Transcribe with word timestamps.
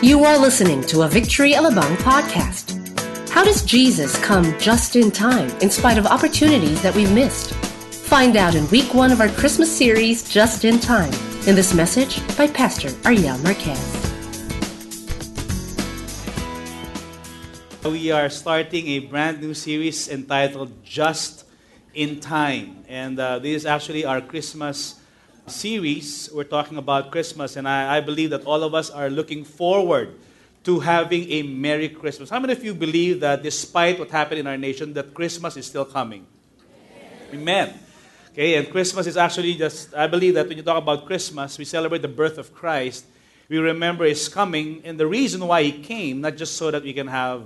You 0.00 0.22
are 0.22 0.38
listening 0.38 0.82
to 0.94 1.02
a 1.02 1.08
Victory 1.08 1.54
Alabang 1.54 1.96
podcast. 1.96 2.78
How 3.30 3.42
does 3.42 3.64
Jesus 3.64 4.16
come 4.22 4.56
just 4.56 4.94
in 4.94 5.10
time 5.10 5.50
in 5.58 5.70
spite 5.70 5.98
of 5.98 6.06
opportunities 6.06 6.80
that 6.82 6.94
we've 6.94 7.10
missed? 7.10 7.52
Find 8.06 8.36
out 8.36 8.54
in 8.54 8.70
week 8.70 8.94
one 8.94 9.10
of 9.10 9.20
our 9.20 9.28
Christmas 9.28 9.76
series, 9.76 10.22
Just 10.30 10.64
in 10.64 10.78
Time, 10.78 11.12
in 11.48 11.56
this 11.56 11.74
message 11.74 12.22
by 12.36 12.46
Pastor 12.46 12.94
Ariel 13.04 13.38
Marquez. 13.38 13.74
We 17.82 18.12
are 18.12 18.30
starting 18.30 18.86
a 18.86 18.98
brand 19.00 19.40
new 19.40 19.52
series 19.52 20.08
entitled 20.08 20.84
Just 20.84 21.44
in 21.92 22.20
Time. 22.20 22.84
And 22.86 23.18
uh, 23.18 23.40
this 23.40 23.62
is 23.62 23.66
actually 23.66 24.04
our 24.04 24.20
Christmas 24.20 24.97
series. 25.48 26.30
We're 26.32 26.44
talking 26.44 26.78
about 26.78 27.10
Christmas, 27.10 27.56
and 27.56 27.68
I, 27.68 27.98
I, 27.98 28.00
believe 28.00 28.30
that 28.30 28.44
all 28.44 28.62
of 28.62 28.74
us 28.74 28.90
are 28.90 29.10
looking 29.10 29.44
forward 29.44 30.14
to 30.64 30.80
having 30.80 31.30
a 31.30 31.42
Merry 31.42 31.88
Christmas. 31.88 32.30
How 32.30 32.40
many 32.40 32.52
of 32.52 32.64
you 32.64 32.74
believe 32.74 33.20
that 33.20 33.42
despite 33.42 33.98
what 33.98 34.10
happened 34.10 34.40
in 34.40 34.46
our 34.46 34.56
nation, 34.56 34.92
that 34.94 35.14
Christmas 35.14 35.56
is 35.56 35.66
still 35.66 35.84
coming? 35.84 36.26
Amen. 37.32 37.42
Amen. 37.42 37.80
Okay, 38.32 38.54
and 38.54 38.70
Christmas 38.70 39.06
is 39.06 39.16
actually 39.16 39.54
just, 39.54 39.94
I 39.94 40.06
believe 40.06 40.34
that 40.34 40.48
when 40.48 40.56
you 40.56 40.62
talk 40.62 40.82
about 40.82 41.06
Christmas, 41.06 41.58
we 41.58 41.64
celebrate 41.64 42.02
the 42.02 42.08
birth 42.08 42.38
of 42.38 42.54
Christ. 42.54 43.06
We 43.48 43.58
remember 43.58 44.04
His 44.04 44.28
coming, 44.28 44.82
and 44.84 44.98
the 44.98 45.06
reason 45.06 45.46
why 45.46 45.62
He 45.62 45.72
came, 45.72 46.20
not 46.20 46.36
just 46.36 46.56
so 46.56 46.70
that 46.70 46.82
we 46.82 46.92
can 46.92 47.08
have 47.08 47.42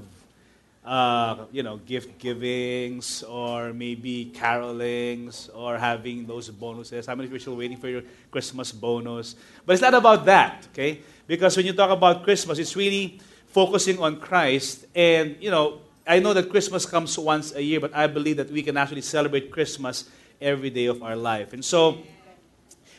uh, 0.85 1.45
you 1.53 1.63
know, 1.63 1.77
gift 1.79 2.19
givings 2.19 3.23
or 3.23 3.73
maybe 3.73 4.27
carolings 4.35 5.49
or 5.55 5.79
having 5.79 6.27
those 6.27 6.49
bonuses. 6.51 7.07
How 7.07 7.15
many 7.15 7.27
of 7.27 7.33
you 7.33 7.37
are 7.37 7.41
still 7.41 7.57
waiting 7.57 7.77
for 7.77 7.89
your 7.89 8.03
Christmas 8.31 8.73
bonus? 8.73 9.37
But 9.65 9.75
it's 9.75 9.83
not 9.83 9.95
about 9.95 10.25
that, 10.27 10.67
okay? 10.73 11.01
Because 11.27 11.57
when 11.57 11.67
you 11.67 11.73
talk 11.73 11.91
about 11.91 12.25
Christmas, 12.25 12.59
it's 12.59 12.75
really 12.75 13.21
focusing 13.47 13.99
on 14.01 14.19
Christ. 14.19 14.87
And, 14.95 15.37
you 15.41 15.51
know, 15.51 15.81
I 16.07 16.19
know 16.19 16.35
that 16.35 16.51
Christmas 16.51 16.85
comes 16.85 17.17
once 17.17 17.55
a 17.55 17.63
year, 17.63 17.79
but 17.79 17.95
I 17.95 18.09
believe 18.09 18.39
that 18.39 18.51
we 18.51 18.63
can 18.63 18.77
actually 18.77 19.03
celebrate 19.03 19.53
Christmas 19.53 20.11
every 20.41 20.71
day 20.71 20.87
of 20.87 21.01
our 21.03 21.15
life. 21.15 21.53
And 21.53 21.65
so, 21.65 21.99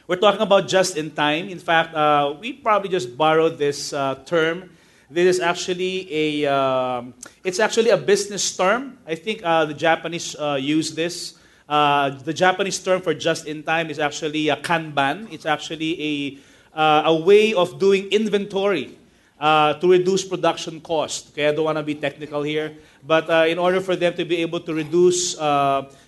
we're 0.08 0.18
talking 0.18 0.42
about 0.42 0.68
just 0.68 0.98
in 0.98 1.12
time. 1.12 1.48
In 1.50 1.60
fact, 1.60 1.96
uh, 1.96 2.36
we 2.40 2.54
probably 2.54 2.90
just 2.90 3.18
borrowed 3.18 3.58
this 3.58 3.94
uh, 3.94 4.16
term 4.26 4.70
this 5.14 5.38
is 5.38 5.42
actually 5.42 6.10
a, 6.10 6.52
um, 6.52 7.14
it's 7.44 7.60
actually 7.60 7.92
a 7.92 7.98
business 7.98 8.58
term. 8.58 8.98
I 9.06 9.14
think 9.14 9.42
uh, 9.44 9.66
the 9.66 9.74
Japanese 9.74 10.36
uh, 10.36 10.58
use 10.60 10.96
this. 10.96 11.38
Uh, 11.70 12.10
the 12.10 12.34
Japanese 12.34 12.80
term 12.80 13.02
for 13.02 13.14
just 13.14 13.46
in 13.46 13.62
time 13.64 13.90
is 13.90 14.00
actually 14.00 14.50
a 14.50 14.58
kanban. 14.58 15.32
It's 15.32 15.46
actually 15.46 15.94
a, 16.02 16.78
uh, 16.78 17.04
a 17.06 17.16
way 17.16 17.54
of 17.54 17.80
doing 17.80 18.10
inventory 18.12 18.98
uh, 19.40 19.76
to 19.76 19.92
reduce 19.92 20.26
production 20.26 20.82
cost. 20.82 21.30
Okay, 21.32 21.48
I 21.48 21.54
don't 21.54 21.66
want 21.66 21.78
to 21.78 21.84
be 21.84 21.96
technical 21.96 22.42
here, 22.42 22.76
but 23.06 23.30
uh, 23.30 23.46
in 23.48 23.60
order 23.60 23.82
for 23.82 23.96
them 23.96 24.16
to 24.16 24.26
be 24.26 24.38
able 24.38 24.62
to 24.62 24.74
reduce 24.74 25.38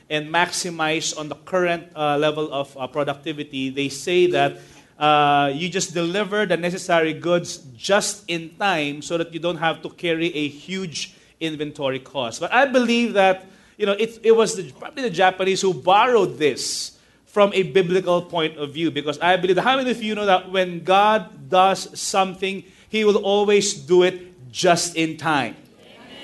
and 0.08 0.30
maximize 0.30 1.17
on 1.17 1.30
the 1.30 1.36
current 1.45 1.95
level 1.95 2.52
of 2.52 2.73
productivity, 2.92 3.70
they 3.70 3.89
say 3.89 4.28
that 4.28 4.58
uh, 4.97 5.51
you 5.53 5.69
just 5.69 5.93
deliver 5.93 6.45
the 6.45 6.57
necessary 6.57 7.13
goods 7.13 7.57
just 7.75 8.23
in 8.27 8.55
time 8.57 9.02
so 9.02 9.17
that 9.17 9.33
you 9.33 9.39
don't 9.39 9.57
have 9.57 9.81
to 9.81 9.89
carry 9.89 10.33
a 10.33 10.47
huge 10.47 11.15
inventory 11.39 11.99
cost. 11.99 12.39
But 12.39 12.53
I 12.53 12.65
believe 12.65 13.13
that 13.13 13.45
you 13.77 13.85
know, 13.85 13.93
it, 13.93 14.19
it 14.23 14.31
was 14.31 14.55
the, 14.55 14.71
probably 14.71 15.03
the 15.03 15.09
Japanese 15.09 15.61
who 15.61 15.73
borrowed 15.73 16.37
this 16.37 16.97
from 17.25 17.52
a 17.53 17.63
biblical 17.63 18.21
point 18.21 18.57
of 18.57 18.73
view 18.73 18.91
because 18.91 19.19
I 19.19 19.35
believe 19.35 19.57
how 19.57 19.75
many 19.75 19.91
of 19.91 20.02
you 20.02 20.15
know 20.15 20.25
that 20.25 20.49
when 20.52 20.83
God 20.83 21.49
does 21.49 21.99
something, 21.99 22.63
He 22.89 23.03
will 23.03 23.17
always 23.17 23.73
do 23.73 24.03
it 24.03 24.52
just 24.52 24.95
in 24.95 25.17
time? 25.17 25.55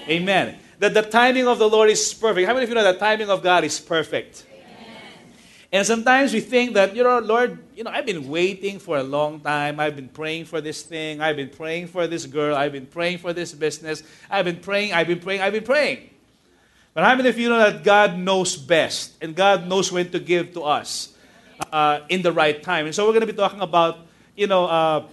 Amen. 0.07 0.21
Amen. 0.21 0.59
That 0.79 0.93
the 0.93 1.01
timing 1.01 1.47
of 1.47 1.59
the 1.59 1.67
Lord 1.67 1.89
is 1.89 2.13
perfect. 2.13 2.47
How 2.47 2.53
many 2.53 2.63
of 2.63 2.69
you 2.69 2.75
know 2.75 2.83
that 2.83 2.99
timing 2.99 3.29
of 3.29 3.43
God 3.43 3.63
is 3.63 3.79
perfect? 3.79 4.45
And 5.71 5.87
sometimes 5.87 6.33
we 6.33 6.41
think 6.41 6.73
that, 6.73 6.93
you 6.95 7.03
know, 7.03 7.19
Lord, 7.19 7.57
you 7.75 7.85
know, 7.85 7.91
I've 7.91 8.05
been 8.05 8.27
waiting 8.27 8.77
for 8.77 8.97
a 8.97 9.03
long 9.03 9.39
time. 9.39 9.79
I've 9.79 9.95
been 9.95 10.09
praying 10.09 10.45
for 10.45 10.59
this 10.59 10.83
thing. 10.83 11.21
I've 11.21 11.37
been 11.37 11.49
praying 11.49 11.87
for 11.87 12.07
this 12.07 12.25
girl. 12.25 12.57
I've 12.57 12.73
been 12.73 12.85
praying 12.85 13.19
for 13.19 13.31
this 13.31 13.53
business. 13.53 14.03
I've 14.29 14.43
been 14.43 14.59
praying, 14.59 14.91
I've 14.91 15.07
been 15.07 15.21
praying, 15.21 15.39
I've 15.39 15.53
been 15.53 15.63
praying. 15.63 16.09
But 16.93 17.05
how 17.05 17.15
many 17.15 17.29
of 17.29 17.39
you 17.39 17.47
know 17.47 17.57
that 17.57 17.85
God 17.85 18.17
knows 18.17 18.57
best 18.57 19.13
and 19.21 19.33
God 19.33 19.65
knows 19.65 19.93
when 19.93 20.11
to 20.11 20.19
give 20.19 20.53
to 20.55 20.63
us 20.63 21.15
uh, 21.71 22.01
in 22.09 22.21
the 22.21 22.33
right 22.33 22.61
time? 22.61 22.85
And 22.85 22.93
so 22.93 23.05
we're 23.05 23.13
going 23.13 23.25
to 23.25 23.31
be 23.31 23.37
talking 23.37 23.61
about, 23.61 23.99
you 24.35 24.47
know, 24.47 24.65
uh, 24.65 25.07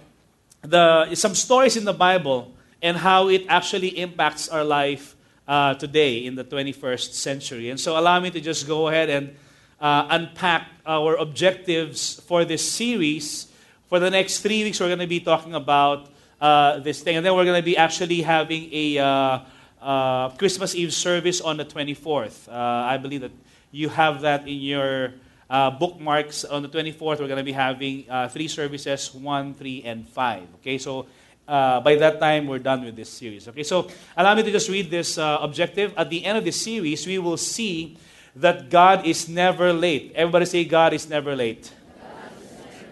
the, 0.61 1.15
some 1.15 1.35
stories 1.35 1.77
in 1.77 1.85
the 1.85 1.93
Bible 1.93 2.51
and 2.81 2.97
how 2.97 3.29
it 3.29 3.45
actually 3.47 3.97
impacts 3.97 4.49
our 4.49 4.65
life 4.65 5.15
uh, 5.47 5.73
today 5.75 6.25
in 6.25 6.35
the 6.35 6.43
21st 6.43 7.13
century. 7.13 7.69
And 7.69 7.79
so 7.79 7.97
allow 7.97 8.19
me 8.19 8.29
to 8.31 8.41
just 8.41 8.67
go 8.67 8.89
ahead 8.89 9.09
and 9.09 9.35
uh, 9.81 10.07
unpack 10.09 10.67
our 10.85 11.15
objectives 11.15 12.19
for 12.21 12.45
this 12.45 12.69
series. 12.69 13.47
For 13.87 13.99
the 13.99 14.09
next 14.09 14.39
three 14.39 14.63
weeks, 14.63 14.79
we're 14.79 14.87
going 14.87 14.99
to 14.99 15.07
be 15.07 15.19
talking 15.19 15.55
about 15.55 16.09
uh, 16.41 16.79
this 16.79 17.01
thing. 17.01 17.17
And 17.17 17.25
then 17.25 17.35
we're 17.35 17.45
going 17.45 17.59
to 17.59 17.65
be 17.65 17.77
actually 17.77 18.21
having 18.21 18.69
a 18.71 18.97
uh, 18.97 19.39
uh 19.81 20.29
Christmas 20.35 20.75
Eve 20.75 20.93
service 20.93 21.39
on 21.39 21.57
the 21.57 21.65
24th. 21.65 22.49
Uh, 22.49 22.53
I 22.53 22.97
believe 22.97 23.21
that 23.21 23.31
you 23.71 23.87
have 23.89 24.21
that 24.21 24.47
in 24.47 24.59
your 24.59 25.13
uh, 25.49 25.71
bookmarks. 25.71 26.43
On 26.43 26.61
the 26.61 26.69
24th, 26.69 27.19
we're 27.19 27.31
going 27.31 27.37
to 27.37 27.43
be 27.43 27.53
having 27.53 28.05
three 28.29 28.47
services 28.47 29.13
1, 29.13 29.53
3, 29.53 29.83
and 29.83 30.07
5. 30.07 30.43
Okay, 30.59 30.77
so 30.77 31.07
uh, 31.49 31.81
by 31.81 31.95
that 31.95 32.19
time, 32.19 32.45
we're 32.45 32.61
done 32.61 32.85
with 32.85 32.95
this 32.95 33.09
series. 33.09 33.47
Okay, 33.47 33.63
so 33.63 33.89
allow 34.15 34.35
me 34.35 34.43
to 34.43 34.51
just 34.51 34.69
read 34.69 34.91
this 34.91 35.17
uh, 35.17 35.39
objective. 35.41 35.91
At 35.97 36.09
the 36.09 36.23
end 36.23 36.37
of 36.37 36.45
this 36.45 36.61
series, 36.61 37.07
we 37.07 37.17
will 37.17 37.37
see 37.37 37.97
that 38.35 38.69
God 38.69 39.05
is 39.05 39.27
never 39.27 39.73
late. 39.73 40.11
Everybody 40.15 40.45
say, 40.45 40.65
God 40.65 40.93
is 40.93 41.09
never 41.09 41.35
late. 41.35 41.71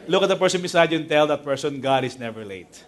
Look 0.08 0.24
at 0.24 0.30
the 0.30 0.36
person 0.36 0.62
beside 0.62 0.92
you 0.92 1.00
and 1.00 1.09
tell 1.09 1.28
that 1.28 1.44
person, 1.44 1.81
God 1.81 2.03
is 2.03 2.18
never 2.18 2.46
late. 2.46 2.84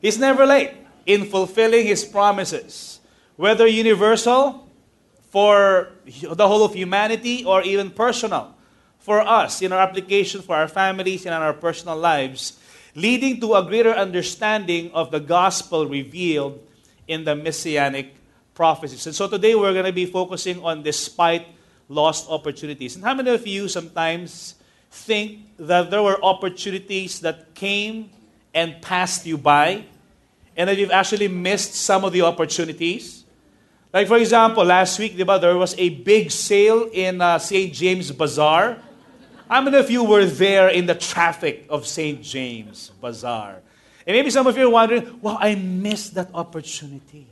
He's 0.00 0.18
never 0.18 0.46
late 0.46 0.72
in 1.06 1.24
fulfilling 1.24 1.86
His 1.86 2.04
promises, 2.04 3.00
whether 3.36 3.66
universal 3.66 4.68
for 5.30 5.88
the 6.04 6.46
whole 6.46 6.64
of 6.64 6.74
humanity 6.74 7.44
or 7.44 7.62
even 7.62 7.90
personal 7.90 8.54
for 8.98 9.20
us 9.20 9.60
in 9.60 9.72
our 9.72 9.80
application 9.80 10.40
for 10.40 10.56
our 10.56 10.68
families 10.68 11.26
and 11.26 11.34
in 11.34 11.42
our 11.42 11.52
personal 11.52 11.96
lives, 11.96 12.58
leading 12.94 13.40
to 13.40 13.54
a 13.54 13.62
greater 13.64 13.92
understanding 13.92 14.90
of 14.92 15.10
the 15.10 15.20
gospel 15.20 15.86
revealed 15.86 16.60
in 17.08 17.24
the 17.24 17.34
messianic 17.34 18.14
prophecies. 18.54 19.06
And 19.06 19.14
so 19.14 19.28
today 19.28 19.54
we're 19.54 19.72
going 19.72 19.84
to 19.84 19.92
be 19.92 20.06
focusing 20.06 20.62
on 20.64 20.82
despite 20.82 21.46
lost 21.88 22.30
opportunities. 22.30 22.94
And 22.96 23.04
how 23.04 23.14
many 23.14 23.30
of 23.30 23.46
you 23.46 23.68
sometimes 23.68 24.54
think 24.90 25.40
that 25.58 25.90
there 25.90 26.02
were 26.02 26.22
opportunities 26.24 27.20
that 27.20 27.54
came 27.54 28.10
and 28.54 28.80
passed 28.80 29.26
you 29.26 29.36
by 29.36 29.84
and 30.56 30.68
that 30.68 30.78
you've 30.78 30.92
actually 30.92 31.28
missed 31.28 31.74
some 31.74 32.04
of 32.04 32.12
the 32.12 32.22
opportunities? 32.22 33.24
Like, 33.92 34.08
for 34.08 34.16
example, 34.16 34.64
last 34.64 34.98
week, 34.98 35.16
there 35.16 35.56
was 35.56 35.74
a 35.78 35.88
big 35.88 36.30
sale 36.30 36.88
in 36.92 37.20
uh, 37.20 37.38
St. 37.38 37.72
James 37.72 38.10
Bazaar. 38.10 38.78
How 39.48 39.60
many 39.60 39.76
of 39.76 39.90
you 39.90 40.02
were 40.02 40.24
there 40.24 40.68
in 40.68 40.86
the 40.86 40.94
traffic 40.94 41.66
of 41.68 41.86
St. 41.86 42.22
James 42.22 42.90
Bazaar? 43.00 43.62
And 44.06 44.16
maybe 44.16 44.30
some 44.30 44.46
of 44.46 44.56
you 44.56 44.66
are 44.66 44.70
wondering, 44.70 45.18
well, 45.22 45.38
I 45.40 45.54
missed 45.54 46.14
that 46.14 46.30
opportunity. 46.34 47.28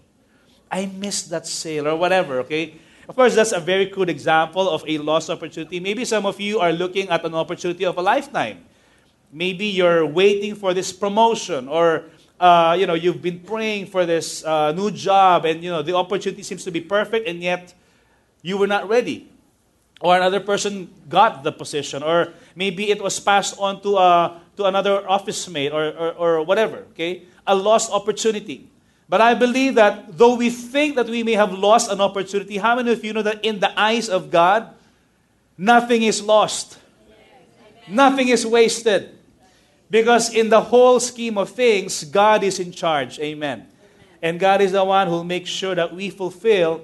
I 0.73 0.87
missed 0.87 1.29
that 1.31 1.47
sale 1.47 1.87
or 1.87 1.97
whatever, 1.97 2.41
okay? 2.41 2.81
Of 3.07 3.15
course, 3.15 3.35
that's 3.35 3.53
a 3.53 3.61
very 3.61 3.87
good 3.87 4.09
example 4.09 4.71
of 4.71 4.83
a 4.89 4.97
lost 4.97 5.29
opportunity. 5.29 5.79
Maybe 5.79 6.07
some 6.07 6.25
of 6.25 6.41
you 6.41 6.61
are 6.61 6.73
looking 6.73 7.11
at 7.11 7.23
an 7.25 7.35
opportunity 7.35 7.85
of 7.85 7.99
a 7.99 8.03
lifetime. 8.03 8.65
Maybe 9.31 9.67
you're 9.67 10.07
waiting 10.07 10.55
for 10.55 10.73
this 10.73 10.93
promotion 10.93 11.69
or 11.69 12.05
uh, 12.41 12.75
you 12.77 12.89
know, 12.89 12.95
you've 12.95 13.23
been 13.23 13.39
praying 13.39 13.87
for 13.87 14.05
this 14.05 14.45
uh, 14.45 14.73
new 14.73 14.91
job 14.91 15.45
and, 15.45 15.63
you 15.63 15.71
know, 15.71 15.81
the 15.81 15.95
opportunity 15.95 16.43
seems 16.43 16.65
to 16.65 16.73
be 16.73 16.81
perfect 16.81 17.29
and 17.29 17.41
yet 17.41 17.73
you 18.43 18.59
were 18.59 18.67
not 18.67 18.89
ready. 18.89 19.31
Or 20.01 20.17
another 20.17 20.41
person 20.41 20.91
got 21.09 21.45
the 21.45 21.53
position 21.53 22.03
or 22.03 22.33
maybe 22.57 22.91
it 22.91 23.01
was 23.01 23.21
passed 23.21 23.55
on 23.61 23.81
to, 23.83 23.97
uh, 23.97 24.39
to 24.57 24.65
another 24.65 25.09
office 25.09 25.49
mate 25.49 25.71
or, 25.71 25.93
or, 25.93 26.13
or 26.15 26.43
whatever, 26.43 26.79
okay? 26.91 27.23
A 27.47 27.55
lost 27.55 27.93
opportunity. 27.93 28.72
But 29.13 29.21
I 29.21 29.35
believe 29.35 29.75
that 29.75 30.17
though 30.17 30.37
we 30.37 30.49
think 30.49 30.97
that 30.97 31.05
we 31.07 31.23
may 31.23 31.35
have 31.35 31.53
lost 31.53 31.93
an 31.93 32.01
opportunity, 32.01 32.57
how 32.57 32.77
many 32.77 32.93
of 32.93 33.05
you 33.05 33.13
know 33.13 33.21
that 33.21 33.45
in 33.45 33.61
the 33.61 33.69
eyes 33.79 34.09
of 34.09 34.31
God, 34.31 34.73
nothing 35.59 36.03
is 36.03 36.23
lost? 36.23 36.79
Nothing 37.87 38.29
is 38.29 38.47
wasted. 38.47 39.11
Because 39.91 40.33
in 40.33 40.49
the 40.49 40.63
whole 40.63 40.99
scheme 40.99 41.37
of 41.37 41.51
things, 41.51 42.05
God 42.05 42.43
is 42.43 42.59
in 42.59 42.73
charge. 42.73 43.19
Amen. 43.19 43.67
And 44.23 44.41
God 44.41 44.63
is 44.63 44.73
the 44.73 44.83
one 44.83 45.09
who 45.09 45.13
will 45.13 45.25
make 45.25 45.47
sure 45.47 45.75
that 45.75 45.95
we 45.95 46.09
fulfill 46.09 46.81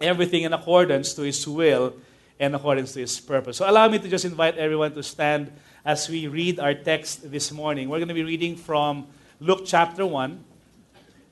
everything 0.00 0.44
in 0.44 0.54
accordance 0.54 1.12
to 1.12 1.20
His 1.20 1.46
will 1.46 1.92
and 2.40 2.56
accordance 2.56 2.94
to 2.94 3.00
His 3.00 3.20
purpose. 3.20 3.58
So 3.58 3.68
allow 3.68 3.86
me 3.88 3.98
to 3.98 4.08
just 4.08 4.24
invite 4.24 4.56
everyone 4.56 4.94
to 4.94 5.02
stand 5.02 5.52
as 5.84 6.08
we 6.08 6.28
read 6.28 6.58
our 6.58 6.72
text 6.72 7.30
this 7.30 7.52
morning. 7.52 7.90
We're 7.90 7.98
going 7.98 8.08
to 8.08 8.14
be 8.14 8.24
reading 8.24 8.56
from 8.56 9.06
Luke 9.38 9.64
chapter 9.66 10.06
1. 10.06 10.44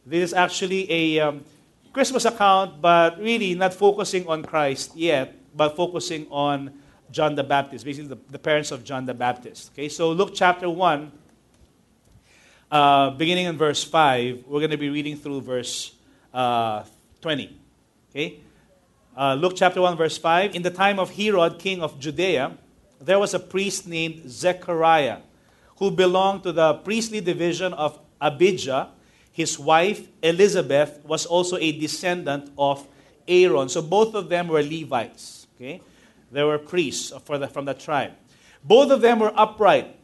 This 0.07 0.31
is 0.31 0.35
actually 0.35 0.91
a 0.91 1.21
um, 1.21 1.45
Christmas 1.93 2.25
account, 2.25 2.81
but 2.81 3.19
really 3.19 3.55
not 3.55 3.75
focusing 3.75 4.27
on 4.27 4.43
Christ 4.43 4.97
yet, 4.97 5.35
but 5.55 5.77
focusing 5.77 6.27
on 6.31 6.73
John 7.11 7.35
the 7.35 7.43
Baptist, 7.43 7.85
basically 7.85 8.09
the, 8.09 8.19
the 8.31 8.39
parents 8.39 8.71
of 8.71 8.85
John 8.85 9.05
the 9.05 9.15
Baptist. 9.15 9.73
Okay, 9.73 9.89
so 9.89 10.13
Luke 10.13 10.31
chapter 10.35 10.71
1, 10.71 11.13
uh, 12.71 13.11
beginning 13.11 13.47
in 13.47 13.59
verse 13.59 13.83
5, 13.83 14.45
we're 14.47 14.61
going 14.61 14.71
to 14.71 14.79
be 14.79 14.89
reading 14.89 15.17
through 15.17 15.41
verse 15.41 15.97
uh, 16.33 16.85
20. 17.21 17.59
Okay? 18.11 18.41
Uh, 19.17 19.35
Luke 19.35 19.55
chapter 19.57 19.81
1, 19.81 19.97
verse 19.97 20.17
5. 20.17 20.55
In 20.55 20.63
the 20.63 20.71
time 20.71 20.99
of 20.99 21.11
Herod, 21.11 21.59
king 21.59 21.83
of 21.83 21.99
Judea, 21.99 22.57
there 23.01 23.19
was 23.19 23.35
a 23.35 23.41
priest 23.41 23.89
named 23.89 24.23
Zechariah 24.31 25.19
who 25.79 25.91
belonged 25.91 26.45
to 26.45 26.53
the 26.53 26.75
priestly 26.75 27.21
division 27.21 27.73
of 27.73 27.99
Abijah. 28.21 28.91
His 29.41 29.59
wife, 29.59 30.07
Elizabeth, 30.23 31.01
was 31.03 31.25
also 31.25 31.57
a 31.57 31.73
descendant 31.73 32.53
of 32.59 32.87
Aaron. 33.27 33.71
So 33.71 33.81
both 33.81 34.15
of 34.15 34.29
them 34.29 34.49
were 34.49 34.63
Levites. 34.63 35.47
Okay? 35.57 35.81
They 36.31 36.45
were 36.45 36.59
priests 36.59 37.09
the, 37.09 37.49
from 37.49 37.65
the 37.65 37.73
tribe. 37.73 38.13
Both 38.63 38.91
of 38.91 39.01
them 39.01 39.19
were 39.19 39.33
upright 39.35 39.97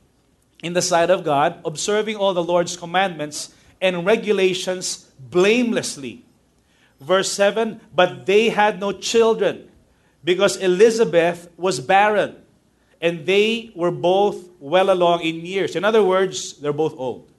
in 0.62 0.72
the 0.72 0.80
sight 0.80 1.10
of 1.10 1.22
God, 1.22 1.60
observing 1.66 2.16
all 2.16 2.32
the 2.32 2.42
Lord's 2.42 2.78
commandments 2.78 3.52
and 3.78 4.06
regulations 4.06 5.12
blamelessly. 5.20 6.24
Verse 6.98 7.30
7 7.30 7.78
But 7.94 8.24
they 8.24 8.48
had 8.48 8.80
no 8.80 8.90
children 8.90 9.68
because 10.24 10.56
Elizabeth 10.56 11.50
was 11.58 11.78
barren 11.78 12.36
and 13.02 13.26
they 13.26 13.70
were 13.74 13.90
both 13.90 14.48
well 14.60 14.90
along 14.90 15.20
in 15.20 15.44
years. 15.44 15.76
In 15.76 15.84
other 15.84 16.02
words, 16.02 16.54
they're 16.54 16.72
both 16.72 16.94
old. 16.96 17.30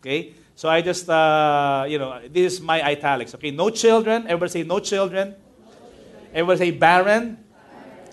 Okay? 0.00 0.34
So 0.60 0.68
I 0.68 0.82
just, 0.82 1.08
uh, 1.08 1.86
you 1.88 1.98
know, 1.98 2.20
this 2.28 2.52
is 2.52 2.60
my 2.60 2.86
italics. 2.86 3.34
Okay, 3.34 3.50
no 3.50 3.70
children. 3.70 4.24
Everybody 4.24 4.50
say 4.50 4.62
no 4.62 4.78
children. 4.78 5.34
Everybody 6.34 6.58
say 6.58 6.70
barren. 6.70 7.38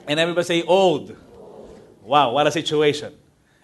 And 0.07 0.17
everybody 0.17 0.45
say 0.45 0.63
old. 0.63 1.13
Wow, 2.03 2.31
what 2.31 2.47
a 2.47 2.51
situation. 2.51 3.13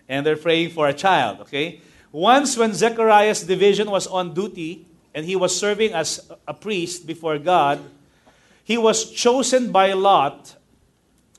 And 0.09 0.25
they're 0.25 0.35
praying 0.35 0.71
for 0.71 0.89
a 0.89 0.93
child, 0.93 1.39
okay? 1.47 1.79
Once, 2.11 2.57
when 2.57 2.73
Zechariah's 2.73 3.43
division 3.43 3.89
was 3.89 4.05
on 4.05 4.33
duty 4.33 4.85
and 5.15 5.25
he 5.25 5.37
was 5.37 5.57
serving 5.57 5.93
as 5.93 6.29
a 6.45 6.53
priest 6.53 7.07
before 7.07 7.37
God, 7.37 7.79
he 8.65 8.77
was 8.77 9.09
chosen 9.11 9.71
by 9.71 9.93
Lot 9.93 10.57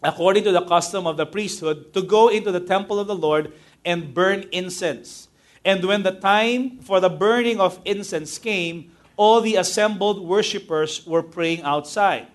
according 0.02 0.44
to 0.44 0.50
the 0.50 0.62
custom 0.62 1.06
of 1.06 1.18
the 1.18 1.26
priesthood, 1.26 1.92
to 1.92 2.00
go 2.00 2.28
into 2.28 2.50
the 2.50 2.60
temple 2.60 2.98
of 2.98 3.06
the 3.06 3.14
Lord 3.14 3.52
and 3.84 4.14
burn 4.14 4.46
incense. 4.50 5.28
And 5.64 5.84
when 5.84 6.02
the 6.02 6.12
time 6.12 6.78
for 6.80 7.00
the 7.00 7.08
burning 7.08 7.60
of 7.60 7.80
incense 7.84 8.38
came, 8.38 8.92
all 9.16 9.40
the 9.40 9.56
assembled 9.56 10.20
worshippers 10.20 11.06
were 11.06 11.22
praying 11.22 11.62
outside. 11.62 12.26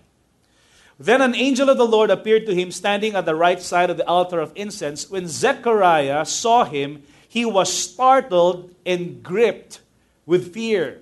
Then 0.98 1.22
an 1.22 1.36
angel 1.36 1.70
of 1.70 1.78
the 1.78 1.88
Lord 1.88 2.10
appeared 2.10 2.46
to 2.48 2.56
him 2.56 2.72
standing 2.72 3.16
at 3.16 3.26
the 3.26 3.36
right 3.36 3.62
side 3.62 3.90
of 3.90 3.98
the 3.98 4.08
altar 4.08 4.40
of 4.40 4.52
incense. 4.56 5.10
When 5.10 5.28
Zechariah 5.28 6.26
saw 6.26 6.66
him, 6.66 7.04
he 7.28 7.46
was 7.46 7.72
startled 7.72 8.74
and 8.86 9.24
gripped 9.24 9.82
with 10.26 10.54
fear. 10.54 11.00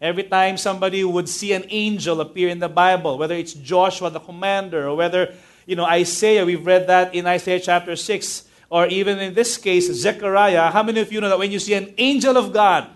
Every 0.00 0.24
time 0.24 0.56
somebody 0.56 1.02
would 1.02 1.28
see 1.28 1.52
an 1.52 1.64
angel 1.68 2.20
appear 2.20 2.48
in 2.48 2.58
the 2.58 2.68
Bible, 2.68 3.18
whether 3.18 3.34
it's 3.34 3.54
Joshua 3.54 4.10
the 4.10 4.20
commander 4.20 4.88
or 4.88 4.96
whether 4.96 5.34
you 5.66 5.76
know, 5.76 5.84
Isaiah, 5.84 6.44
we've 6.44 6.64
read 6.64 6.88
that 6.88 7.14
in 7.14 7.26
Isaiah 7.26 7.60
chapter 7.60 7.94
6, 7.94 8.44
or 8.72 8.86
even 8.86 9.18
in 9.18 9.34
this 9.34 9.58
case, 9.58 9.92
Zechariah. 9.92 10.70
How 10.70 10.82
many 10.82 10.98
of 11.00 11.12
you 11.12 11.20
know 11.20 11.28
that 11.28 11.38
when 11.38 11.52
you 11.52 11.58
see 11.58 11.74
an 11.74 11.92
angel 11.98 12.38
of 12.38 12.54
God, 12.54 12.88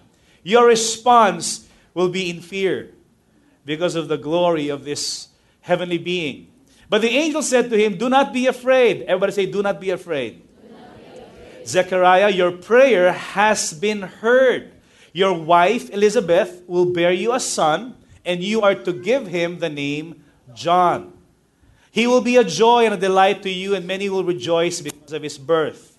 your 0.43 0.67
response 0.67 1.69
will 1.93 2.09
be 2.09 2.31
in 2.31 2.41
fear 2.41 2.95
because 3.67 3.95
of 3.95 4.09
the 4.09 4.17
glory 4.17 4.71
of 4.71 4.87
this 4.87 5.29
heavenly 5.61 5.99
being? 5.99 6.49
But 6.89 7.03
the 7.03 7.11
angel 7.11 7.43
said 7.43 7.69
to 7.69 7.77
him, 7.77 7.99
Do 7.99 8.09
not 8.09 8.33
be 8.33 8.47
afraid. 8.47 9.03
Everybody 9.03 9.33
say, 9.33 9.45
Do 9.45 9.63
not 9.63 9.79
be 9.79 9.91
afraid. 9.91 10.41
Zechariah, 11.67 12.31
your 12.31 12.53
prayer 12.53 13.13
has 13.13 13.75
been 13.75 14.01
heard. 14.01 14.73
Your 15.13 15.35
wife, 15.35 15.91
Elizabeth, 15.91 16.63
will 16.67 16.87
bear 16.87 17.13
you 17.13 17.35
a 17.35 17.41
son, 17.41 17.97
and 18.25 18.43
you 18.43 18.63
are 18.63 18.75
to 18.75 18.95
give 18.95 19.27
him 19.27 19.59
the 19.59 19.69
name 19.69 20.25
John. 20.55 21.13
He 21.97 22.07
will 22.07 22.21
be 22.21 22.37
a 22.37 22.45
joy 22.45 22.85
and 22.85 22.93
a 22.93 22.99
delight 22.99 23.43
to 23.45 23.49
you, 23.49 23.75
and 23.75 23.87
many 23.87 24.11
will 24.11 24.23
rejoice 24.23 24.83
because 24.83 25.15
of 25.15 25.23
his 25.23 25.39
birth. 25.39 25.97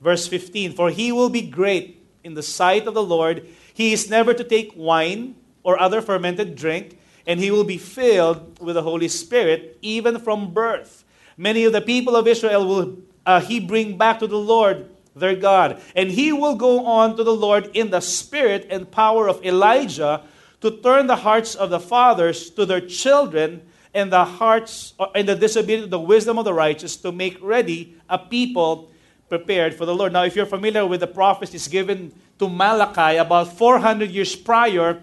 Verse 0.00 0.26
15 0.26 0.72
For 0.72 0.90
he 0.90 1.12
will 1.12 1.28
be 1.28 1.42
great 1.42 2.04
in 2.24 2.34
the 2.34 2.42
sight 2.42 2.88
of 2.88 2.94
the 2.94 3.02
Lord. 3.04 3.46
He 3.72 3.92
is 3.92 4.10
never 4.10 4.34
to 4.34 4.42
take 4.42 4.72
wine 4.74 5.36
or 5.62 5.80
other 5.80 6.02
fermented 6.02 6.56
drink, 6.56 6.98
and 7.28 7.38
he 7.38 7.52
will 7.52 7.62
be 7.62 7.78
filled 7.78 8.58
with 8.58 8.74
the 8.74 8.82
Holy 8.82 9.06
Spirit, 9.06 9.78
even 9.82 10.18
from 10.18 10.52
birth. 10.52 11.04
Many 11.36 11.62
of 11.62 11.72
the 11.72 11.80
people 11.80 12.16
of 12.16 12.26
Israel 12.26 12.66
will 12.66 12.96
uh, 13.24 13.40
he 13.40 13.60
bring 13.60 13.96
back 13.96 14.18
to 14.18 14.26
the 14.26 14.36
Lord 14.36 14.90
their 15.14 15.36
God, 15.36 15.80
and 15.94 16.10
he 16.10 16.32
will 16.32 16.56
go 16.56 16.84
on 16.86 17.16
to 17.16 17.22
the 17.22 17.36
Lord 17.36 17.70
in 17.72 17.90
the 17.90 18.00
spirit 18.00 18.66
and 18.68 18.90
power 18.90 19.28
of 19.28 19.44
Elijah 19.44 20.24
to 20.60 20.72
turn 20.72 21.06
the 21.06 21.22
hearts 21.22 21.54
of 21.54 21.70
the 21.70 21.78
fathers 21.78 22.50
to 22.50 22.66
their 22.66 22.80
children 22.80 23.62
and 23.96 24.12
the 24.12 24.24
hearts 24.24 24.92
and 25.14 25.26
the 25.26 25.34
disobedience 25.34 25.90
the 25.90 25.98
wisdom 25.98 26.38
of 26.38 26.44
the 26.44 26.52
righteous 26.52 26.96
to 26.96 27.10
make 27.10 27.38
ready 27.40 27.96
a 28.10 28.18
people 28.18 28.90
prepared 29.30 29.74
for 29.74 29.86
the 29.86 29.94
Lord. 29.94 30.12
Now, 30.12 30.24
if 30.24 30.36
you're 30.36 30.44
familiar 30.44 30.86
with 30.86 31.00
the 31.00 31.06
prophecies 31.06 31.66
given 31.66 32.12
to 32.38 32.46
Malachi 32.46 33.16
about 33.16 33.56
400 33.56 34.10
years 34.10 34.36
prior, 34.36 35.00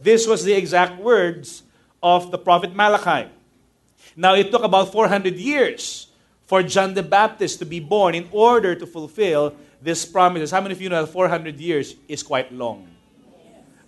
this 0.00 0.26
was 0.26 0.42
the 0.42 0.54
exact 0.54 0.98
words 0.98 1.62
of 2.02 2.30
the 2.30 2.38
prophet 2.38 2.74
Malachi. 2.74 3.28
Now, 4.16 4.34
it 4.34 4.50
took 4.50 4.64
about 4.64 4.90
400 4.90 5.36
years 5.36 6.08
for 6.46 6.62
John 6.62 6.94
the 6.94 7.02
Baptist 7.02 7.58
to 7.58 7.66
be 7.66 7.78
born 7.78 8.14
in 8.14 8.26
order 8.32 8.74
to 8.74 8.86
fulfill 8.86 9.54
these 9.82 10.06
promises. 10.06 10.50
How 10.50 10.62
many 10.62 10.72
of 10.72 10.80
you 10.80 10.88
know 10.88 11.04
that 11.04 11.12
400 11.12 11.60
years 11.60 11.94
is 12.08 12.22
quite 12.22 12.50
long? 12.50 12.89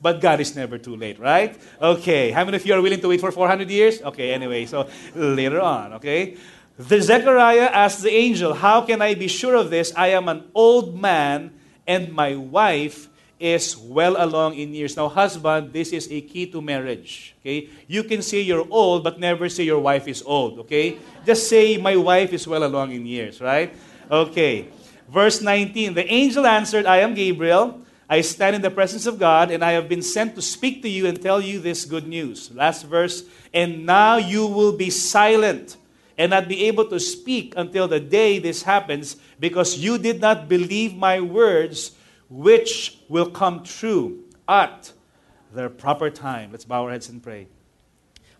But 0.03 0.21
God 0.21 0.41
is 0.41 0.57
never 0.57 0.79
too 0.79 0.97
late, 0.97 1.21
right? 1.21 1.57
Okay. 1.81 2.33
How 2.33 2.45
many 2.45 2.57
of 2.57 2.67
you 2.67 2.75
are 2.75 2.83
willing 2.83 3.01
to 3.01 3.09
wait 3.09 3.21
for 3.21 3.31
400 3.31 3.71
years? 3.71 4.03
Okay, 4.03 4.35
anyway, 4.35 4.67
so 4.67 4.91
later 5.15 5.61
on, 5.61 5.93
okay? 5.95 6.37
The 6.77 7.01
Zechariah 7.01 7.71
asked 7.73 8.03
the 8.03 8.11
angel, 8.11 8.55
How 8.55 8.83
can 8.83 9.01
I 9.01 9.15
be 9.15 9.29
sure 9.29 9.55
of 9.55 9.71
this? 9.71 9.93
I 9.95 10.09
am 10.09 10.29
an 10.29 10.51
old 10.55 10.99
man, 10.99 11.55
and 11.87 12.13
my 12.13 12.35
wife 12.35 13.09
is 13.39 13.77
well 13.77 14.17
along 14.19 14.55
in 14.55 14.75
years. 14.75 14.97
Now, 14.97 15.09
husband, 15.09 15.73
this 15.73 15.93
is 15.93 16.11
a 16.11 16.21
key 16.21 16.47
to 16.51 16.63
marriage. 16.63 17.35
Okay? 17.41 17.69
You 17.87 18.03
can 18.05 18.23
say 18.23 18.41
you're 18.41 18.67
old, 18.71 19.05
but 19.05 19.19
never 19.19 19.49
say 19.49 19.65
your 19.65 19.81
wife 19.81 20.09
is 20.09 20.23
old. 20.27 20.59
Okay? 20.61 20.99
Just 21.27 21.49
say, 21.49 21.77
My 21.77 21.97
wife 21.97 22.33
is 22.33 22.47
well 22.47 22.65
along 22.65 22.93
in 22.93 23.07
years, 23.07 23.41
right? 23.41 23.75
Okay. 24.11 24.69
Verse 25.09 25.43
19 25.43 25.95
The 25.95 26.07
angel 26.11 26.47
answered, 26.47 26.87
I 26.87 26.99
am 26.99 27.15
Gabriel. 27.15 27.83
I 28.09 28.21
stand 28.21 28.57
in 28.57 28.63
the 28.63 28.71
presence 28.71 29.07
of 29.07 29.19
God, 29.19 29.51
and 29.51 29.65
I 29.65 29.73
have 29.73 29.89
been 29.89 30.03
sent 30.03 30.35
to 30.35 30.43
speak 30.43 30.83
to 30.83 30.89
you 30.89 31.07
and 31.07 31.21
tell 31.21 31.41
you 31.41 31.61
this 31.61 31.85
good 31.85 32.07
news. 32.07 32.51
Last 32.53 32.85
verse. 32.85 33.25
And 33.55 33.87
now 33.87 34.17
you 34.17 34.47
will 34.47 34.73
be 34.73 34.91
silent 34.91 35.77
and 36.19 36.31
not 36.31 36.47
be 36.47 36.65
able 36.65 36.85
to 36.87 37.01
speak 37.01 37.55
until 37.57 37.89
the 37.89 38.01
day 38.01 38.39
this 38.39 38.65
happens, 38.65 39.17
because 39.41 39.79
you 39.79 39.97
did 39.97 40.21
not 40.21 40.49
believe 40.49 40.95
my 40.95 41.21
words, 41.21 41.93
which 42.29 42.99
will 43.09 43.31
come 43.31 43.63
true 43.65 44.25
at 44.47 44.93
their 45.55 45.71
proper 45.71 46.11
time. 46.11 46.51
Let's 46.53 46.67
bow 46.67 46.85
our 46.85 46.91
heads 46.91 47.09
and 47.09 47.23
pray. 47.23 47.47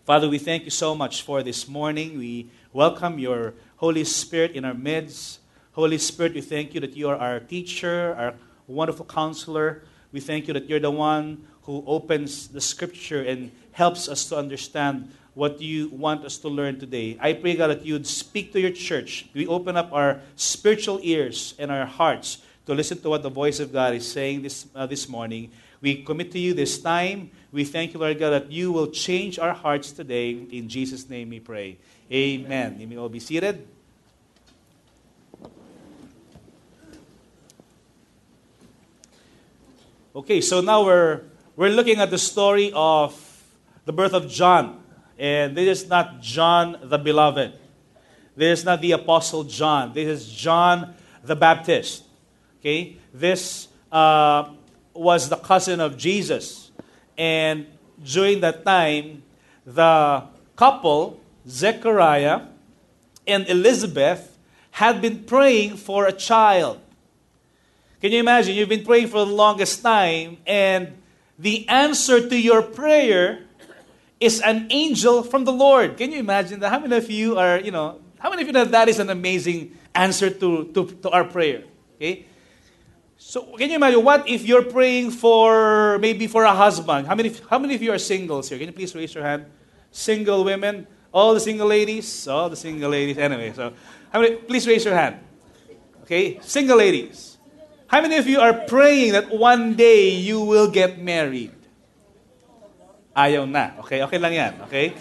Father, 0.05 0.29
we 0.29 0.37
thank 0.37 0.65
you 0.65 0.69
so 0.69 0.93
much 0.93 1.23
for 1.23 1.41
this 1.41 1.67
morning. 1.67 2.17
We 2.19 2.49
welcome 2.73 3.17
your 3.17 3.53
Holy 3.77 4.03
Spirit 4.03 4.51
in 4.51 4.65
our 4.65 4.73
midst. 4.73 5.39
Holy 5.71 5.97
Spirit, 5.97 6.35
we 6.35 6.41
thank 6.41 6.73
you 6.73 6.81
that 6.81 6.95
you 6.95 7.09
are 7.09 7.15
our 7.15 7.39
teacher, 7.39 8.13
our 8.17 8.35
wonderful 8.67 9.05
counselor. 9.05 9.83
We 10.11 10.19
thank 10.19 10.47
you 10.47 10.53
that 10.53 10.69
you're 10.69 10.79
the 10.79 10.91
one 10.91 11.47
who 11.63 11.83
opens 11.87 12.49
the 12.49 12.61
scripture 12.61 13.21
and 13.21 13.51
helps 13.71 14.07
us 14.07 14.25
to 14.29 14.37
understand 14.37 15.11
what 15.33 15.61
you 15.61 15.89
want 15.89 16.23
us 16.25 16.37
to 16.37 16.47
learn 16.47 16.79
today. 16.79 17.17
I 17.19 17.33
pray, 17.33 17.55
God, 17.55 17.67
that 17.67 17.85
you'd 17.85 18.05
speak 18.05 18.53
to 18.53 18.61
your 18.61 18.71
church. 18.71 19.27
We 19.33 19.47
open 19.47 19.75
up 19.75 19.91
our 19.91 20.21
spiritual 20.35 20.99
ears 21.01 21.55
and 21.57 21.71
our 21.71 21.85
hearts 21.85 22.37
to 22.65 22.73
listen 22.73 23.01
to 23.01 23.09
what 23.09 23.23
the 23.23 23.29
voice 23.29 23.59
of 23.59 23.73
God 23.73 23.95
is 23.95 24.09
saying 24.09 24.43
this, 24.43 24.67
uh, 24.75 24.85
this 24.85 25.09
morning. 25.09 25.51
We 25.81 26.03
commit 26.03 26.31
to 26.31 26.39
you 26.39 26.53
this 26.53 26.79
time. 26.79 27.31
We 27.51 27.65
thank 27.65 27.93
you, 27.93 27.99
Lord 27.99 28.19
God, 28.19 28.29
that 28.29 28.51
you 28.51 28.71
will 28.71 28.87
change 28.87 29.39
our 29.39 29.53
hearts 29.53 29.91
today. 29.91 30.31
In 30.31 30.69
Jesus' 30.69 31.09
name 31.09 31.29
we 31.29 31.39
pray. 31.39 31.77
Amen. 32.11 32.79
You 32.79 32.87
may 32.87 32.97
all 32.97 33.09
be 33.09 33.19
seated. 33.19 33.67
Okay, 40.15 40.41
so 40.41 40.61
now 40.61 40.85
we're, 40.85 41.21
we're 41.55 41.71
looking 41.71 41.99
at 41.99 42.11
the 42.11 42.19
story 42.19 42.71
of 42.75 43.19
the 43.85 43.91
birth 43.91 44.13
of 44.13 44.29
John. 44.29 44.83
And 45.17 45.57
this 45.57 45.81
is 45.81 45.89
not 45.89 46.21
John 46.21 46.77
the 46.83 46.99
Beloved. 46.99 47.53
This 48.35 48.59
is 48.59 48.65
not 48.65 48.79
the 48.79 48.91
Apostle 48.91 49.43
John. 49.43 49.91
This 49.91 50.07
is 50.07 50.31
John 50.31 50.93
the 51.23 51.35
Baptist. 51.35 52.03
Okay? 52.59 52.97
This 53.11 53.69
uh, 53.91 54.53
was 54.93 55.29
the 55.29 55.37
cousin 55.37 55.79
of 55.79 55.97
Jesus. 55.97 56.69
And 57.17 57.65
during 58.03 58.41
that 58.41 58.63
time, 58.63 59.23
the 59.65 60.25
couple, 60.55 61.19
Zechariah 61.47 62.41
and 63.25 63.49
Elizabeth, 63.49 64.37
had 64.69 65.01
been 65.01 65.23
praying 65.23 65.77
for 65.77 66.05
a 66.05 66.13
child. 66.13 66.82
Can 68.03 68.11
you 68.11 68.19
imagine? 68.19 68.53
You've 68.53 68.67
been 68.67 68.83
praying 68.83 69.07
for 69.07 69.23
the 69.23 69.31
longest 69.31 69.81
time, 69.81 70.35
and 70.45 70.91
the 71.39 71.65
answer 71.69 72.27
to 72.27 72.35
your 72.35 72.61
prayer 72.61 73.47
is 74.19 74.41
an 74.41 74.67
angel 74.71 75.23
from 75.23 75.45
the 75.45 75.53
Lord. 75.53 75.95
Can 75.95 76.11
you 76.11 76.19
imagine 76.19 76.59
that? 76.59 76.69
How 76.69 76.79
many 76.79 76.97
of 76.97 77.09
you 77.09 77.37
are, 77.37 77.61
you 77.61 77.71
know, 77.71 78.01
how 78.19 78.29
many 78.29 78.41
of 78.41 78.47
you 78.49 78.51
know 78.51 78.65
that 78.65 78.89
is 78.89 78.99
an 78.99 79.09
amazing 79.09 79.77
answer 79.95 80.29
to, 80.29 80.65
to, 80.73 80.85
to 81.01 81.09
our 81.11 81.23
prayer? 81.23 81.63
Okay? 81.95 82.25
So 83.15 83.55
can 83.55 83.69
you 83.69 83.77
imagine 83.77 84.03
what 84.03 84.27
if 84.27 84.43
you're 84.43 84.65
praying 84.65 85.11
for 85.11 85.97
maybe 85.99 86.27
for 86.27 86.43
a 86.43 86.53
husband? 86.53 87.07
How 87.07 87.15
many 87.15 87.31
how 87.49 87.57
many 87.57 87.75
of 87.75 87.81
you 87.81 87.93
are 87.93 87.99
singles 87.99 88.49
here? 88.49 88.57
Can 88.57 88.67
you 88.67 88.73
please 88.73 88.93
raise 88.93 89.15
your 89.15 89.23
hand? 89.23 89.45
Single 89.91 90.43
women, 90.43 90.87
all 91.13 91.33
the 91.33 91.39
single 91.39 91.67
ladies, 91.67 92.27
all 92.27 92.49
the 92.49 92.57
single 92.57 92.89
ladies. 92.91 93.17
Anyway, 93.17 93.53
so 93.55 93.71
how 94.11 94.19
many? 94.19 94.35
Please 94.35 94.67
raise 94.67 94.83
your 94.83 94.93
hand. 94.93 95.19
Okay, 96.03 96.39
single 96.41 96.75
ladies. 96.75 97.32
How 97.93 98.01
many 98.01 98.17
of 98.17 98.25
you 98.25 98.41
are 98.41 98.57
praying 98.65 99.13
that 99.13 99.29
one 99.29 99.77
day 99.77 100.17
you 100.17 100.41
will 100.41 100.65
get 100.65 100.97
married? 100.97 101.53
Ayaw 103.13 103.45
na. 103.45 103.77
Okay, 103.85 104.01
okay 104.01 104.17
lang 104.17 104.33
yan. 104.33 104.53
Okay. 104.65 104.97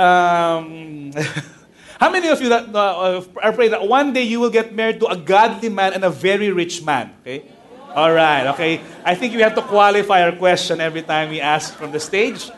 Um, 0.00 1.12
how 2.00 2.08
many 2.08 2.32
of 2.32 2.40
you 2.40 2.48
that 2.48 2.72
uh, 2.72 3.20
are 3.44 3.52
praying 3.52 3.76
that 3.76 3.84
one 3.84 4.16
day 4.16 4.24
you 4.24 4.40
will 4.40 4.48
get 4.48 4.72
married 4.72 5.04
to 5.04 5.12
a 5.12 5.20
godly 5.20 5.68
man 5.68 5.92
and 5.92 6.00
a 6.00 6.08
very 6.08 6.48
rich 6.48 6.80
man? 6.80 7.12
Okay. 7.20 7.44
All 7.92 8.08
right, 8.08 8.48
okay. 8.56 8.80
I 9.04 9.12
think 9.12 9.36
we 9.36 9.44
have 9.44 9.54
to 9.60 9.64
qualify 9.68 10.24
our 10.24 10.32
question 10.32 10.80
every 10.80 11.04
time 11.04 11.28
we 11.28 11.44
ask 11.44 11.76
from 11.76 11.92
the 11.92 12.00
stage. 12.00 12.48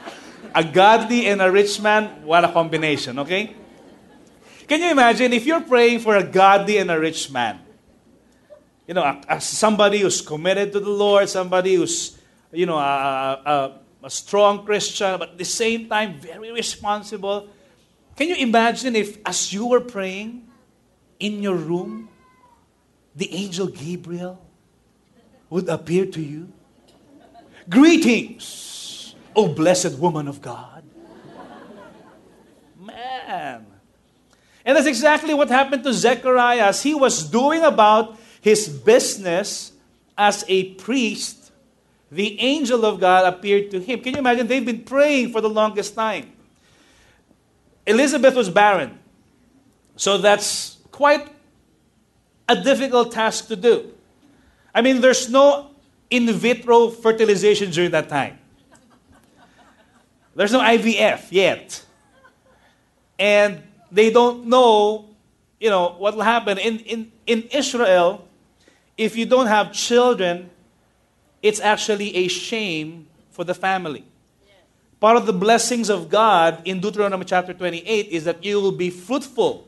A 0.55 0.63
godly 0.63 1.27
and 1.27 1.43
a 1.43 1.51
rich 1.51 1.83
man, 1.83 2.23
what 2.23 2.47
a 2.47 2.55
combination, 2.55 3.19
okay? 3.19 3.59
Can 4.71 4.79
you 4.79 4.95
imagine 4.95 5.35
if 5.35 5.43
you're 5.43 5.67
praying 5.67 6.07
for 6.07 6.15
a 6.15 6.23
godly 6.23 6.79
and 6.79 6.87
a 6.87 7.01
rich 7.01 7.35
man? 7.35 7.72
You 8.87 8.95
know, 8.95 9.21
as 9.29 9.45
somebody 9.45 10.01
who's 10.01 10.21
committed 10.21 10.73
to 10.73 10.81
the 10.81 10.91
Lord, 10.91 11.29
somebody 11.29 11.75
who's, 11.75 12.19
you 12.53 12.67
know, 12.67 12.79
a, 12.79 13.43
a, 13.47 13.79
a 14.05 14.11
strong 14.11 14.65
Christian, 14.65 15.19
but 15.19 15.31
at 15.31 15.39
the 15.39 15.45
same 15.45 15.89
time 15.89 16.19
very 16.19 16.51
responsible. 16.51 17.49
Can 18.17 18.29
you 18.29 18.37
imagine 18.37 18.97
if, 18.97 19.19
as 19.25 19.53
you 19.53 19.67
were 19.67 19.81
praying 19.81 20.49
in 21.23 21.43
your 21.43 21.55
room, 21.55 22.09
the 23.15 23.33
angel 23.33 23.69
Gabriel 23.69 24.43
would 25.49 25.69
appear 25.69 26.07
to 26.07 26.21
you. 26.21 26.53
Greetings, 27.69 29.15
O 29.37 29.49
blessed 29.49 29.99
woman 29.99 30.27
of 30.27 30.41
God. 30.43 30.83
Man. 32.81 33.67
And 34.65 34.77
that's 34.77 34.87
exactly 34.87 35.35
what 35.35 35.49
happened 35.49 35.85
to 35.85 35.93
Zechariah 35.93 36.67
as 36.67 36.83
he 36.83 36.95
was 36.95 37.23
doing 37.23 37.63
about 37.63 38.19
his 38.43 38.69
business 38.69 39.73
as 40.19 40.45
a 40.49 40.75
priest. 40.75 41.53
The 42.11 42.39
angel 42.41 42.85
of 42.85 43.01
God 43.01 43.33
appeared 43.33 43.71
to 43.71 43.81
him. 43.81 44.01
Can 44.01 44.13
you 44.13 44.19
imagine? 44.19 44.47
They've 44.47 44.67
been 44.67 44.83
praying 44.83 45.33
for 45.33 45.41
the 45.41 45.49
longest 45.49 45.95
time. 45.95 46.31
Elizabeth 47.87 48.35
was 48.35 48.51
barren. 48.51 48.99
So 49.97 50.19
that's 50.19 50.79
quite 50.91 51.29
a 52.49 52.61
difficult 52.61 53.13
task 53.13 53.49
to 53.49 53.57
do. 53.57 53.95
I 54.75 54.83
mean, 54.83 55.01
there's 55.01 55.31
no 55.31 55.71
in 56.11 56.31
vitro 56.31 56.89
fertilization 56.89 57.71
during 57.71 57.93
that 57.93 58.09
time. 58.09 58.39
There's 60.35 60.53
no 60.53 60.61
IVF 60.61 61.29
yet. 61.31 61.85
And 63.19 63.63
they 63.91 64.11
don't 64.11 64.47
know, 64.47 65.11
you 65.61 65.71
know, 65.71 65.95
what 65.99 66.17
will 66.17 66.23
happen. 66.23 66.59
In, 66.59 66.79
in, 66.81 67.13
in 67.27 67.43
Israel, 67.53 68.27
if 68.97 69.17
you 69.17 69.27
don't 69.27 69.47
have 69.47 69.73
children, 69.73 70.51
it's 71.43 71.61
actually 71.61 72.15
a 72.17 72.29
shame 72.29 73.07
for 73.31 73.45
the 73.45 73.55
family. 73.55 74.05
Part 75.01 75.17
of 75.17 75.27
the 75.27 75.33
blessings 75.33 75.91
of 75.91 76.09
God 76.09 76.63
in 76.65 76.79
Deuteronomy 76.79 77.25
chapter 77.25 77.53
28 77.53 78.07
is 78.09 78.25
that 78.25 78.45
you 78.45 78.61
will 78.61 78.71
be 78.71 78.89
fruitful 78.89 79.67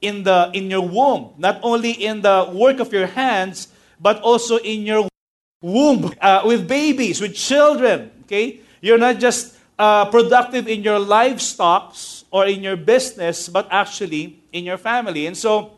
in, 0.00 0.22
the, 0.22 0.50
in 0.54 0.70
your 0.70 0.80
womb, 0.80 1.34
not 1.36 1.60
only 1.62 1.92
in 1.92 2.22
the 2.22 2.50
work 2.52 2.80
of 2.80 2.90
your 2.90 3.06
hands, 3.06 3.68
but 4.00 4.20
also 4.22 4.56
in 4.56 4.86
your 4.86 5.08
womb 5.60 6.12
uh, 6.20 6.42
with 6.46 6.66
babies, 6.66 7.20
with 7.20 7.34
children. 7.34 8.10
Okay? 8.24 8.60
You're 8.80 8.96
not 8.96 9.18
just 9.18 9.58
uh, 9.78 10.06
productive 10.06 10.66
in 10.66 10.82
your 10.82 10.98
livestock 10.98 11.94
or 12.30 12.46
in 12.46 12.62
your 12.62 12.76
business, 12.76 13.48
but 13.48 13.68
actually 13.70 14.40
in 14.52 14.64
your 14.64 14.78
family. 14.78 15.26
And 15.26 15.36
so, 15.36 15.76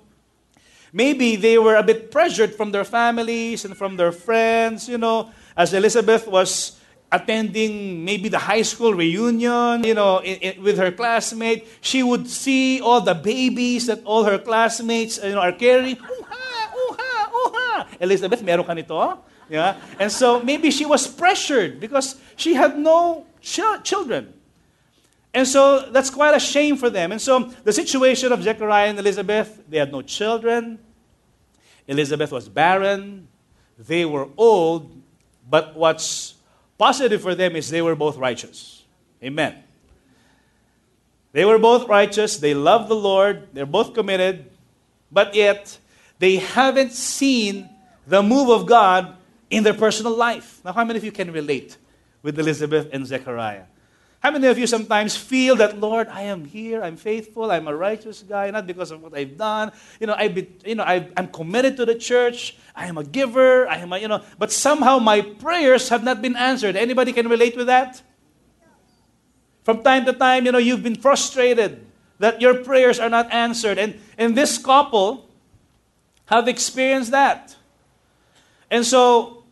maybe 0.95 1.35
they 1.35 1.59
were 1.59 1.75
a 1.75 1.83
bit 1.83 2.11
pressured 2.15 2.55
from 2.55 2.71
their 2.71 2.87
families 2.87 3.67
and 3.67 3.77
from 3.77 3.99
their 3.99 4.13
friends, 4.13 4.89
you 4.89 4.97
know, 4.97 5.29
as 5.59 5.75
Elizabeth 5.75 6.27
was 6.31 6.79
attending 7.11 8.05
maybe 8.05 8.31
the 8.31 8.39
high 8.39 8.63
school 8.63 8.95
reunion, 8.95 9.83
you 9.85 9.95
know, 9.95 10.19
in, 10.19 10.39
in, 10.39 10.63
with 10.63 10.79
her 10.79 10.91
classmate, 10.91 11.67
she 11.83 12.03
would 12.03 12.31
see 12.31 12.81
all 12.81 13.01
the 13.03 13.15
babies 13.15 13.87
that 13.87 14.03
all 14.05 14.25
her 14.25 14.39
classmates, 14.39 15.19
you 15.23 15.35
know, 15.35 15.43
are 15.43 15.53
carrying. 15.53 15.99
Elizabeth, 18.01 18.43
meron 18.43 18.65
ka 18.65 18.75
nito? 18.75 19.19
Yeah? 19.51 19.77
And 19.99 20.11
so 20.11 20.43
maybe 20.43 20.71
she 20.71 20.87
was 20.87 21.07
pressured 21.07 21.79
because 21.79 22.17
she 22.37 22.55
had 22.55 22.79
no 22.79 23.27
ch- 23.43 23.83
children. 23.83 24.33
And 25.35 25.49
so 25.49 25.91
that's 25.91 26.11
quite 26.11 26.35
a 26.35 26.39
shame 26.39 26.77
for 26.77 26.89
them. 26.89 27.11
And 27.11 27.21
so 27.21 27.41
the 27.65 27.73
situation 27.73 28.33
of 28.33 28.43
Zechariah 28.43 28.89
and 28.91 28.99
Elizabeth, 28.99 29.65
they 29.69 29.79
had 29.79 29.91
no 29.91 30.01
children. 30.01 30.79
Elizabeth 31.89 32.31
was 32.31 32.49
barren. 32.49 33.27
They 33.77 34.05
were 34.05 34.29
old. 34.37 35.03
But 35.51 35.75
what's 35.75 36.35
positive 36.79 37.21
for 37.21 37.35
them 37.35 37.57
is 37.57 37.69
they 37.69 37.83
were 37.83 37.97
both 37.97 38.17
righteous. 38.17 38.85
Amen. 39.23 39.57
They 41.33 41.45
were 41.45 41.59
both 41.59 41.89
righteous. 41.89 42.37
They 42.37 42.55
loved 42.55 42.89
the 42.89 42.95
Lord. 42.95 43.49
They're 43.53 43.67
both 43.67 43.93
committed. 43.93 44.51
But 45.11 45.35
yet, 45.35 45.77
they 46.21 46.37
haven't 46.37 46.93
seen 46.93 47.69
the 48.07 48.23
move 48.23 48.51
of 48.51 48.67
God 48.67 49.17
in 49.51 49.65
their 49.65 49.75
personal 49.75 50.15
life. 50.17 50.61
Now, 50.65 50.73
how 50.73 50.85
many 50.85 50.99
of 50.99 51.05
you 51.05 51.11
can 51.11 51.33
relate 51.33 51.77
with 52.23 52.39
Elizabeth 52.39 52.89
and 52.93 53.05
Zechariah? 53.05 53.65
How 54.25 54.31
many 54.31 54.47
of 54.47 54.57
you 54.57 54.67
sometimes 54.67 55.15
feel 55.15 55.55
that, 55.57 55.79
Lord, 55.79 56.09
I 56.09 56.23
am 56.23 56.47
here, 56.47 56.83
I'm 56.83 56.97
faithful, 56.97 57.53
I'm 57.53 57.69
a 57.69 57.77
righteous 57.77 58.23
guy, 58.23 58.51
not 58.51 58.67
because 58.67 58.91
of 58.91 59.03
what 59.03 59.15
I've 59.15 59.37
done. 59.37 59.71
You 60.01 60.07
know, 60.07 60.15
I've 60.17 60.35
been, 60.35 60.49
you 60.65 60.77
know 60.77 60.83
i 60.83 61.07
am 61.15 61.29
committed 61.29 61.77
to 61.77 61.85
the 61.85 61.95
church, 61.95 62.57
I 62.75 62.87
am 62.87 62.97
a 62.97 63.05
giver, 63.05 63.69
I 63.69 63.77
am 63.77 63.93
a, 63.93 63.99
you 63.99 64.09
know, 64.09 64.23
but 64.39 64.51
somehow 64.51 64.99
my 64.99 65.21
prayers 65.21 65.91
have 65.91 66.03
not 66.03 66.23
been 66.23 66.37
answered. 66.37 66.75
Anybody 66.75 67.13
can 67.13 67.29
relate 67.29 67.55
with 67.55 67.67
that? 67.67 68.01
From 69.63 69.83
time 69.83 70.07
to 70.07 70.15
time, 70.15 70.47
you 70.47 70.53
know, 70.53 70.59
you've 70.59 70.83
been 70.83 70.97
frustrated 70.97 71.85
that 72.19 72.41
your 72.41 72.65
prayers 72.65 72.99
are 72.99 73.11
not 73.11 73.31
answered. 73.31 73.77
And, 73.77 74.01
and 74.17 74.35
this 74.35 74.57
couple 74.57 75.29
have 76.25 76.49
experienced 76.49 77.11
that. 77.11 77.55
And 78.71 78.87
so, 78.87 79.45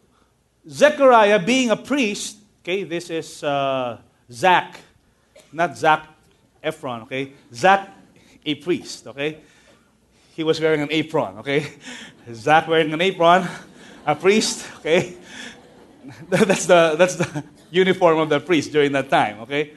Zechariah, 0.66 1.44
being 1.44 1.68
a 1.68 1.76
priest, 1.76 2.38
okay, 2.62 2.84
this 2.84 3.10
is 3.10 3.44
uh, 3.44 3.98
Zach, 4.30 4.78
not 5.52 5.76
Zac 5.76 6.06
Efron, 6.62 7.02
okay? 7.02 7.32
Zach, 7.52 7.90
a 8.44 8.54
priest, 8.56 9.06
okay? 9.06 9.38
He 10.34 10.44
was 10.44 10.60
wearing 10.60 10.80
an 10.80 10.88
apron, 10.90 11.38
okay? 11.38 11.66
Zach 12.32 12.68
wearing 12.68 12.92
an 12.92 13.00
apron, 13.00 13.46
a 14.06 14.14
priest, 14.14 14.66
okay? 14.78 15.16
that's, 16.28 16.66
the, 16.66 16.94
that's 16.98 17.16
the 17.16 17.44
uniform 17.70 18.18
of 18.18 18.28
the 18.28 18.40
priest 18.40 18.72
during 18.72 18.92
that 18.92 19.10
time, 19.10 19.40
okay? 19.40 19.74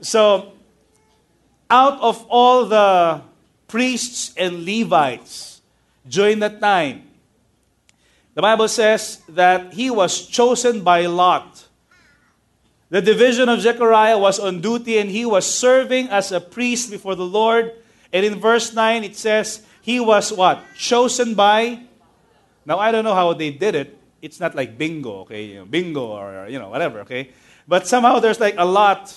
So, 0.00 0.52
out 1.68 2.00
of 2.00 2.26
all 2.28 2.66
the 2.66 3.22
priests 3.68 4.32
and 4.36 4.64
Levites 4.64 5.60
during 6.08 6.40
that 6.40 6.60
time, 6.60 7.04
the 8.34 8.42
Bible 8.42 8.68
says 8.68 9.20
that 9.28 9.74
he 9.74 9.90
was 9.90 10.26
chosen 10.26 10.82
by 10.82 11.06
Lot. 11.06 11.66
The 12.90 13.00
division 13.00 13.48
of 13.48 13.60
Zechariah 13.60 14.18
was 14.18 14.38
on 14.38 14.60
duty 14.60 14.98
and 14.98 15.10
he 15.10 15.24
was 15.24 15.46
serving 15.46 16.08
as 16.08 16.32
a 16.32 16.40
priest 16.40 16.90
before 16.90 17.14
the 17.14 17.24
Lord. 17.24 17.72
And 18.12 18.26
in 18.26 18.40
verse 18.40 18.74
9 18.74 19.04
it 19.04 19.16
says 19.16 19.62
he 19.80 20.00
was 20.00 20.32
what? 20.32 20.62
Chosen 20.76 21.34
by. 21.34 21.80
Now 22.66 22.78
I 22.78 22.90
don't 22.90 23.04
know 23.04 23.14
how 23.14 23.32
they 23.32 23.50
did 23.50 23.74
it. 23.74 23.96
It's 24.20 24.40
not 24.40 24.54
like 24.54 24.76
bingo, 24.76 25.20
okay? 25.20 25.44
You 25.44 25.54
know, 25.60 25.64
bingo 25.64 26.06
or, 26.08 26.48
you 26.48 26.58
know, 26.58 26.68
whatever, 26.68 27.00
okay? 27.00 27.30
But 27.66 27.86
somehow 27.86 28.18
there's 28.18 28.40
like 28.40 28.56
a 28.58 28.66
lot. 28.66 29.14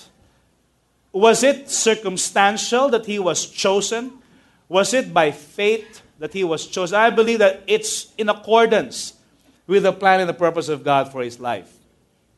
Was 1.11 1.43
it 1.43 1.69
circumstantial 1.69 2.89
that 2.89 3.05
he 3.05 3.19
was 3.19 3.45
chosen? 3.45 4.13
Was 4.69 4.93
it 4.93 5.13
by 5.13 5.31
faith 5.31 6.03
that 6.23 6.31
he 6.31 6.45
was 6.45 6.67
chosen. 6.67 6.95
I 6.95 7.09
believe 7.09 7.39
that 7.39 7.63
it's 7.67 8.13
in 8.17 8.29
accordance 8.29 9.11
with 9.67 9.83
the 9.83 9.91
plan 9.91 10.21
and 10.21 10.29
the 10.29 10.33
purpose 10.33 10.69
of 10.69 10.81
God 10.81 11.11
for 11.11 11.21
his 11.21 11.37
life. 11.37 11.69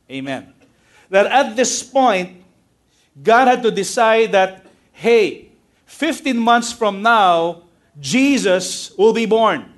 Amen. 0.10 0.55
That 1.10 1.28
at 1.28 1.56
this 1.56 1.84
point, 1.84 2.44
God 3.22 3.48
had 3.48 3.64
to 3.64 3.72
decide 3.72 4.32
that, 4.34 4.66
hey, 4.92 5.50
15 5.86 6.38
months 6.38 6.74
from 6.74 7.02
now, 7.02 7.64
Jesus 8.00 8.92
will 8.98 9.14
be 9.14 9.26
born. 9.26 9.72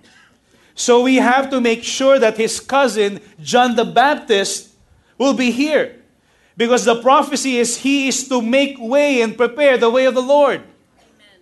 So 0.74 1.02
we 1.02 1.16
have 1.16 1.50
to 1.50 1.60
make 1.60 1.84
sure 1.84 2.20
that 2.20 2.38
his 2.38 2.60
cousin, 2.60 3.20
John 3.42 3.76
the 3.76 3.86
Baptist, 3.86 4.70
will 5.18 5.34
be 5.34 5.52
here. 5.52 5.96
Because 6.56 6.86
the 6.86 7.02
prophecy 7.02 7.58
is 7.58 7.78
he 7.78 8.08
is 8.08 8.28
to 8.30 8.42
make 8.42 8.78
way 8.80 9.22
and 9.22 9.38
prepare 9.38 9.78
the 9.78 9.90
way 9.90 10.06
of 10.06 10.16
the 10.16 10.22
Lord. 10.22 10.62
Amen. 10.62 11.42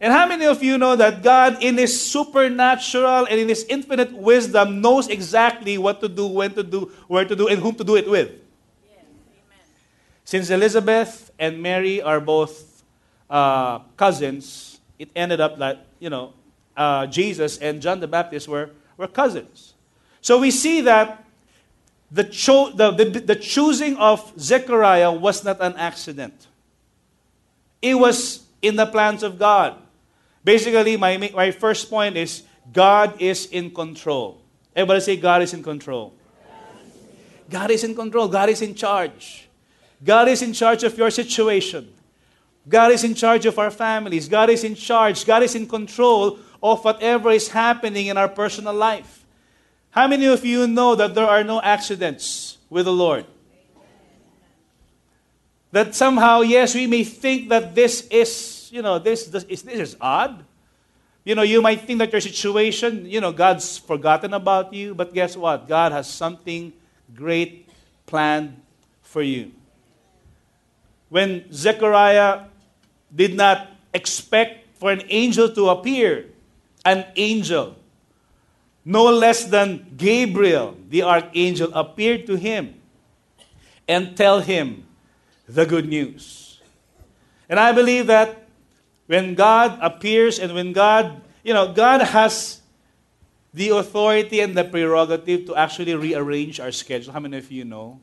And 0.00 0.12
how 0.12 0.26
many 0.26 0.46
of 0.46 0.62
you 0.62 0.78
know 0.78 0.94
that 0.94 1.22
God, 1.22 1.62
in 1.62 1.78
his 1.78 1.94
supernatural 1.94 3.26
and 3.26 3.40
in 3.40 3.48
his 3.48 3.64
infinite 3.68 4.12
wisdom, 4.12 4.80
knows 4.80 5.08
exactly 5.08 5.78
what 5.78 6.00
to 6.00 6.08
do, 6.08 6.26
when 6.26 6.54
to 6.54 6.62
do, 6.62 6.92
where 7.08 7.24
to 7.24 7.34
do, 7.34 7.48
and 7.48 7.60
whom 7.60 7.74
to 7.74 7.84
do 7.84 7.96
it 7.96 8.08
with? 8.08 8.30
Since 10.24 10.50
Elizabeth 10.50 11.30
and 11.38 11.62
Mary 11.62 12.00
are 12.00 12.20
both 12.20 12.82
uh, 13.28 13.80
cousins, 13.96 14.80
it 14.98 15.10
ended 15.16 15.40
up 15.40 15.58
that, 15.58 15.86
you 15.98 16.10
know, 16.10 16.32
uh, 16.76 17.06
Jesus 17.06 17.58
and 17.58 17.82
John 17.82 18.00
the 18.00 18.08
Baptist 18.08 18.48
were, 18.48 18.70
were 18.96 19.08
cousins. 19.08 19.74
So 20.20 20.38
we 20.38 20.50
see 20.50 20.80
that 20.82 21.24
the, 22.10 22.24
cho- 22.24 22.70
the, 22.70 22.92
the, 22.92 23.04
the 23.20 23.36
choosing 23.36 23.96
of 23.96 24.32
Zechariah 24.38 25.12
was 25.12 25.44
not 25.44 25.60
an 25.60 25.74
accident, 25.76 26.46
it 27.80 27.94
was 27.94 28.44
in 28.60 28.76
the 28.76 28.86
plans 28.86 29.22
of 29.22 29.38
God. 29.38 29.76
Basically, 30.44 30.96
my, 30.96 31.16
my 31.34 31.50
first 31.50 31.90
point 31.90 32.16
is 32.16 32.42
God 32.72 33.20
is 33.20 33.46
in 33.46 33.70
control. 33.70 34.40
Everybody 34.74 35.00
say, 35.00 35.16
God 35.16 35.42
is 35.42 35.52
in 35.52 35.62
control. 35.62 36.12
God 37.50 37.70
is 37.70 37.84
in 37.84 37.94
control. 37.94 38.28
God 38.28 38.48
is 38.48 38.62
in 38.62 38.74
charge. 38.74 39.48
God 40.04 40.28
is 40.28 40.42
in 40.42 40.52
charge 40.52 40.82
of 40.82 40.96
your 40.98 41.10
situation. 41.10 41.88
God 42.68 42.92
is 42.92 43.04
in 43.04 43.14
charge 43.14 43.46
of 43.46 43.58
our 43.58 43.70
families. 43.70 44.28
God 44.28 44.50
is 44.50 44.64
in 44.64 44.74
charge. 44.74 45.24
God 45.24 45.42
is 45.42 45.54
in 45.54 45.66
control 45.66 46.38
of 46.62 46.84
whatever 46.84 47.30
is 47.30 47.48
happening 47.48 48.06
in 48.06 48.16
our 48.16 48.28
personal 48.28 48.74
life. 48.74 49.24
How 49.90 50.06
many 50.08 50.26
of 50.26 50.44
you 50.44 50.66
know 50.66 50.94
that 50.94 51.14
there 51.14 51.26
are 51.26 51.44
no 51.44 51.60
accidents 51.60 52.58
with 52.70 52.86
the 52.86 52.92
Lord? 52.92 53.26
That 55.72 55.94
somehow, 55.94 56.40
yes, 56.40 56.74
we 56.74 56.86
may 56.86 57.04
think 57.04 57.48
that 57.48 57.74
this 57.74 58.06
is, 58.10 58.68
you 58.72 58.82
know, 58.82 58.98
this, 58.98 59.26
this, 59.26 59.44
is, 59.44 59.62
this 59.62 59.80
is 59.80 59.96
odd. 60.00 60.44
You 61.24 61.34
know, 61.34 61.42
you 61.42 61.62
might 61.62 61.82
think 61.82 61.98
that 61.98 62.12
your 62.12 62.20
situation, 62.20 63.06
you 63.06 63.20
know, 63.20 63.32
God's 63.32 63.78
forgotten 63.78 64.34
about 64.34 64.72
you, 64.72 64.94
but 64.94 65.14
guess 65.14 65.36
what? 65.36 65.68
God 65.68 65.92
has 65.92 66.08
something 66.08 66.72
great 67.14 67.68
planned 68.06 68.60
for 69.02 69.22
you. 69.22 69.52
When 71.12 71.44
Zechariah 71.52 72.48
did 73.14 73.36
not 73.36 73.68
expect 73.92 74.64
for 74.80 74.88
an 74.90 75.04
angel 75.12 75.52
to 75.52 75.68
appear, 75.68 76.32
an 76.88 77.04
angel, 77.16 77.76
no 78.82 79.12
less 79.12 79.44
than 79.44 79.92
Gabriel, 79.94 80.74
the 80.88 81.02
archangel, 81.02 81.68
appeared 81.76 82.24
to 82.32 82.40
him 82.40 82.80
and 83.86 84.16
tell 84.16 84.40
him 84.40 84.88
the 85.46 85.66
good 85.66 85.86
news. 85.86 86.62
And 87.44 87.60
I 87.60 87.72
believe 87.72 88.06
that 88.06 88.48
when 89.04 89.34
God 89.34 89.76
appears 89.82 90.38
and 90.38 90.54
when 90.54 90.72
God, 90.72 91.20
you 91.44 91.52
know, 91.52 91.74
God 91.74 92.00
has 92.00 92.62
the 93.52 93.68
authority 93.68 94.40
and 94.40 94.56
the 94.56 94.64
prerogative 94.64 95.44
to 95.44 95.56
actually 95.56 95.94
rearrange 95.94 96.58
our 96.58 96.72
schedule. 96.72 97.12
How 97.12 97.20
many 97.20 97.36
of 97.36 97.52
you 97.52 97.66
know? 97.66 98.00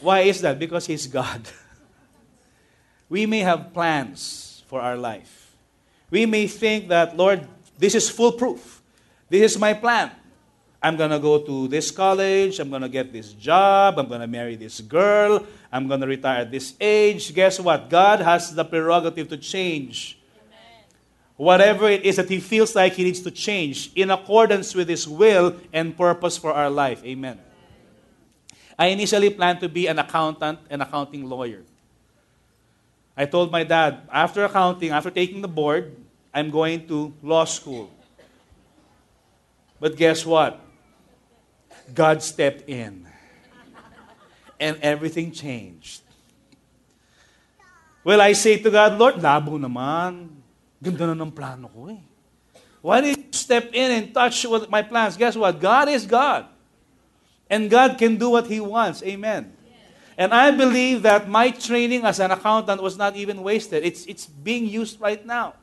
Why 0.00 0.20
is 0.20 0.40
that? 0.42 0.58
Because 0.58 0.86
He's 0.86 1.06
God. 1.06 1.42
we 3.08 3.26
may 3.26 3.40
have 3.40 3.72
plans 3.72 4.62
for 4.66 4.80
our 4.80 4.96
life. 4.96 5.56
We 6.10 6.26
may 6.26 6.46
think 6.46 6.88
that, 6.88 7.16
Lord, 7.16 7.46
this 7.78 7.94
is 7.94 8.08
foolproof. 8.08 8.82
This 9.28 9.52
is 9.52 9.58
my 9.58 9.74
plan. 9.74 10.12
I'm 10.82 10.96
going 10.96 11.10
to 11.10 11.18
go 11.18 11.42
to 11.42 11.68
this 11.68 11.90
college. 11.90 12.60
I'm 12.60 12.70
going 12.70 12.82
to 12.82 12.88
get 12.88 13.12
this 13.12 13.32
job. 13.32 13.98
I'm 13.98 14.08
going 14.08 14.20
to 14.20 14.26
marry 14.26 14.54
this 14.54 14.80
girl. 14.80 15.44
I'm 15.72 15.88
going 15.88 16.00
to 16.00 16.06
retire 16.06 16.42
at 16.42 16.50
this 16.50 16.74
age. 16.80 17.34
Guess 17.34 17.60
what? 17.60 17.90
God 17.90 18.20
has 18.20 18.54
the 18.54 18.64
prerogative 18.64 19.28
to 19.28 19.36
change 19.36 20.18
Amen. 20.36 20.84
whatever 21.36 21.88
it 21.88 22.04
is 22.04 22.16
that 22.16 22.28
He 22.28 22.38
feels 22.38 22.76
like 22.76 22.94
He 22.94 23.04
needs 23.04 23.20
to 23.20 23.30
change 23.30 23.90
in 23.96 24.10
accordance 24.10 24.74
with 24.74 24.88
His 24.88 25.08
will 25.08 25.56
and 25.72 25.96
purpose 25.96 26.38
for 26.38 26.52
our 26.52 26.70
life. 26.70 27.04
Amen. 27.04 27.40
I 28.78 28.94
initially 28.94 29.30
planned 29.30 29.58
to 29.60 29.68
be 29.68 29.88
an 29.88 29.98
accountant 29.98 30.60
and 30.70 30.80
accounting 30.80 31.28
lawyer. 31.28 31.66
I 33.18 33.26
told 33.26 33.50
my 33.50 33.64
dad, 33.64 34.06
after 34.12 34.44
accounting, 34.44 34.94
after 34.94 35.10
taking 35.10 35.42
the 35.42 35.50
board, 35.50 35.90
I'm 36.32 36.54
going 36.54 36.86
to 36.86 37.12
law 37.20 37.44
school. 37.44 37.90
But 39.80 39.96
guess 39.96 40.24
what? 40.24 40.62
God 41.92 42.22
stepped 42.22 42.68
in. 42.70 43.06
And 44.60 44.78
everything 44.82 45.32
changed. 45.32 46.02
Well, 48.04 48.20
I 48.20 48.32
say 48.32 48.58
to 48.62 48.70
God, 48.70 48.98
Lord, 48.98 49.16
labo 49.16 49.58
naman. 49.58 50.30
Ganda 50.78 51.10
na 51.10 51.18
ng 51.18 51.34
plano 51.34 51.66
ko 51.66 51.90
eh. 51.90 52.02
Why 52.78 53.02
did 53.02 53.18
you 53.18 53.26
step 53.34 53.74
in 53.74 53.90
and 53.90 54.14
touch 54.14 54.46
with 54.46 54.70
my 54.70 54.82
plans? 54.82 55.18
Guess 55.18 55.34
what? 55.34 55.58
God 55.58 55.90
is 55.90 56.06
God. 56.06 56.46
And 57.50 57.70
God 57.70 57.98
can 57.98 58.16
do 58.16 58.30
what 58.30 58.46
He 58.46 58.60
wants. 58.60 59.02
Amen. 59.02 59.52
And 60.18 60.34
I 60.34 60.50
believe 60.50 61.02
that 61.02 61.28
my 61.28 61.50
training 61.50 62.04
as 62.04 62.18
an 62.18 62.32
accountant 62.32 62.82
was 62.82 62.98
not 62.98 63.14
even 63.14 63.42
wasted. 63.42 63.84
It's, 63.84 64.04
it's 64.06 64.26
being 64.26 64.66
used 64.66 65.00
right 65.00 65.24
now. 65.24 65.54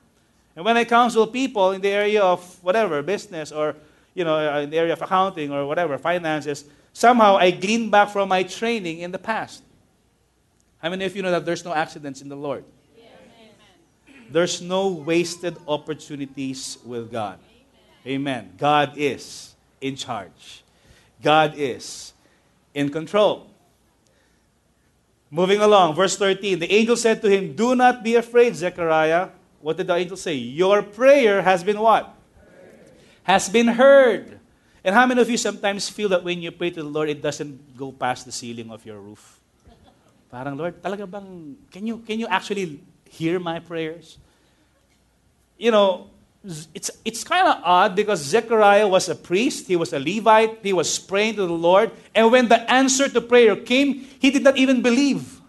And 0.56 0.64
when 0.64 0.78
I 0.78 0.86
counsel 0.86 1.28
people 1.28 1.72
in 1.72 1.82
the 1.82 1.90
area 1.90 2.24
of 2.24 2.64
whatever, 2.64 3.04
business 3.04 3.52
or, 3.52 3.76
you 4.14 4.24
know, 4.24 4.38
uh, 4.38 4.62
in 4.62 4.70
the 4.70 4.78
area 4.78 4.94
of 4.94 5.02
accounting 5.02 5.52
or 5.52 5.68
whatever, 5.68 5.98
finances, 5.98 6.64
somehow 6.94 7.36
I 7.36 7.52
glean 7.52 7.92
back 7.92 8.10
from 8.10 8.30
my 8.30 8.44
training 8.44 9.00
in 9.00 9.12
the 9.12 9.20
past. 9.20 9.62
How 10.78 10.90
many 10.90 11.04
of 11.04 11.14
you 11.16 11.22
know 11.22 11.32
that 11.32 11.46
there's 11.46 11.66
no 11.66 11.74
accidents 11.74 12.22
in 12.22 12.30
the 12.30 12.38
Lord? 12.38 12.64
There's 14.32 14.62
no 14.62 14.88
wasted 14.88 15.58
opportunities 15.68 16.78
with 16.86 17.12
God. 17.12 17.40
Amen. 18.08 18.54
God 18.58 18.94
is 18.98 19.54
in 19.82 19.96
charge. 19.96 20.64
God 21.26 21.58
is 21.58 22.14
in 22.78 22.94
control. 22.94 23.50
Moving 25.34 25.58
along, 25.58 25.98
verse 25.98 26.14
13. 26.14 26.62
The 26.62 26.70
angel 26.70 26.94
said 26.94 27.26
to 27.26 27.28
him, 27.28 27.58
Do 27.58 27.74
not 27.74 28.06
be 28.06 28.14
afraid, 28.14 28.54
Zechariah. 28.54 29.34
What 29.58 29.82
did 29.82 29.90
the 29.90 29.98
angel 29.98 30.22
say? 30.22 30.38
Your 30.38 30.86
prayer 30.86 31.42
has 31.42 31.66
been 31.66 31.82
what? 31.82 32.14
Has 33.26 33.50
been 33.50 33.74
heard. 33.74 34.38
And 34.86 34.94
how 34.94 35.10
many 35.10 35.20
of 35.20 35.26
you 35.26 35.42
sometimes 35.42 35.90
feel 35.90 36.14
that 36.14 36.22
when 36.22 36.46
you 36.46 36.54
pray 36.54 36.70
to 36.70 36.86
the 36.86 36.88
Lord, 36.88 37.10
it 37.10 37.26
doesn't 37.26 37.76
go 37.76 37.92
past 37.92 38.30
the 38.30 38.32
ceiling 38.32 38.70
of 38.70 38.86
your 38.86 39.02
roof? 39.02 39.42
Parang, 40.30 40.54
Lord, 40.54 40.78
talaga 40.78 41.10
bang, 41.10 41.58
can 41.74 41.88
you, 41.90 42.06
can 42.06 42.22
you 42.22 42.28
actually 42.30 42.86
hear 43.10 43.40
my 43.40 43.58
prayers? 43.58 44.22
You 45.58 45.72
know, 45.72 46.14
it's, 46.74 46.92
it's 47.04 47.24
kind 47.24 47.48
of 47.48 47.62
odd 47.64 47.96
because 47.96 48.22
Zechariah 48.22 48.88
was 48.88 49.10
a 49.10 49.16
priest, 49.16 49.68
he 49.68 49.76
was 49.76 49.94
a 49.94 50.00
Levite, 50.00 50.60
he 50.62 50.74
was 50.74 51.00
praying 51.00 51.36
to 51.36 51.48
the 51.48 51.54
Lord, 51.54 51.92
and 52.14 52.32
when 52.32 52.48
the 52.48 52.60
answer 52.72 53.10
to 53.10 53.22
prayer 53.22 53.56
came, 53.56 54.06
he 54.20 54.30
did 54.30 54.44
not 54.44 54.58
even 54.58 54.82
believe. 54.82 55.42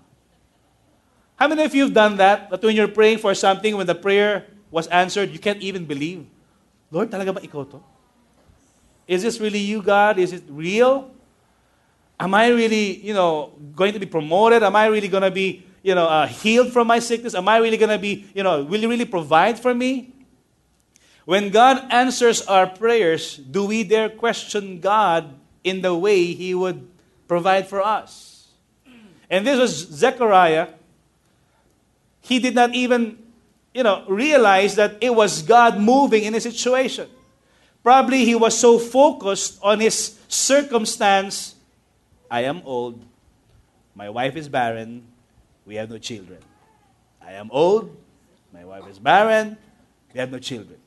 How 1.37 1.49
many 1.49 1.65
of 1.65 1.75
you 1.75 1.85
have 1.85 1.93
done 1.93 2.17
that? 2.17 2.49
That 2.49 2.63
when 2.63 2.75
you're 2.75 2.89
praying 2.89 3.19
for 3.19 3.35
something, 3.35 3.77
when 3.77 3.87
the 3.87 3.95
prayer 3.95 4.47
was 4.71 4.87
answered, 4.87 5.31
you 5.31 5.39
can't 5.39 5.61
even 5.61 5.85
believe. 5.85 6.25
Lord, 6.91 7.11
talaga 7.11 7.35
ba 7.35 7.41
ikaw 7.41 7.69
to? 7.71 7.83
Is 9.07 9.23
this 9.23 9.39
really 9.39 9.61
you, 9.61 9.83
God? 9.83 10.19
Is 10.19 10.33
it 10.33 10.45
real? 10.49 11.11
Am 12.19 12.33
I 12.33 12.49
really, 12.49 12.97
you 13.05 13.13
know, 13.13 13.53
going 13.77 13.93
to 13.93 14.01
be 14.01 14.07
promoted? 14.07 14.63
Am 14.63 14.75
I 14.75 14.87
really 14.87 15.09
going 15.09 15.23
to 15.23 15.31
be, 15.31 15.63
you 15.83 15.95
know, 15.95 16.09
uh, 16.09 16.27
healed 16.27 16.73
from 16.73 16.87
my 16.87 16.99
sickness? 16.99 17.35
Am 17.35 17.47
I 17.47 17.59
really 17.59 17.77
going 17.77 17.93
to 17.93 17.99
be, 17.99 18.25
you 18.33 18.43
know, 18.43 18.65
will 18.65 18.81
you 18.81 18.89
really 18.89 19.05
provide 19.05 19.61
for 19.61 19.75
me? 19.75 20.16
When 21.27 21.51
God 21.51 21.91
answers 21.91 22.47
our 22.47 22.69
prayers, 22.69 23.37
do 23.37 23.67
we 23.67 23.83
dare 23.83 24.09
question 24.09 24.79
God 24.79 25.35
in 25.65 25.83
the 25.83 25.93
way 25.93 26.33
He 26.33 26.55
would 26.55 26.87
provide 27.27 27.67
for 27.69 27.83
us? 27.83 28.47
And 29.29 29.45
this 29.45 29.59
was 29.59 29.75
Zechariah. 29.75 30.69
He 32.21 32.39
did 32.39 32.55
not 32.55 32.75
even, 32.75 33.19
you 33.75 33.83
know, 33.83 34.05
realize 34.07 34.77
that 34.77 34.99
it 35.01 35.15
was 35.15 35.43
God 35.43 35.81
moving 35.81 36.23
in 36.23 36.33
his 36.33 36.45
situation. 36.45 37.09
Probably 37.83 38.25
he 38.25 38.37
was 38.37 38.57
so 38.57 38.79
focused 38.79 39.59
on 39.63 39.81
his 39.81 40.19
circumstance. 40.29 41.57
I 42.31 42.43
am 42.43 42.63
old. 42.65 43.05
My 43.95 44.11
wife 44.11 44.37
is 44.37 44.49
barren. 44.49 45.03
We 45.67 45.75
have 45.75 45.91
no 45.91 45.99
children. 45.99 46.39
I 47.21 47.33
am 47.33 47.51
old. 47.51 47.97
My 48.53 48.65
wife 48.65 48.87
is 48.89 48.99
barren. 49.01 49.57
We 50.15 50.21
have 50.21 50.31
no 50.31 50.39
children. 50.39 50.79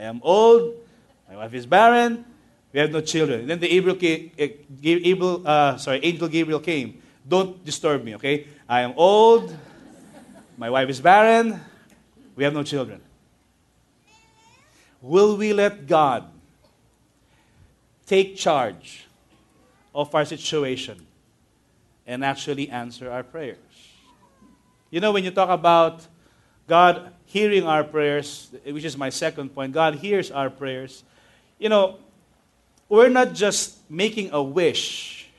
I 0.00 0.04
am 0.04 0.22
old, 0.24 0.76
my 1.28 1.36
wife 1.36 1.52
is 1.52 1.66
barren, 1.66 2.24
we 2.72 2.80
have 2.80 2.90
no 2.90 3.02
children. 3.02 3.46
Then 3.46 3.60
the 3.60 3.68
came, 3.96 4.32
uh, 5.44 5.76
sorry, 5.76 6.00
angel 6.02 6.26
Gabriel 6.26 6.60
came. 6.60 7.02
Don't 7.28 7.62
disturb 7.62 8.02
me, 8.02 8.14
okay? 8.14 8.46
I 8.66 8.80
am 8.80 8.94
old, 8.96 9.54
my 10.56 10.70
wife 10.70 10.88
is 10.88 11.02
barren, 11.02 11.60
we 12.34 12.44
have 12.44 12.54
no 12.54 12.62
children. 12.62 13.02
Will 15.02 15.36
we 15.36 15.52
let 15.52 15.86
God 15.86 16.30
take 18.06 18.36
charge 18.36 19.06
of 19.94 20.14
our 20.14 20.24
situation 20.24 21.06
and 22.06 22.24
actually 22.24 22.70
answer 22.70 23.10
our 23.10 23.22
prayers? 23.22 23.58
You 24.90 25.00
know, 25.00 25.12
when 25.12 25.24
you 25.24 25.30
talk 25.30 25.50
about 25.50 26.06
God 26.66 27.12
hearing 27.30 27.62
our 27.62 27.84
prayers, 27.84 28.50
which 28.66 28.84
is 28.84 28.96
my 28.96 29.08
second 29.08 29.54
point, 29.54 29.72
God 29.72 29.94
hears 29.94 30.32
our 30.32 30.50
prayers. 30.50 31.04
You 31.60 31.68
know, 31.68 31.98
we're 32.88 33.08
not 33.08 33.34
just 33.34 33.78
making 33.88 34.32
a 34.32 34.42
wish 34.42 35.30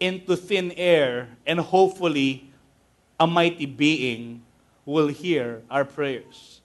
into 0.00 0.36
thin 0.36 0.72
air 0.72 1.28
and 1.46 1.60
hopefully 1.60 2.48
a 3.20 3.26
mighty 3.26 3.66
being 3.66 4.40
will 4.86 5.08
hear 5.08 5.60
our 5.70 5.84
prayers. 5.84 6.62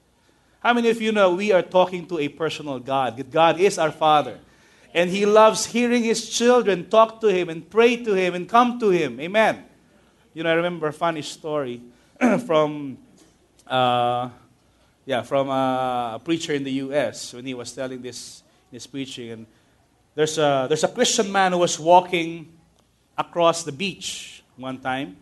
How 0.60 0.72
many 0.72 0.88
of 0.88 1.00
you 1.00 1.12
know 1.12 1.34
we 1.34 1.52
are 1.52 1.62
talking 1.62 2.06
to 2.06 2.18
a 2.18 2.28
personal 2.28 2.78
God? 2.78 3.30
God 3.30 3.60
is 3.60 3.78
our 3.78 3.92
Father. 3.92 4.38
And 4.94 5.10
He 5.10 5.26
loves 5.26 5.66
hearing 5.66 6.04
His 6.04 6.28
children 6.28 6.88
talk 6.88 7.20
to 7.20 7.28
Him 7.28 7.50
and 7.50 7.68
pray 7.68 7.96
to 8.02 8.14
Him 8.14 8.34
and 8.34 8.48
come 8.48 8.80
to 8.80 8.88
Him. 8.88 9.20
Amen. 9.20 9.64
You 10.32 10.42
know, 10.42 10.50
I 10.50 10.54
remember 10.54 10.88
a 10.88 10.92
funny 10.92 11.22
story 11.22 11.82
from, 12.46 12.96
uh, 13.70 14.28
yeah, 15.06 15.22
from 15.22 15.48
a 15.48 16.20
preacher 16.22 16.52
in 16.52 16.64
the 16.64 16.72
U.S. 16.84 17.32
when 17.32 17.46
he 17.46 17.54
was 17.54 17.72
telling 17.72 18.02
this 18.02 18.42
in 18.70 18.76
his 18.76 18.86
preaching. 18.86 19.30
And 19.30 19.46
there's 20.14 20.36
a, 20.38 20.66
there's 20.68 20.84
a 20.84 20.88
Christian 20.88 21.30
man 21.30 21.52
who 21.52 21.58
was 21.58 21.78
walking 21.78 22.52
across 23.16 23.64
the 23.64 23.72
beach 23.72 24.42
one 24.56 24.78
time, 24.78 25.16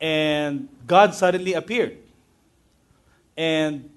and 0.00 0.68
God 0.86 1.14
suddenly 1.14 1.54
appeared. 1.54 1.98
And 3.36 3.88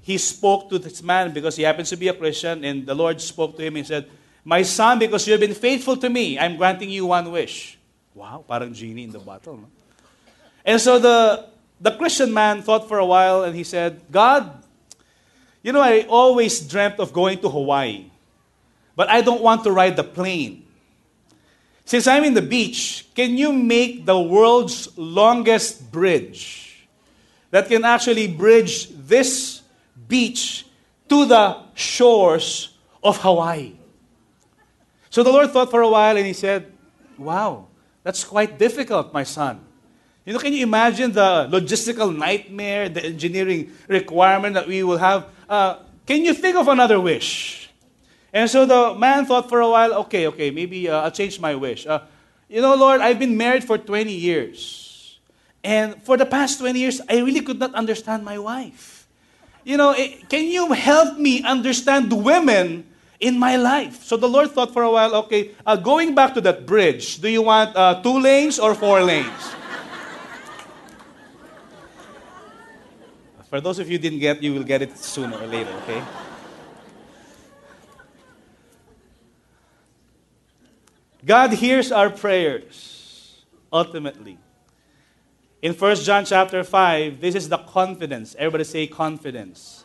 he 0.00 0.16
spoke 0.18 0.70
to 0.70 0.78
this 0.78 1.02
man 1.02 1.32
because 1.32 1.56
he 1.56 1.64
happens 1.64 1.90
to 1.90 1.96
be 1.96 2.08
a 2.08 2.14
Christian, 2.14 2.64
and 2.64 2.86
the 2.86 2.94
Lord 2.94 3.20
spoke 3.20 3.56
to 3.56 3.64
him 3.64 3.76
and 3.76 3.86
said, 3.86 4.08
My 4.44 4.62
son, 4.62 4.98
because 4.98 5.26
you 5.26 5.32
have 5.32 5.40
been 5.40 5.54
faithful 5.54 5.96
to 5.96 6.08
me, 6.08 6.38
I'm 6.38 6.56
granting 6.56 6.90
you 6.90 7.06
one 7.06 7.30
wish. 7.30 7.78
Wow, 8.14 8.44
parang 8.46 8.72
genie 8.72 9.04
in 9.04 9.10
the 9.10 9.18
bottle. 9.18 9.56
No? 9.58 9.68
And 10.64 10.80
so 10.80 10.98
the, 10.98 11.48
the 11.80 11.92
Christian 11.92 12.32
man 12.32 12.62
thought 12.62 12.88
for 12.88 12.98
a 12.98 13.06
while 13.06 13.44
and 13.44 13.54
he 13.54 13.64
said, 13.64 14.00
God, 14.10 14.64
you 15.62 15.72
know, 15.72 15.80
I 15.80 16.02
always 16.08 16.60
dreamt 16.60 16.98
of 16.98 17.12
going 17.12 17.40
to 17.40 17.48
Hawaii, 17.48 18.10
but 18.96 19.08
I 19.08 19.20
don't 19.20 19.42
want 19.42 19.64
to 19.64 19.70
ride 19.70 19.96
the 19.96 20.04
plane. 20.04 20.64
Since 21.84 22.06
I'm 22.06 22.24
in 22.24 22.34
the 22.34 22.42
beach, 22.42 23.06
can 23.14 23.38
you 23.38 23.52
make 23.52 24.04
the 24.04 24.20
world's 24.20 24.96
longest 24.98 25.90
bridge 25.90 26.68
that 27.50 27.68
can 27.68 27.84
actually 27.84 28.28
bridge 28.28 28.88
this 28.90 29.62
beach 30.06 30.66
to 31.08 31.24
the 31.24 31.56
shores 31.74 32.76
of 33.02 33.18
Hawaii. 33.18 33.72
So 35.10 35.22
the 35.22 35.30
Lord 35.30 35.50
thought 35.50 35.70
for 35.70 35.80
a 35.80 35.88
while 35.88 36.16
and 36.16 36.26
he 36.26 36.32
said, 36.32 36.72
Wow, 37.16 37.68
that's 38.02 38.24
quite 38.24 38.58
difficult, 38.58 39.12
my 39.12 39.24
son. 39.24 39.60
You 40.28 40.36
know, 40.36 40.40
can 40.40 40.52
you 40.52 40.60
imagine 40.60 41.12
the 41.12 41.48
logistical 41.48 42.12
nightmare, 42.12 42.90
the 42.92 43.00
engineering 43.00 43.72
requirement 43.88 44.52
that 44.60 44.68
we 44.68 44.82
will 44.84 45.00
have? 45.00 45.24
Uh, 45.48 45.80
can 46.04 46.20
you 46.20 46.34
think 46.34 46.52
of 46.60 46.68
another 46.68 47.00
wish? 47.00 47.70
And 48.30 48.44
so 48.44 48.66
the 48.68 48.92
man 48.92 49.24
thought 49.24 49.48
for 49.48 49.64
a 49.64 49.70
while, 49.70 49.94
okay, 50.04 50.26
okay, 50.28 50.50
maybe 50.50 50.84
uh, 50.84 51.00
I'll 51.00 51.10
change 51.10 51.40
my 51.40 51.54
wish. 51.54 51.86
Uh, 51.86 52.04
you 52.44 52.60
know, 52.60 52.74
Lord, 52.74 53.00
I've 53.00 53.18
been 53.18 53.38
married 53.38 53.64
for 53.64 53.78
20 53.78 54.12
years. 54.12 55.16
And 55.64 55.96
for 56.02 56.18
the 56.18 56.26
past 56.26 56.60
20 56.60 56.78
years, 56.78 57.00
I 57.08 57.24
really 57.24 57.40
could 57.40 57.58
not 57.58 57.72
understand 57.74 58.22
my 58.22 58.38
wife 58.38 58.98
you 59.68 59.76
know, 59.76 59.92
eh, 59.92 60.16
can 60.32 60.48
you 60.48 60.72
help 60.72 61.18
me 61.18 61.44
understand 61.44 62.08
the 62.08 62.16
women 62.16 62.88
in 63.20 63.38
my 63.38 63.56
life? 63.56 64.02
So 64.02 64.16
the 64.16 64.26
Lord 64.26 64.50
thought 64.52 64.72
for 64.72 64.82
a 64.82 64.90
while, 64.90 65.14
okay, 65.28 65.52
uh, 65.66 65.76
going 65.76 66.14
back 66.14 66.32
to 66.34 66.40
that 66.40 66.64
bridge, 66.64 67.20
do 67.20 67.28
you 67.28 67.42
want 67.42 67.76
uh, 67.76 68.00
two 68.00 68.18
lanes 68.18 68.58
or 68.58 68.74
four 68.74 69.04
lanes? 69.04 69.57
For 73.48 73.60
those 73.62 73.78
of 73.78 73.90
you 73.90 73.96
didn't 73.98 74.18
get, 74.18 74.42
you 74.42 74.52
will 74.52 74.62
get 74.62 74.82
it 74.82 74.98
sooner 74.98 75.36
or 75.36 75.46
later, 75.46 75.70
okay? 75.82 76.02
God 81.24 81.52
hears 81.52 81.90
our 81.90 82.10
prayers 82.10 83.44
ultimately. 83.72 84.38
In 85.60 85.72
1 85.72 85.96
John 85.96 86.24
chapter 86.24 86.62
5, 86.62 87.20
this 87.20 87.34
is 87.34 87.48
the 87.48 87.58
confidence. 87.58 88.36
Everybody 88.38 88.64
say 88.64 88.86
confidence. 88.86 89.84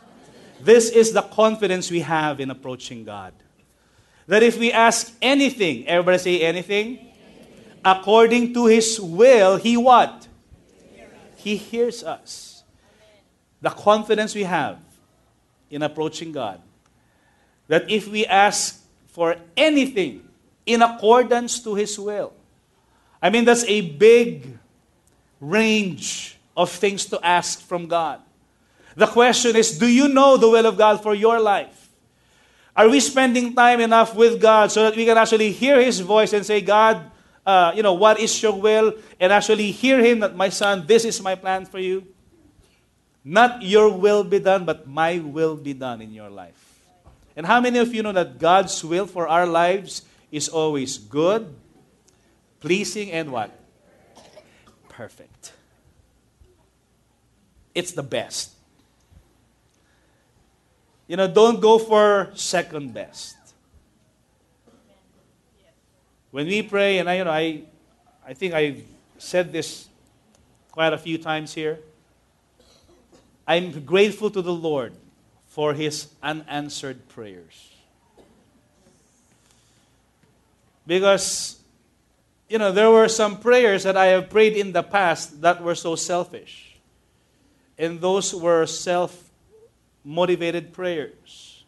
This 0.60 0.90
is 0.90 1.12
the 1.12 1.22
confidence 1.22 1.90
we 1.90 2.00
have 2.00 2.40
in 2.40 2.50
approaching 2.50 3.04
God. 3.04 3.32
That 4.26 4.42
if 4.42 4.58
we 4.58 4.72
ask 4.72 5.12
anything, 5.20 5.88
everybody 5.88 6.18
say 6.18 6.40
anything, 6.42 7.12
according 7.84 8.54
to 8.54 8.66
his 8.66 9.00
will, 9.00 9.56
he 9.56 9.76
what? 9.76 10.28
He 11.36 11.56
hears 11.56 12.04
us. 12.04 12.53
The 13.64 13.70
confidence 13.70 14.34
we 14.34 14.44
have 14.44 14.76
in 15.70 15.80
approaching 15.80 16.32
God. 16.32 16.60
That 17.68 17.90
if 17.90 18.06
we 18.06 18.26
ask 18.26 18.84
for 19.08 19.36
anything 19.56 20.28
in 20.66 20.82
accordance 20.82 21.64
to 21.64 21.74
his 21.74 21.98
will. 21.98 22.34
I 23.22 23.30
mean, 23.30 23.46
that's 23.46 23.64
a 23.64 23.80
big 23.80 24.58
range 25.40 26.36
of 26.54 26.68
things 26.70 27.06
to 27.06 27.18
ask 27.24 27.60
from 27.62 27.88
God. 27.88 28.20
The 28.96 29.06
question 29.06 29.56
is 29.56 29.78
do 29.78 29.88
you 29.88 30.08
know 30.08 30.36
the 30.36 30.50
will 30.50 30.66
of 30.66 30.76
God 30.76 31.02
for 31.02 31.14
your 31.14 31.40
life? 31.40 31.88
Are 32.76 32.88
we 32.88 33.00
spending 33.00 33.54
time 33.54 33.80
enough 33.80 34.14
with 34.14 34.42
God 34.42 34.72
so 34.72 34.82
that 34.82 34.94
we 34.94 35.06
can 35.06 35.16
actually 35.16 35.52
hear 35.52 35.80
His 35.80 36.00
voice 36.00 36.34
and 36.34 36.44
say, 36.44 36.60
God, 36.60 37.10
uh, 37.46 37.72
you 37.74 37.82
know, 37.82 37.94
what 37.94 38.20
is 38.20 38.42
your 38.42 38.60
will? 38.60 38.92
And 39.18 39.32
actually 39.32 39.70
hear 39.70 40.04
Him 40.04 40.20
that, 40.20 40.36
my 40.36 40.50
son, 40.50 40.84
this 40.86 41.06
is 41.06 41.22
my 41.22 41.34
plan 41.34 41.64
for 41.64 41.78
you. 41.78 42.04
Not 43.24 43.62
your 43.62 43.88
will 43.88 44.22
be 44.22 44.38
done, 44.38 44.64
but 44.64 44.86
my 44.86 45.18
will 45.18 45.56
be 45.56 45.72
done 45.72 46.02
in 46.02 46.12
your 46.12 46.28
life. 46.28 46.84
And 47.34 47.46
how 47.46 47.60
many 47.60 47.78
of 47.78 47.94
you 47.94 48.02
know 48.02 48.12
that 48.12 48.38
God's 48.38 48.84
will 48.84 49.06
for 49.06 49.26
our 49.26 49.46
lives 49.46 50.02
is 50.30 50.48
always 50.48 50.98
good, 50.98 51.54
pleasing, 52.60 53.10
and 53.10 53.32
what? 53.32 53.50
perfect. 54.94 55.52
It's 57.74 57.92
the 57.92 58.02
best. 58.02 58.52
You 61.08 61.16
know, 61.16 61.26
don't 61.26 61.60
go 61.60 61.78
for 61.78 62.30
second 62.34 62.94
best. 62.94 63.36
When 66.30 66.46
we 66.46 66.62
pray, 66.62 66.98
and 66.98 67.10
I, 67.10 67.14
you 67.18 67.24
know, 67.24 67.30
I, 67.30 67.62
I 68.26 68.34
think 68.34 68.54
I've 68.54 68.82
said 69.18 69.52
this 69.52 69.88
quite 70.70 70.92
a 70.92 70.98
few 70.98 71.18
times 71.18 71.52
here. 71.52 71.80
I'm 73.46 73.84
grateful 73.84 74.30
to 74.30 74.42
the 74.42 74.52
Lord 74.52 74.94
for 75.46 75.74
His 75.74 76.08
unanswered 76.22 77.08
prayers. 77.08 77.70
Because 80.86 81.60
you 82.48 82.58
know, 82.58 82.72
there 82.72 82.90
were 82.90 83.08
some 83.08 83.38
prayers 83.38 83.84
that 83.84 83.96
I 83.96 84.06
have 84.06 84.28
prayed 84.28 84.56
in 84.56 84.72
the 84.72 84.82
past 84.82 85.40
that 85.40 85.62
were 85.62 85.74
so 85.74 85.96
selfish. 85.96 86.76
And 87.78 88.00
those 88.00 88.34
were 88.34 88.66
self 88.66 89.30
motivated 90.04 90.72
prayers. 90.72 91.64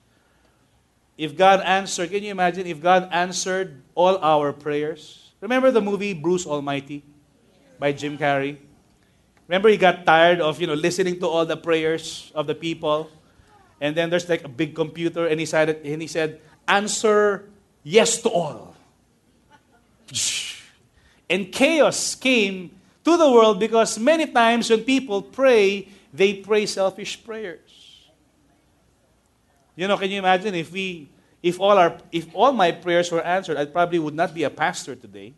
If 1.16 1.36
God 1.36 1.60
answered, 1.60 2.10
can 2.10 2.22
you 2.22 2.30
imagine 2.30 2.66
if 2.66 2.82
God 2.82 3.08
answered 3.10 3.82
all 3.94 4.18
our 4.18 4.52
prayers? 4.52 5.32
Remember 5.40 5.70
the 5.70 5.80
movie 5.80 6.12
Bruce 6.12 6.46
Almighty 6.46 7.02
by 7.78 7.92
Jim 7.92 8.18
Carrey? 8.18 8.58
Remember 9.48 9.68
he 9.68 9.76
got 9.76 10.04
tired 10.04 10.40
of, 10.40 10.60
you 10.60 10.66
know, 10.66 10.74
listening 10.74 11.20
to 11.20 11.26
all 11.28 11.46
the 11.46 11.56
prayers 11.56 12.32
of 12.34 12.46
the 12.46 12.54
people? 12.54 13.10
And 13.80 13.94
then 13.94 14.10
there's 14.10 14.28
like 14.28 14.44
a 14.44 14.48
big 14.48 14.74
computer 14.74 15.26
and 15.26 15.38
he 15.38 15.46
said, 15.46 15.80
and 15.84 16.02
he 16.02 16.08
said 16.08 16.40
answer 16.66 17.48
yes 17.82 18.22
to 18.22 18.28
all. 18.30 18.74
And 21.28 21.50
chaos 21.50 22.14
came 22.14 22.70
to 23.04 23.16
the 23.16 23.30
world 23.30 23.58
because 23.58 23.98
many 23.98 24.26
times 24.26 24.70
when 24.70 24.84
people 24.84 25.22
pray, 25.22 25.88
they 26.12 26.34
pray 26.34 26.66
selfish 26.66 27.22
prayers. 27.24 28.06
You 29.74 29.88
know, 29.88 29.98
can 29.98 30.10
you 30.10 30.18
imagine 30.18 30.54
if 30.54 30.70
we 30.70 31.08
if 31.42 31.60
all 31.60 31.76
our 31.76 31.98
if 32.10 32.26
all 32.34 32.52
my 32.52 32.72
prayers 32.72 33.10
were 33.10 33.22
answered, 33.22 33.56
I 33.56 33.66
probably 33.66 33.98
would 33.98 34.14
not 34.14 34.34
be 34.34 34.44
a 34.44 34.50
pastor 34.50 34.94
today. 34.94 35.34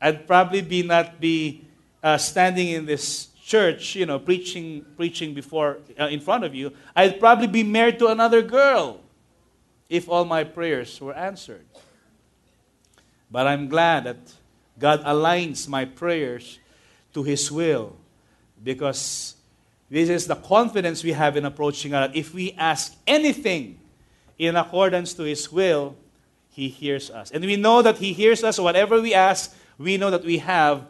I'd 0.00 0.26
probably 0.26 0.60
be 0.60 0.82
not 0.82 1.20
be 1.20 1.64
uh, 2.04 2.18
standing 2.18 2.68
in 2.68 2.84
this 2.84 3.28
church, 3.42 3.96
you 3.96 4.04
know, 4.04 4.18
preaching, 4.18 4.84
preaching 4.94 5.32
before, 5.32 5.78
uh, 5.98 6.06
in 6.06 6.20
front 6.20 6.44
of 6.44 6.54
you, 6.54 6.70
I'd 6.94 7.18
probably 7.18 7.46
be 7.46 7.62
married 7.62 7.98
to 8.00 8.08
another 8.08 8.42
girl 8.42 9.00
if 9.88 10.08
all 10.08 10.26
my 10.26 10.44
prayers 10.44 11.00
were 11.00 11.14
answered. 11.14 11.64
But 13.30 13.46
I'm 13.46 13.68
glad 13.68 14.04
that 14.04 14.18
God 14.78 15.02
aligns 15.04 15.66
my 15.66 15.86
prayers 15.86 16.58
to 17.14 17.22
His 17.22 17.50
will 17.50 17.96
because 18.62 19.34
this 19.88 20.10
is 20.10 20.26
the 20.26 20.36
confidence 20.36 21.02
we 21.02 21.12
have 21.12 21.38
in 21.38 21.46
approaching 21.46 21.92
God. 21.92 22.10
If 22.14 22.34
we 22.34 22.52
ask 22.52 22.94
anything 23.06 23.78
in 24.38 24.56
accordance 24.56 25.14
to 25.14 25.22
His 25.22 25.50
will, 25.50 25.96
He 26.50 26.68
hears 26.68 27.10
us. 27.10 27.30
And 27.30 27.42
we 27.44 27.56
know 27.56 27.80
that 27.80 27.96
He 27.96 28.12
hears 28.12 28.44
us, 28.44 28.58
whatever 28.58 29.00
we 29.00 29.14
ask, 29.14 29.56
we 29.78 29.96
know 29.96 30.10
that 30.10 30.24
we 30.24 30.38
have 30.38 30.86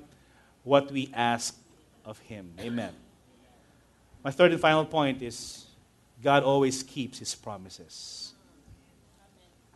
what 0.64 0.90
we 0.90 1.11
ask 1.14 1.57
of 2.05 2.18
Him. 2.20 2.53
Amen. 2.59 2.92
My 4.24 4.31
third 4.31 4.53
and 4.53 4.61
final 4.61 4.85
point 4.85 5.22
is 5.22 5.66
God 6.22 6.42
always 6.42 6.83
keeps 6.83 7.18
His 7.18 7.35
promises. 7.35 8.33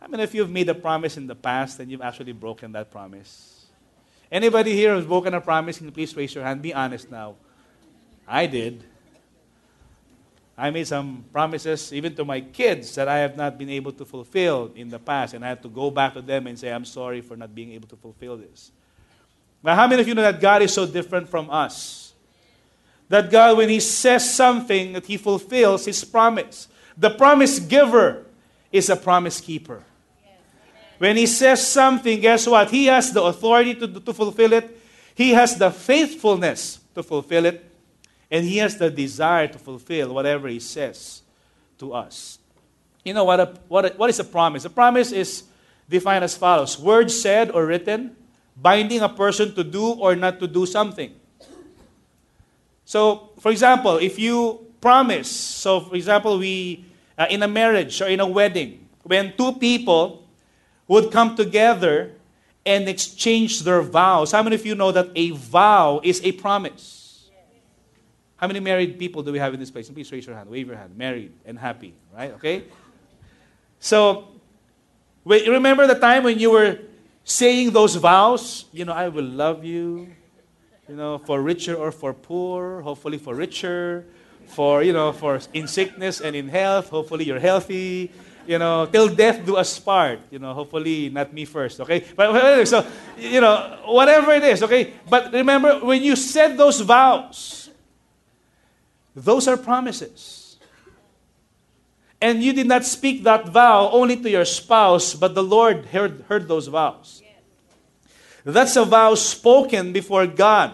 I 0.01 0.07
mean, 0.07 0.19
if 0.19 0.33
you 0.33 0.41
have 0.41 0.51
made 0.51 0.67
a 0.69 0.75
promise 0.75 1.17
in 1.17 1.27
the 1.27 1.35
past 1.35 1.79
and 1.79 1.91
you've 1.91 2.01
actually 2.01 2.31
broken 2.31 2.71
that 2.71 2.89
promise? 2.89 3.65
Anybody 4.31 4.73
here 4.73 4.95
who's 4.95 5.05
broken 5.05 5.33
a 5.33 5.41
promise, 5.41 5.77
can 5.77 5.87
you 5.87 5.91
please 5.91 6.15
raise 6.15 6.33
your 6.33 6.43
hand? 6.43 6.61
Be 6.61 6.73
honest 6.73 7.11
now. 7.11 7.35
I 8.27 8.45
did. 8.45 8.83
I 10.57 10.69
made 10.69 10.87
some 10.87 11.25
promises, 11.31 11.91
even 11.93 12.13
to 12.15 12.25
my 12.25 12.41
kids, 12.41 12.93
that 12.95 13.07
I 13.07 13.19
have 13.19 13.37
not 13.37 13.57
been 13.57 13.69
able 13.69 13.93
to 13.93 14.05
fulfill 14.05 14.71
in 14.75 14.89
the 14.89 14.99
past, 14.99 15.33
and 15.33 15.43
I 15.43 15.49
have 15.49 15.61
to 15.61 15.69
go 15.69 15.89
back 15.89 16.13
to 16.13 16.21
them 16.21 16.47
and 16.47 16.59
say, 16.59 16.69
I'm 16.71 16.85
sorry 16.85 17.21
for 17.21 17.37
not 17.37 17.55
being 17.55 17.71
able 17.71 17.87
to 17.87 17.95
fulfill 17.95 18.37
this. 18.37 18.71
But 19.61 19.75
how 19.75 19.87
many 19.87 20.01
of 20.01 20.07
you 20.07 20.15
know 20.15 20.21
that 20.21 20.39
God 20.39 20.61
is 20.61 20.73
so 20.73 20.85
different 20.85 21.27
from 21.29 21.49
us? 21.49 22.13
That 23.09 23.29
God, 23.29 23.57
when 23.57 23.69
He 23.69 23.79
says 23.79 24.33
something, 24.33 24.93
that 24.93 25.05
He 25.05 25.17
fulfills 25.17 25.85
His 25.85 26.03
promise. 26.03 26.67
The 26.97 27.09
promise 27.09 27.59
giver 27.59 28.25
is 28.71 28.89
a 28.89 28.95
promise 28.95 29.41
keeper. 29.41 29.83
When 30.97 31.17
He 31.17 31.25
says 31.25 31.65
something, 31.67 32.21
guess 32.21 32.47
what? 32.47 32.69
He 32.69 32.85
has 32.85 33.11
the 33.11 33.23
authority 33.23 33.75
to, 33.75 33.87
to 33.87 34.13
fulfill 34.13 34.53
it, 34.53 34.79
He 35.15 35.31
has 35.31 35.57
the 35.57 35.71
faithfulness 35.71 36.79
to 36.95 37.03
fulfill 37.03 37.45
it, 37.45 37.65
and 38.31 38.45
He 38.45 38.57
has 38.57 38.77
the 38.77 38.89
desire 38.89 39.47
to 39.47 39.57
fulfill 39.57 40.13
whatever 40.13 40.47
He 40.47 40.59
says 40.59 41.21
to 41.79 41.93
us. 41.93 42.39
You 43.03 43.13
know 43.13 43.23
what, 43.23 43.39
a, 43.39 43.53
what, 43.67 43.85
a, 43.85 43.89
what 43.97 44.09
is 44.09 44.19
a 44.19 44.23
promise? 44.23 44.65
A 44.65 44.69
promise 44.69 45.11
is 45.11 45.43
defined 45.89 46.23
as 46.23 46.37
follows 46.37 46.77
words 46.77 47.19
said 47.19 47.49
or 47.51 47.65
written 47.65 48.15
binding 48.61 49.01
a 49.01 49.09
person 49.09 49.53
to 49.55 49.63
do 49.63 49.93
or 49.93 50.15
not 50.15 50.39
to 50.39 50.47
do 50.47 50.65
something. 50.65 51.13
So, 52.85 53.29
for 53.39 53.51
example, 53.51 53.97
if 53.97 54.17
you 54.17 54.65
promise, 54.81 55.29
so 55.29 55.81
for 55.81 55.95
example, 55.95 56.39
we 56.39 56.85
uh, 57.17 57.27
in 57.29 57.43
a 57.43 57.47
marriage 57.47 58.01
or 58.01 58.07
in 58.07 58.19
a 58.19 58.25
wedding, 58.25 58.87
when 59.03 59.35
two 59.37 59.53
people 59.53 60.23
would 60.87 61.11
come 61.11 61.35
together 61.35 62.11
and 62.65 62.87
exchange 62.89 63.61
their 63.61 63.81
vows, 63.81 64.31
how 64.31 64.41
many 64.41 64.55
of 64.55 64.65
you 64.65 64.75
know 64.75 64.91
that 64.91 65.09
a 65.15 65.31
vow 65.31 66.01
is 66.03 66.21
a 66.23 66.31
promise? 66.31 67.29
How 68.37 68.47
many 68.47 68.61
married 68.61 68.97
people 68.97 69.21
do 69.21 69.33
we 69.33 69.39
have 69.39 69.53
in 69.53 69.59
this 69.59 69.69
place? 69.69 69.89
Please 69.89 70.09
raise 70.11 70.25
your 70.25 70.35
hand, 70.35 70.49
wave 70.49 70.67
your 70.67 70.77
hand. 70.77 70.95
Married 70.95 71.33
and 71.45 71.59
happy, 71.59 71.93
right? 72.15 72.31
Okay? 72.35 72.63
So, 73.79 74.29
remember 75.25 75.85
the 75.87 75.99
time 75.99 76.23
when 76.23 76.39
you 76.39 76.51
were 76.51 76.79
saying 77.29 77.69
those 77.71 77.95
vows, 77.95 78.65
you 78.73 78.85
know, 78.85 78.93
I 78.93 79.07
will 79.07 79.23
love 79.23 79.63
you, 79.63 80.09
you 80.87 80.95
know, 80.95 81.19
for 81.19 81.41
richer 81.41 81.75
or 81.75 81.91
for 81.91 82.11
poor, 82.11 82.81
hopefully 82.81 83.19
for 83.19 83.35
richer, 83.35 84.05
for, 84.47 84.81
you 84.81 84.93
know, 84.93 85.11
for 85.13 85.39
in 85.53 85.67
sickness 85.67 86.21
and 86.21 86.35
in 86.35 86.49
health, 86.49 86.89
hopefully 86.89 87.25
you're 87.25 87.39
healthy, 87.39 88.11
you 88.47 88.57
know, 88.57 88.87
till 88.87 89.07
death 89.13 89.45
do 89.45 89.57
us 89.57 89.77
part, 89.77 90.19
you 90.31 90.39
know, 90.39 90.55
hopefully 90.55 91.09
not 91.09 91.31
me 91.31 91.45
first, 91.45 91.79
okay? 91.79 92.03
But 92.15 92.65
so, 92.65 92.83
you 93.15 93.41
know, 93.41 93.77
whatever 93.85 94.33
it 94.33 94.43
is, 94.43 94.63
okay? 94.63 94.93
But 95.07 95.31
remember, 95.31 95.85
when 95.85 96.01
you 96.01 96.15
said 96.15 96.57
those 96.57 96.81
vows, 96.81 97.69
those 99.15 99.47
are 99.47 99.57
promises. 99.57 100.48
And 102.21 102.43
you 102.43 102.51
did 102.51 102.67
not 102.67 102.85
speak 102.85 103.23
that 103.23 103.47
vow 103.47 103.89
only 103.91 104.17
to 104.17 104.29
your 104.29 104.45
spouse, 104.45 105.13
but 105.13 105.35
the 105.35 105.43
Lord 105.43 105.85
heard, 105.87 106.25
heard 106.27 106.47
those 106.47 106.67
vows. 106.67 107.23
That's 108.43 108.75
a 108.75 108.85
vow 108.85 109.15
spoken 109.15 109.93
before 109.93 110.27
God. 110.27 110.73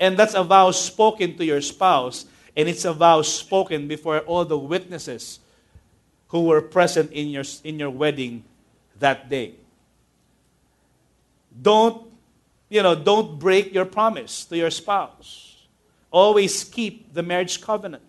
And 0.00 0.16
that's 0.16 0.34
a 0.34 0.44
vow 0.44 0.70
spoken 0.70 1.36
to 1.36 1.44
your 1.44 1.60
spouse. 1.60 2.26
And 2.56 2.68
it's 2.68 2.84
a 2.84 2.92
vow 2.92 3.22
spoken 3.22 3.88
before 3.88 4.20
all 4.20 4.44
the 4.44 4.58
witnesses 4.58 5.40
who 6.28 6.44
were 6.44 6.62
present 6.62 7.12
in 7.12 7.28
your, 7.28 7.44
in 7.64 7.78
your 7.78 7.90
wedding 7.90 8.44
that 8.98 9.28
day. 9.28 9.54
Don't, 11.60 12.06
you 12.68 12.82
know, 12.82 12.94
don't 12.94 13.38
break 13.38 13.74
your 13.74 13.84
promise 13.84 14.44
to 14.46 14.56
your 14.56 14.70
spouse. 14.70 15.56
Always 16.10 16.64
keep 16.64 17.12
the 17.12 17.22
marriage 17.22 17.60
covenant. 17.60 18.07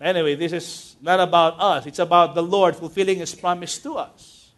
Anyway, 0.00 0.34
this 0.34 0.52
is 0.52 0.96
not 1.02 1.20
about 1.20 1.60
us. 1.60 1.84
It's 1.84 1.98
about 1.98 2.34
the 2.34 2.42
Lord 2.42 2.74
fulfilling 2.74 3.18
His 3.18 3.34
promise 3.34 3.76
to 3.84 4.00
us. 4.00 4.50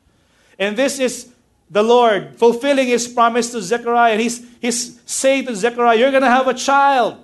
And 0.59 0.76
this 0.76 1.00
is 1.00 1.35
the 1.68 1.83
Lord 1.83 2.38
fulfilling 2.38 2.87
His 2.87 3.09
promise 3.09 3.50
to 3.50 3.61
Zechariah. 3.61 4.16
He's, 4.16 4.46
he's 4.61 5.00
saying 5.05 5.46
to 5.46 5.57
Zechariah, 5.57 5.98
You're 5.98 6.12
going 6.12 6.22
to 6.22 6.31
have 6.31 6.46
a 6.46 6.55
child. 6.55 7.18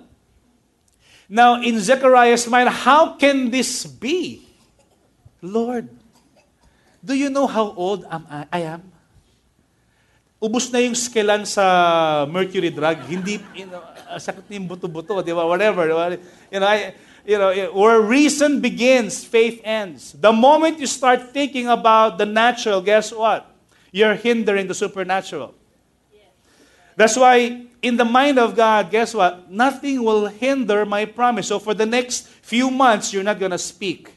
Now, 1.29 1.61
in 1.61 1.79
Zechariah's 1.79 2.47
mind, 2.49 2.67
how 2.69 3.15
can 3.15 3.51
this 3.51 3.85
be? 3.85 4.43
Lord, 5.41 5.87
do 7.05 7.13
you 7.13 7.29
know 7.29 7.47
how 7.47 7.71
old 7.71 8.03
I 8.03 8.15
am 8.15 8.25
I, 8.27 8.35
am. 8.35 8.47
I 8.51 8.59
am? 8.59 8.81
Ubus 10.39 10.71
na 10.71 10.79
yung 10.79 10.95
skelan 10.95 11.43
sa 11.43 12.25
mercury 12.27 12.71
drug. 12.71 13.03
Hindi, 13.07 13.43
you 13.51 13.67
know, 13.67 13.83
sakit 14.15 14.47
na 14.47 14.55
yung 14.55 14.67
buto-buto, 14.71 15.19
di 15.19 15.35
ba? 15.35 15.43
Whatever. 15.43 15.87
You 16.47 16.59
know, 16.59 16.67
I, 16.67 16.95
you 17.29 17.37
know, 17.37 17.71
where 17.73 18.01
reason 18.01 18.59
begins, 18.59 19.23
faith 19.23 19.61
ends. 19.63 20.13
The 20.13 20.33
moment 20.33 20.79
you 20.79 20.87
start 20.87 21.31
thinking 21.31 21.67
about 21.67 22.17
the 22.17 22.25
natural, 22.25 22.81
guess 22.81 23.13
what? 23.13 23.45
You're 23.91 24.15
hindering 24.15 24.65
the 24.65 24.73
supernatural. 24.73 25.53
That's 26.95 27.15
why, 27.15 27.65
in 27.83 27.97
the 27.97 28.03
mind 28.03 28.39
of 28.39 28.55
God, 28.55 28.89
guess 28.89 29.13
what? 29.13 29.49
Nothing 29.51 30.03
will 30.03 30.25
hinder 30.25 30.87
my 30.87 31.05
promise. 31.05 31.47
So, 31.47 31.59
for 31.59 31.75
the 31.75 31.85
next 31.85 32.27
few 32.41 32.71
months, 32.71 33.13
you're 33.13 33.23
not 33.23 33.37
going 33.37 33.51
to 33.51 33.59
speak. 33.59 34.11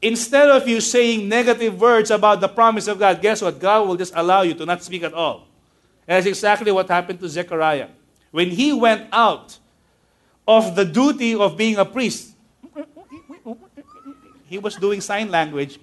Instead 0.00 0.48
of 0.48 0.68
you 0.68 0.80
saying 0.80 1.28
negative 1.28 1.78
words 1.80 2.12
about 2.12 2.40
the 2.40 2.48
promise 2.48 2.86
of 2.86 3.00
God, 3.00 3.20
guess 3.20 3.42
what? 3.42 3.58
God 3.58 3.88
will 3.88 3.96
just 3.96 4.12
allow 4.14 4.42
you 4.42 4.54
to 4.54 4.64
not 4.64 4.82
speak 4.84 5.02
at 5.02 5.12
all. 5.12 5.48
And 6.06 6.16
that's 6.16 6.26
exactly 6.26 6.70
what 6.70 6.88
happened 6.88 7.18
to 7.18 7.28
Zechariah. 7.28 7.88
When 8.30 8.50
he 8.50 8.72
went 8.72 9.08
out 9.12 9.58
of 10.46 10.74
the 10.74 10.84
duty 10.84 11.34
of 11.34 11.56
being 11.56 11.76
a 11.76 11.84
priest. 11.84 12.34
He 14.46 14.58
was 14.58 14.74
doing 14.76 15.00
sign 15.00 15.30
language. 15.30 15.78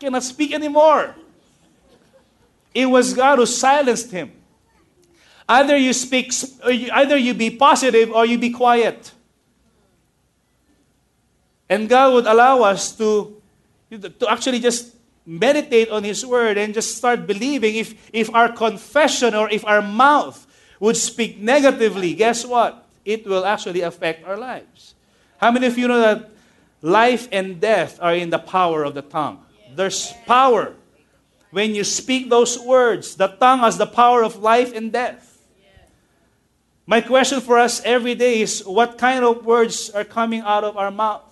Cannot 0.00 0.24
speak 0.24 0.52
anymore. 0.52 1.14
It 2.74 2.86
was 2.86 3.14
God 3.14 3.38
who 3.38 3.46
silenced 3.46 4.10
him. 4.10 4.32
Either 5.48 5.76
you 5.76 5.92
speak, 5.92 6.32
either 6.66 7.16
you 7.16 7.34
be 7.34 7.50
positive 7.50 8.10
or 8.12 8.26
you 8.26 8.36
be 8.36 8.50
quiet. 8.50 9.12
And 11.68 11.88
God 11.88 12.14
would 12.14 12.26
allow 12.26 12.62
us 12.62 12.96
to, 12.98 13.40
to 13.90 14.30
actually 14.30 14.60
just 14.60 14.94
meditate 15.24 15.90
on 15.90 16.02
His 16.02 16.24
Word 16.24 16.56
and 16.56 16.72
just 16.72 16.96
start 16.96 17.26
believing. 17.26 17.76
If, 17.76 17.94
if 18.12 18.34
our 18.34 18.50
confession 18.50 19.34
or 19.34 19.50
if 19.50 19.64
our 19.64 19.82
mouth 19.82 20.46
would 20.80 20.96
speak 20.96 21.38
negatively, 21.38 22.14
guess 22.14 22.44
what? 22.44 22.88
it 23.08 23.26
will 23.26 23.46
actually 23.46 23.80
affect 23.80 24.22
our 24.28 24.36
lives. 24.36 24.94
How 25.38 25.50
many 25.50 25.66
of 25.66 25.78
you 25.78 25.88
know 25.88 25.98
that 25.98 26.28
life 26.82 27.26
and 27.32 27.58
death 27.58 27.98
are 28.02 28.14
in 28.14 28.28
the 28.28 28.38
power 28.38 28.84
of 28.84 28.92
the 28.92 29.00
tongue? 29.00 29.40
There's 29.74 30.12
power. 30.26 30.74
When 31.50 31.74
you 31.74 31.84
speak 31.84 32.28
those 32.28 32.58
words, 32.60 33.16
the 33.16 33.28
tongue 33.28 33.60
has 33.60 33.78
the 33.78 33.86
power 33.86 34.22
of 34.22 34.36
life 34.36 34.76
and 34.76 34.92
death. 34.92 35.24
My 36.84 37.00
question 37.00 37.40
for 37.40 37.56
us 37.56 37.80
every 37.82 38.14
day 38.14 38.42
is 38.42 38.60
what 38.66 38.98
kind 38.98 39.24
of 39.24 39.46
words 39.46 39.88
are 39.88 40.04
coming 40.04 40.42
out 40.42 40.64
of 40.64 40.76
our 40.76 40.90
mouth? 40.90 41.24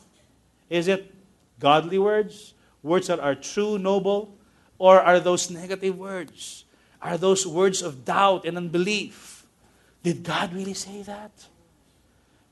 Is 0.71 0.89
it 0.89 1.13
godly 1.61 1.99
words? 1.99 2.55
Words 2.83 3.09
that 3.09 3.21
are 3.21 3.35
true, 3.35 3.77
noble? 3.77 4.33
Or 4.79 5.01
are 5.01 5.21
those 5.21 5.51
negative 5.51 5.99
words? 5.99 6.65
Are 7.03 7.19
those 7.19 7.47
words 7.47 7.83
of 7.83 8.07
doubt 8.07 8.47
and 8.47 8.57
unbelief? 8.57 9.36
Did 10.07 10.23
God 10.23 10.55
really 10.55 10.75
say 10.75 11.03
that? 11.03 11.33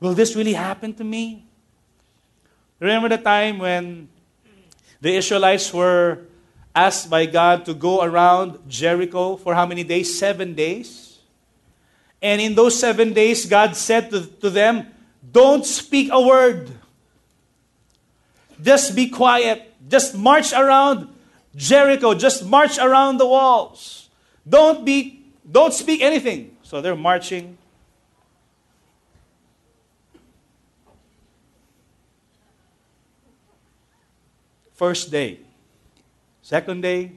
Will 0.01 0.13
this 0.13 0.35
really 0.35 0.51
happen 0.51 0.93
to 0.95 1.05
me? 1.05 1.45
Remember 2.81 3.07
the 3.07 3.17
time 3.17 3.59
when 3.59 4.09
the 4.99 5.15
Israelites 5.15 5.73
were 5.73 6.27
asked 6.75 7.09
by 7.09 7.25
God 7.25 7.63
to 7.63 7.73
go 7.73 8.03
around 8.03 8.59
Jericho 8.67 9.37
for 9.37 9.55
how 9.55 9.65
many 9.65 9.85
days? 9.85 10.19
Seven 10.19 10.53
days. 10.53 11.19
And 12.21 12.41
in 12.41 12.55
those 12.55 12.77
seven 12.77 13.13
days, 13.13 13.45
God 13.45 13.73
said 13.77 14.11
to, 14.11 14.25
to 14.43 14.49
them, 14.49 14.87
Don't 15.31 15.65
speak 15.65 16.09
a 16.11 16.19
word. 16.19 16.69
Just 18.61 18.93
be 18.97 19.07
quiet. 19.07 19.71
Just 19.87 20.17
march 20.17 20.51
around 20.51 21.07
Jericho. 21.55 22.15
Just 22.15 22.45
march 22.45 22.77
around 22.77 23.15
the 23.15 23.25
walls. 23.25 24.09
Don't 24.43 24.83
be 24.83 25.23
don't 25.49 25.73
speak 25.73 26.01
anything. 26.01 26.54
So 26.65 26.81
they're 26.81 26.95
marching. 26.95 27.59
First 34.73 35.11
day. 35.11 35.41
Second 36.41 36.81
day. 36.81 37.11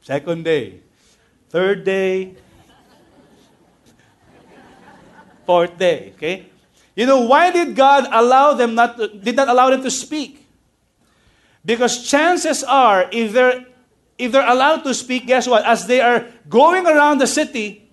Second 0.00 0.44
day. 0.44 0.78
Third 1.50 1.82
day. 1.82 2.34
Fourth 5.44 5.76
day. 5.76 6.12
Okay? 6.14 6.46
You 6.94 7.06
know, 7.06 7.22
why 7.22 7.50
did 7.50 7.74
God 7.74 8.06
allow 8.12 8.54
them 8.54 8.76
not 8.76 8.96
to, 8.98 9.08
did 9.08 9.34
not 9.34 9.48
allow 9.48 9.68
them 9.70 9.82
to 9.82 9.90
speak? 9.90 10.43
Because 11.64 12.04
chances 12.04 12.62
are, 12.62 13.08
if 13.10 13.32
they're 13.32 13.64
if 14.18 14.30
they're 14.30 14.46
allowed 14.46 14.84
to 14.84 14.94
speak, 14.94 15.26
guess 15.26 15.48
what? 15.48 15.64
As 15.64 15.86
they 15.86 16.00
are 16.00 16.28
going 16.48 16.86
around 16.86 17.18
the 17.18 17.26
city, 17.26 17.88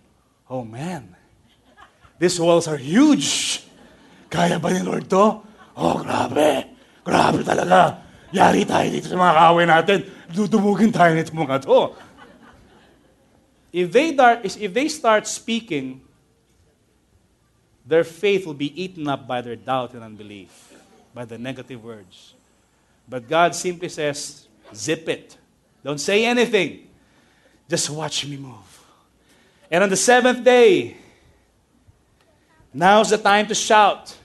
oh 0.49 0.63
man, 0.63 1.15
these 2.19 2.39
walls 2.39 2.67
are 2.67 2.77
huge. 2.77 3.63
Kaya 4.29 4.59
ba 4.59 4.71
ni 4.71 4.83
Lord 4.83 5.09
to? 5.09 5.43
Oh, 5.75 5.95
grabe. 6.03 6.67
Grabe 7.03 7.41
talaga. 7.43 7.99
Yari 8.31 8.63
tayo 8.63 8.87
dito 8.87 9.11
sa 9.11 9.17
mga 9.19 9.33
kaaway 9.35 9.65
natin. 9.67 9.97
Dudumugin 10.31 10.91
tayo 10.91 11.11
nito 11.11 11.35
mga 11.35 11.67
to. 11.67 11.95
If 13.71 13.91
they, 13.91 14.11
if 14.43 14.71
they 14.71 14.87
start 14.87 15.27
speaking, 15.27 16.03
their 17.87 18.03
faith 18.03 18.45
will 18.45 18.55
be 18.55 18.71
eaten 18.75 19.07
up 19.07 19.27
by 19.27 19.39
their 19.39 19.55
doubt 19.55 19.95
and 19.95 20.03
unbelief, 20.03 20.51
by 21.15 21.23
the 21.23 21.39
negative 21.39 21.83
words. 21.83 22.35
But 23.07 23.27
God 23.27 23.55
simply 23.55 23.89
says, 23.89 24.47
zip 24.73 25.07
it. 25.09 25.37
Don't 25.83 25.99
say 25.99 26.25
anything. 26.25 26.87
Just 27.67 27.89
watch 27.89 28.25
me 28.25 28.37
move. 28.37 28.85
And 29.69 29.83
on 29.83 29.89
the 29.89 29.97
seventh 29.97 30.43
day, 30.43 30.97
now's 32.73 33.09
the 33.09 33.17
time 33.17 33.47
to 33.47 33.55
shout. 33.55 34.15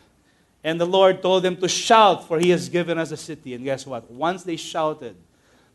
And 0.62 0.80
the 0.80 0.86
Lord 0.86 1.22
told 1.22 1.44
them 1.44 1.56
to 1.58 1.68
shout, 1.68 2.26
for 2.26 2.38
He 2.38 2.50
has 2.50 2.68
given 2.68 2.98
us 2.98 3.12
a 3.12 3.16
city. 3.16 3.54
And 3.54 3.64
guess 3.64 3.86
what? 3.86 4.10
Once 4.10 4.42
they 4.42 4.56
shouted, 4.56 5.16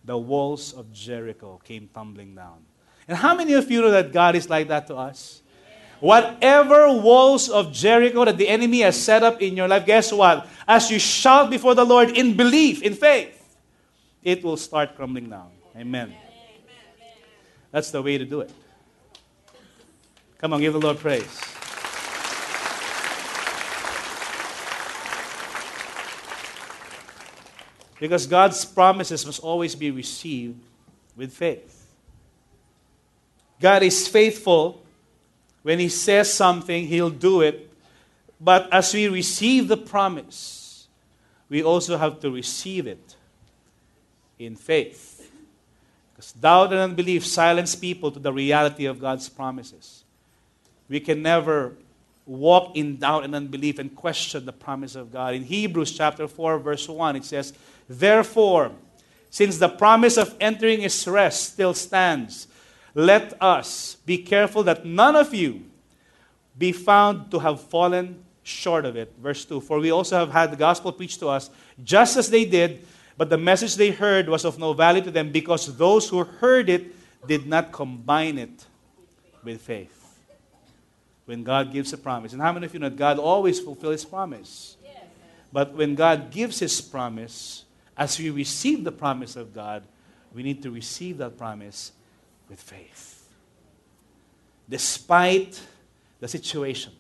the 0.04 0.18
walls 0.18 0.74
of 0.74 0.92
Jericho 0.92 1.62
came 1.64 1.90
tumbling 1.94 2.36
down. 2.36 2.66
And 3.08 3.18
how 3.18 3.36
many 3.36 3.54
of 3.54 3.70
you 3.72 3.82
know 3.82 3.92
that 3.92 4.12
God 4.12 4.36
is 4.36 4.50
like 4.50 4.68
that 4.68 4.88
to 4.88 4.96
us? 4.96 5.41
Whatever 6.02 6.92
walls 6.92 7.48
of 7.48 7.72
Jericho 7.72 8.26
that 8.26 8.38
the 8.38 8.50
enemy 8.50 8.80
has 8.80 9.02
set 9.02 9.22
up 9.22 9.40
in 9.40 9.56
your 9.56 9.68
life, 9.68 9.86
guess 9.86 10.12
what? 10.12 10.48
As 10.68 10.90
you 10.90 10.98
shout 10.98 11.52
before 11.52 11.76
the 11.76 11.86
Lord 11.86 12.18
in 12.18 12.36
belief, 12.36 12.82
in 12.82 12.96
faith, 12.96 13.38
it 14.24 14.44
will 14.44 14.58
start 14.58 14.96
crumbling 14.96 15.30
down. 15.30 15.52
Amen. 15.78 16.14
That's 17.70 17.92
the 17.92 18.02
way 18.02 18.18
to 18.18 18.26
do 18.26 18.42
it. 18.42 18.52
Come 20.40 20.54
on, 20.54 20.60
give 20.60 20.74
the 20.74 20.80
Lord 20.80 20.98
praise. 20.98 21.40
Because 28.00 28.26
God's 28.26 28.66
promises 28.66 29.24
must 29.24 29.40
always 29.42 29.76
be 29.76 29.92
received 29.92 30.60
with 31.16 31.32
faith. 31.32 31.94
God 33.60 33.84
is 33.84 34.08
faithful 34.08 34.81
when 35.63 35.80
He 35.80 35.89
says 35.89 36.34
something, 36.34 36.88
He'll 36.88 37.10
do 37.10 37.41
it. 37.41 37.69
But 38.39 38.71
as 38.74 38.93
we 38.93 39.08
receive 39.08 39.67
the 39.67 39.78
promise, 39.78 40.88
we 41.50 41.63
also 41.63 41.97
have 41.97 42.19
to 42.21 42.32
receive 42.32 42.88
it 42.88 43.15
in 44.39 44.56
faith. 44.56 45.32
Because 46.13 46.32
doubt 46.34 46.71
and 46.71 46.82
unbelief 46.82 47.26
silence 47.26 47.76
people 47.76 48.12
to 48.12 48.19
the 48.19 48.34
reality 48.34 48.86
of 48.86 49.00
God's 49.00 49.30
promises. 49.30 50.04
We 50.89 51.00
can 51.00 51.21
never 51.21 51.74
walk 52.26 52.76
in 52.76 52.97
doubt 52.97 53.24
and 53.24 53.36
unbelief 53.36 53.80
and 53.80 53.95
question 53.95 54.45
the 54.45 54.54
promise 54.54 54.95
of 54.95 55.12
God. 55.12 55.34
In 55.34 55.43
Hebrews 55.43 55.91
chapter 55.91 56.28
4, 56.28 56.60
verse 56.60 56.88
1, 56.88 57.15
it 57.15 57.26
says, 57.26 57.54
Therefore, 57.88 58.71
since 59.30 59.58
the 59.58 59.69
promise 59.69 60.17
of 60.17 60.36
entering 60.39 60.82
his 60.82 61.08
rest 61.08 61.54
still 61.54 61.74
stands, 61.74 62.47
let 62.94 63.42
us 63.42 63.96
be 64.06 64.18
careful 64.18 64.64
that 64.64 64.86
none 64.86 65.16
of 65.16 65.34
you 65.34 65.64
be 66.58 66.72
found 66.72 67.32
to 67.32 67.40
have 67.40 67.62
fallen 67.62 68.24
short 68.44 68.86
of 68.86 68.96
it. 68.96 69.14
Verse 69.22 69.46
2 69.46 69.62
For 69.62 69.80
we 69.80 69.92
also 69.92 70.18
have 70.18 70.32
had 70.32 70.52
the 70.52 70.58
gospel 70.58 70.92
preached 70.92 71.20
to 71.20 71.30
us, 71.30 71.50
just 71.84 72.18
as 72.18 72.30
they 72.30 72.46
did, 72.46 72.86
but 73.18 73.30
the 73.30 73.38
message 73.38 73.76
they 73.76 73.92
heard 73.92 74.28
was 74.28 74.46
of 74.46 74.60
no 74.60 74.74
value 74.74 75.02
to 75.02 75.12
them 75.12 75.32
because 75.32 75.78
those 75.78 76.10
who 76.10 76.24
heard 76.24 76.70
it 76.70 76.96
did 77.28 77.48
not 77.48 77.72
combine 77.72 78.38
it 78.38 78.66
with 79.44 79.62
faith. 79.62 79.98
When 81.26 81.44
God 81.44 81.72
gives 81.72 81.94
a 81.94 81.98
promise, 81.98 82.34
and 82.34 82.42
how 82.42 82.52
many 82.52 82.66
of 82.66 82.74
you 82.74 82.80
know 82.80 82.90
that 82.90 82.98
God 82.98 83.20
always 83.20 83.60
fulfills 83.60 84.02
His 84.02 84.06
promise? 84.06 84.76
But 85.54 85.74
when 85.74 85.96
God 85.96 86.32
gives 86.32 86.60
His 86.60 86.82
promise, 86.82 87.66
as 87.96 88.18
we 88.18 88.30
receive 88.30 88.84
the 88.84 88.92
promise 88.92 89.36
of 89.36 89.54
God, 89.54 89.84
we 90.34 90.44
need 90.44 90.64
to 90.64 90.72
receive 90.72 91.18
that 91.18 91.38
promise 91.38 91.92
with 92.52 92.60
faith. 92.60 93.24
Despite 94.68 95.56
the 96.20 96.28
situation, 96.28 96.92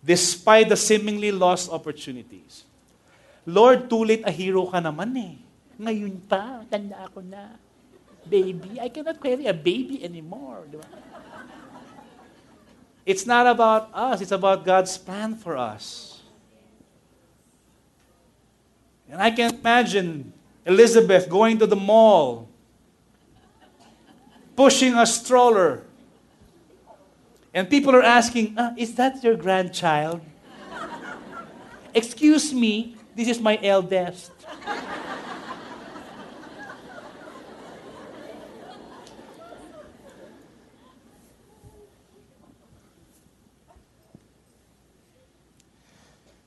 despite 0.00 0.72
the 0.72 0.76
seemingly 0.76 1.28
lost 1.28 1.68
opportunities. 1.68 2.64
Lord, 3.44 3.92
too 3.92 4.08
late 4.08 4.24
a 4.24 4.32
hero 4.32 4.64
ka 4.64 4.80
naman 4.80 5.12
eh. 5.20 5.36
Ngayon 5.76 6.16
pa, 6.24 6.64
tanda 6.64 6.96
ako 7.04 7.20
na. 7.20 7.60
Baby, 8.24 8.80
I 8.80 8.88
cannot 8.88 9.20
carry 9.20 9.44
a 9.44 9.54
baby 9.54 10.00
anymore. 10.00 10.64
Di 10.68 10.80
ba? 10.80 10.88
It's 13.08 13.24
not 13.24 13.48
about 13.48 13.88
us, 13.92 14.20
it's 14.20 14.36
about 14.36 14.64
God's 14.64 14.96
plan 14.96 15.36
for 15.36 15.56
us. 15.56 16.16
And 19.08 19.20
I 19.20 19.32
can 19.32 19.56
imagine 19.56 20.32
Elizabeth 20.68 21.24
going 21.28 21.56
to 21.56 21.64
the 21.64 21.78
mall 21.78 22.47
pushing 24.58 24.94
a 24.94 25.06
stroller. 25.06 25.84
And 27.54 27.70
people 27.70 27.94
are 27.94 28.02
asking, 28.02 28.58
uh, 28.58 28.74
Is 28.76 28.92
that 28.96 29.22
your 29.22 29.36
grandchild? 29.36 30.20
Excuse 31.94 32.52
me, 32.52 32.96
this 33.14 33.28
is 33.28 33.38
my 33.38 33.56
eldest. 33.62 34.32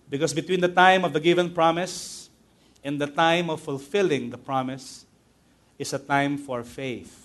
Because 0.10 0.34
between 0.34 0.60
the 0.60 0.67
time 0.67 1.06
of 1.06 1.13
the 1.13 1.21
given 1.21 1.50
promise 1.54 2.30
and 2.84 3.00
the 3.00 3.08
time 3.08 3.50
of 3.50 3.62
fulfilling 3.62 4.32
the 4.32 4.38
promise 4.38 5.06
is 5.80 5.93
a 5.93 6.00
time 6.00 6.38
for 6.38 6.65
faith 6.65 7.21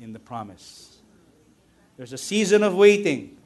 in 0.00 0.12
the 0.12 0.18
promise. 0.18 0.98
There's 1.96 2.12
a 2.12 2.18
season 2.18 2.62
of 2.62 2.74
waiting. 2.74 3.36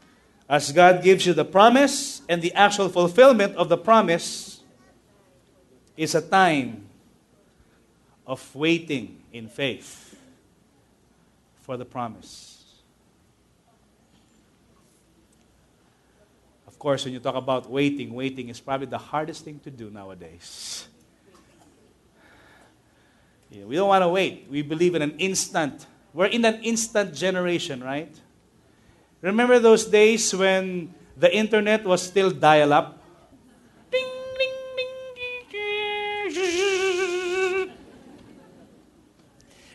As 0.49 0.71
God 0.73 1.03
gives 1.03 1.27
you 1.27 1.33
the 1.33 1.45
promise 1.45 2.23
and 2.29 2.41
the 2.43 2.53
actual 2.53 2.89
fulfillment 2.89 3.57
of 3.57 3.69
the 3.69 3.79
promise 3.79 4.61
is 5.97 6.15
a 6.15 6.23
time 6.23 6.87
of 8.27 8.55
waiting 8.55 9.23
in 9.33 9.49
faith 9.49 10.17
for 11.63 11.77
the 11.77 11.85
promise. 11.85 12.65
Of 16.67 16.79
course, 16.79 17.05
when 17.05 17.15
you 17.15 17.21
talk 17.21 17.37
about 17.37 17.71
waiting, 17.71 18.13
waiting 18.13 18.49
is 18.49 18.61
probably 18.61 18.87
the 18.87 18.99
hardest 18.99 19.45
thing 19.45 19.61
to 19.61 19.71
do 19.71 19.91
nowadays. 19.91 20.87
Yeah, 23.51 23.65
we 23.65 23.77
don't 23.77 23.89
want 23.89 24.03
to 24.03 24.09
wait. 24.09 24.47
We 24.51 24.63
believe 24.63 24.95
in 24.95 25.03
an 25.03 25.17
instant. 25.19 25.87
We're 26.15 26.27
in 26.27 26.45
an 26.45 26.63
instant 26.63 27.13
generation, 27.15 27.83
right? 27.83 28.15
Remember 29.21 29.59
those 29.59 29.85
days 29.85 30.33
when 30.33 30.95
the 31.17 31.35
internet 31.35 31.85
was 31.85 32.03
still 32.03 32.31
dial 32.31 32.73
up? 32.73 33.03
Ding, 33.91 34.07
ding, 34.39 34.55
ding, 36.33 37.71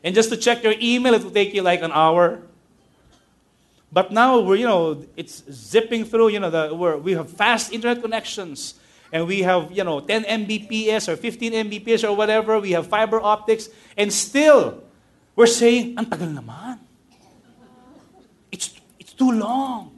and 0.02 0.16
just 0.16 0.30
to 0.30 0.38
check 0.38 0.64
your 0.64 0.76
email, 0.80 1.14
it 1.14 1.24
will 1.24 1.32
take 1.32 1.54
you 1.54 1.62
like 1.62 1.82
an 1.82 1.92
hour. 1.92 2.40
But 3.92 4.12
now 4.12 4.40
we're, 4.40 4.56
you 4.56 4.66
know, 4.66 5.04
it's 5.18 5.44
zipping 5.52 6.06
through, 6.06 6.30
you 6.30 6.40
know, 6.40 6.50
the, 6.50 6.74
we 7.04 7.14
have 7.14 7.30
fast 7.30 7.74
internet 7.74 8.02
connections. 8.02 8.76
and 9.12 9.28
we 9.28 9.42
have, 9.42 9.72
you 9.72 9.84
know, 9.84 10.00
10 10.00 10.24
Mbps 10.24 11.08
or 11.08 11.16
15 11.16 11.54
Mbps 11.54 12.08
or 12.08 12.16
whatever, 12.16 12.60
we 12.60 12.72
have 12.72 12.88
fiber 12.88 13.20
optics, 13.20 13.70
and 13.98 14.14
still, 14.14 14.84
we're 15.40 15.48
saying, 15.48 15.96
ang 15.96 16.04
tagal 16.04 16.28
naman. 16.36 16.76
It's, 18.52 18.76
it's 19.00 19.16
too 19.16 19.32
long. 19.32 19.96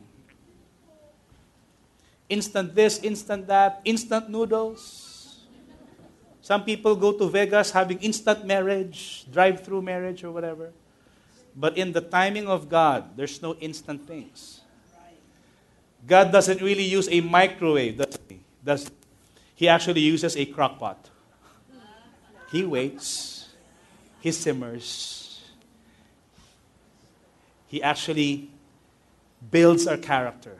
Instant 2.30 2.78
this, 2.78 3.02
instant 3.02 3.50
that, 3.50 3.82
instant 3.84 4.30
noodles. 4.30 5.42
Some 6.46 6.62
people 6.64 6.96
go 6.96 7.18
to 7.18 7.26
Vegas 7.26 7.72
having 7.74 7.98
instant 8.06 8.46
marriage, 8.46 9.26
drive 9.34 9.66
through 9.66 9.82
marriage, 9.82 10.24
or 10.24 10.30
whatever. 10.30 10.70
But 11.58 11.76
in 11.76 11.92
the 11.92 12.02
timing 12.02 12.46
of 12.46 12.70
God, 12.70 13.18
there's 13.18 13.42
no 13.42 13.56
instant 13.56 14.06
things. 14.06 14.62
God 16.06 16.32
doesn't 16.32 16.62
really 16.62 16.86
use 16.86 17.10
a 17.10 17.20
microwave, 17.22 17.98
does 17.98 18.18
he? 18.30 18.40
Does 18.64 18.92
he 19.56 19.68
actually 19.68 20.02
uses 20.02 20.38
a 20.38 20.46
crock 20.46 20.80
pot. 20.80 21.10
He 22.52 22.66
waits, 22.66 23.50
he 24.20 24.32
simmers, 24.32 25.21
he 27.72 27.82
actually 27.82 28.50
builds 29.50 29.88
our 29.88 29.96
character. 29.96 30.60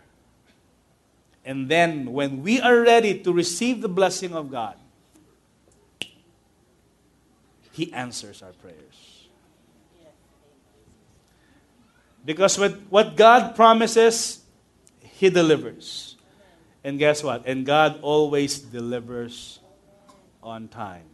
And 1.44 1.68
then, 1.68 2.14
when 2.14 2.42
we 2.42 2.62
are 2.62 2.80
ready 2.80 3.20
to 3.20 3.34
receive 3.34 3.82
the 3.82 3.90
blessing 3.90 4.34
of 4.34 4.50
God, 4.50 4.78
He 7.74 7.92
answers 7.92 8.42
our 8.42 8.54
prayers. 8.54 9.28
Because 12.24 12.58
what 12.90 13.18
God 13.18 13.58
promises, 13.58 14.40
He 15.02 15.30
delivers. 15.30 16.16
And 16.82 16.98
guess 16.98 17.22
what? 17.22 17.46
And 17.46 17.66
God 17.66 18.00
always 18.02 18.58
delivers 18.58 19.60
on 20.42 20.70
time. 20.70 21.10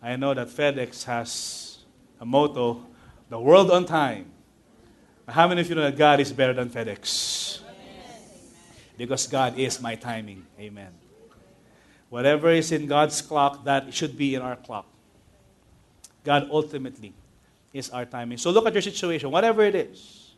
I 0.00 0.16
know 0.16 0.32
that 0.32 0.48
FedEx 0.48 1.04
has 1.04 1.78
a 2.18 2.24
motto 2.24 2.86
the 3.28 3.38
world 3.38 3.70
on 3.70 3.84
time. 3.84 4.32
How 5.28 5.46
many 5.46 5.60
of 5.60 5.68
you 5.68 5.74
know 5.74 5.82
that 5.82 5.96
God 5.96 6.20
is 6.20 6.32
better 6.32 6.54
than 6.54 6.70
FedEx? 6.70 7.60
Because 8.96 9.26
God 9.26 9.58
is 9.58 9.80
my 9.80 9.94
timing. 9.94 10.46
Amen. 10.58 10.88
Whatever 12.08 12.50
is 12.50 12.72
in 12.72 12.86
God's 12.86 13.20
clock, 13.20 13.64
that 13.64 13.92
should 13.92 14.16
be 14.16 14.34
in 14.34 14.40
our 14.40 14.56
clock. 14.56 14.86
God 16.24 16.48
ultimately 16.50 17.12
is 17.74 17.90
our 17.90 18.06
timing. 18.06 18.38
So 18.38 18.50
look 18.50 18.66
at 18.66 18.72
your 18.72 18.82
situation, 18.82 19.30
whatever 19.30 19.62
it 19.62 19.74
is. 19.74 20.32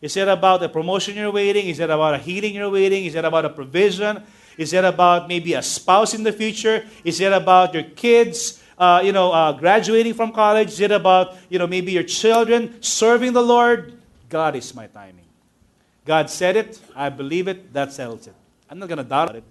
Is 0.00 0.16
it 0.16 0.28
about 0.28 0.62
a 0.62 0.68
promotion 0.68 1.16
you're 1.16 1.32
waiting? 1.32 1.66
Is 1.66 1.80
it 1.80 1.90
about 1.90 2.14
a 2.14 2.18
healing 2.18 2.54
you're 2.54 2.70
waiting? 2.70 3.06
Is 3.06 3.16
it 3.16 3.24
about 3.24 3.44
a 3.44 3.50
provision? 3.50 4.22
Is 4.56 4.72
it 4.72 4.84
about 4.84 5.26
maybe 5.26 5.54
a 5.54 5.62
spouse 5.62 6.14
in 6.14 6.22
the 6.22 6.32
future? 6.32 6.86
Is 7.02 7.20
it 7.20 7.32
about 7.32 7.74
your 7.74 7.82
kids, 7.82 8.62
uh, 8.78 9.02
you 9.04 9.10
know, 9.10 9.32
uh, 9.32 9.52
graduating 9.52 10.14
from 10.14 10.32
college? 10.32 10.68
Is 10.68 10.80
it 10.80 10.92
about, 10.92 11.36
you 11.48 11.58
know, 11.58 11.66
maybe 11.66 11.90
your 11.90 12.04
children 12.04 12.80
serving 12.80 13.32
the 13.32 13.42
Lord? 13.42 13.98
God 14.28 14.56
is 14.56 14.74
my 14.74 14.86
timing. 14.86 15.24
God 16.04 16.30
said 16.30 16.56
it. 16.56 16.80
I 16.94 17.08
believe 17.08 17.48
it. 17.48 17.72
That 17.72 17.92
settles 17.92 18.26
it. 18.26 18.34
I'm 18.68 18.78
not 18.78 18.88
going 18.88 18.98
to 18.98 19.04
doubt 19.04 19.36
it. 19.36 19.44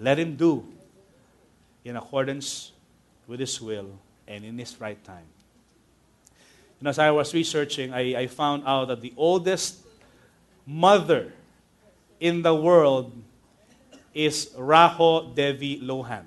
Let 0.00 0.18
Him 0.18 0.36
do 0.36 0.64
in 1.84 1.96
accordance 1.96 2.72
with 3.26 3.40
His 3.40 3.60
will 3.60 3.90
and 4.26 4.44
in 4.44 4.58
His 4.58 4.80
right 4.80 5.02
time. 5.04 5.26
And 6.78 6.88
as 6.88 6.98
I 6.98 7.10
was 7.10 7.34
researching, 7.34 7.92
I, 7.92 8.20
I 8.20 8.26
found 8.26 8.62
out 8.66 8.86
that 8.86 9.00
the 9.00 9.12
oldest 9.16 9.80
mother 10.64 11.32
in 12.20 12.42
the 12.42 12.54
world 12.54 13.12
is 14.14 14.50
Rajo 14.56 15.32
Devi 15.34 15.80
Lohan. 15.80 16.24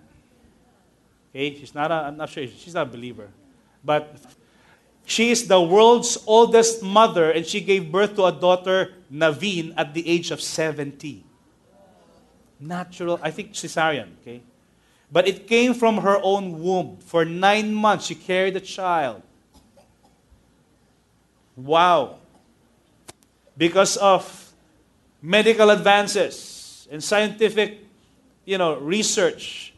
Okay, 1.32 1.56
she's 1.56 1.74
not 1.74 1.92
a, 1.92 1.96
I'm 1.96 2.18
not 2.18 2.30
sure, 2.30 2.46
she's 2.48 2.74
not 2.74 2.88
a 2.88 2.90
believer. 2.90 3.30
But 3.84 4.16
she 5.06 5.32
is 5.32 5.48
the 5.48 5.62
world's 5.62 6.18
oldest 6.26 6.84
mother, 6.84 7.32
and 7.32 7.46
she 7.46 7.62
gave 7.62 7.92
birth 7.92 8.16
to 8.16 8.26
a 8.26 8.32
daughter, 8.32 8.94
Naveen, 9.12 9.74
at 9.78 9.94
the 9.94 10.08
age 10.08 10.32
of 10.32 10.42
70. 10.42 11.24
Natural, 12.60 13.20
I 13.22 13.32
think 13.32 13.54
cesarean, 13.54 14.10
okay? 14.22 14.42
But 15.12 15.28
it 15.28 15.48
came 15.48 15.74
from 15.74 15.98
her 15.98 16.20
own 16.24 16.62
womb. 16.62 16.98
For 17.02 17.26
nine 17.26 17.74
months, 17.74 18.06
she 18.06 18.16
carried 18.16 18.54
the 18.54 18.62
child. 18.62 19.22
Wow. 21.58 22.20
Because 23.58 23.98
of 23.98 24.54
medical 25.22 25.70
advances 25.70 26.88
and 26.90 27.04
scientific, 27.04 27.80
you 28.46 28.58
know, 28.58 28.78
research, 28.78 29.71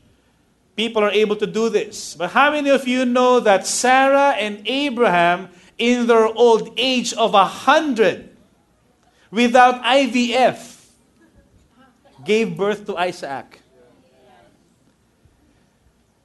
people 0.76 1.04
are 1.04 1.12
able 1.12 1.36
to 1.38 1.48
do 1.48 1.70
this. 1.70 2.16
But 2.16 2.32
how 2.32 2.52
many 2.52 2.70
of 2.70 2.88
you 2.88 3.06
know 3.06 3.40
that 3.40 3.68
Sarah 3.68 4.36
and 4.38 4.62
Abraham, 4.66 5.50
in 5.78 6.08
their 6.08 6.26
old 6.26 6.74
age 6.78 7.14
of 7.14 7.34
a 7.34 7.46
hundred, 7.46 8.30
without 9.30 9.84
IVF, 9.84 10.90
gave 12.24 12.58
birth 12.58 12.86
to 12.88 12.98
Isaac? 12.98 13.60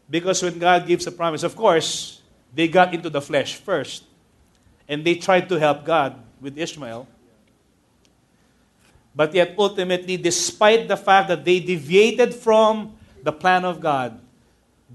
Because 0.09 0.43
when 0.43 0.59
God 0.59 0.87
gives 0.87 1.07
a 1.07 1.13
promise, 1.13 1.43
of 1.43 1.55
course, 1.55 2.23
they 2.55 2.67
got 2.67 2.95
into 2.95 3.11
the 3.11 3.21
flesh 3.21 3.57
first 3.57 4.05
and 4.89 5.05
they 5.05 5.15
tried 5.17 5.49
to 5.51 5.59
help 5.59 5.85
God 5.85 6.17
with 6.41 6.57
Ishmael. 6.57 7.07
But 9.15 9.35
yet, 9.35 9.55
ultimately, 9.59 10.17
despite 10.17 10.89
the 10.89 10.97
fact 10.97 11.29
that 11.29 11.45
they 11.45 11.61
deviated 11.61 12.35
from 12.35 12.97
the 13.23 13.33
plan 13.33 13.65
of 13.65 13.81
God, 13.81 14.19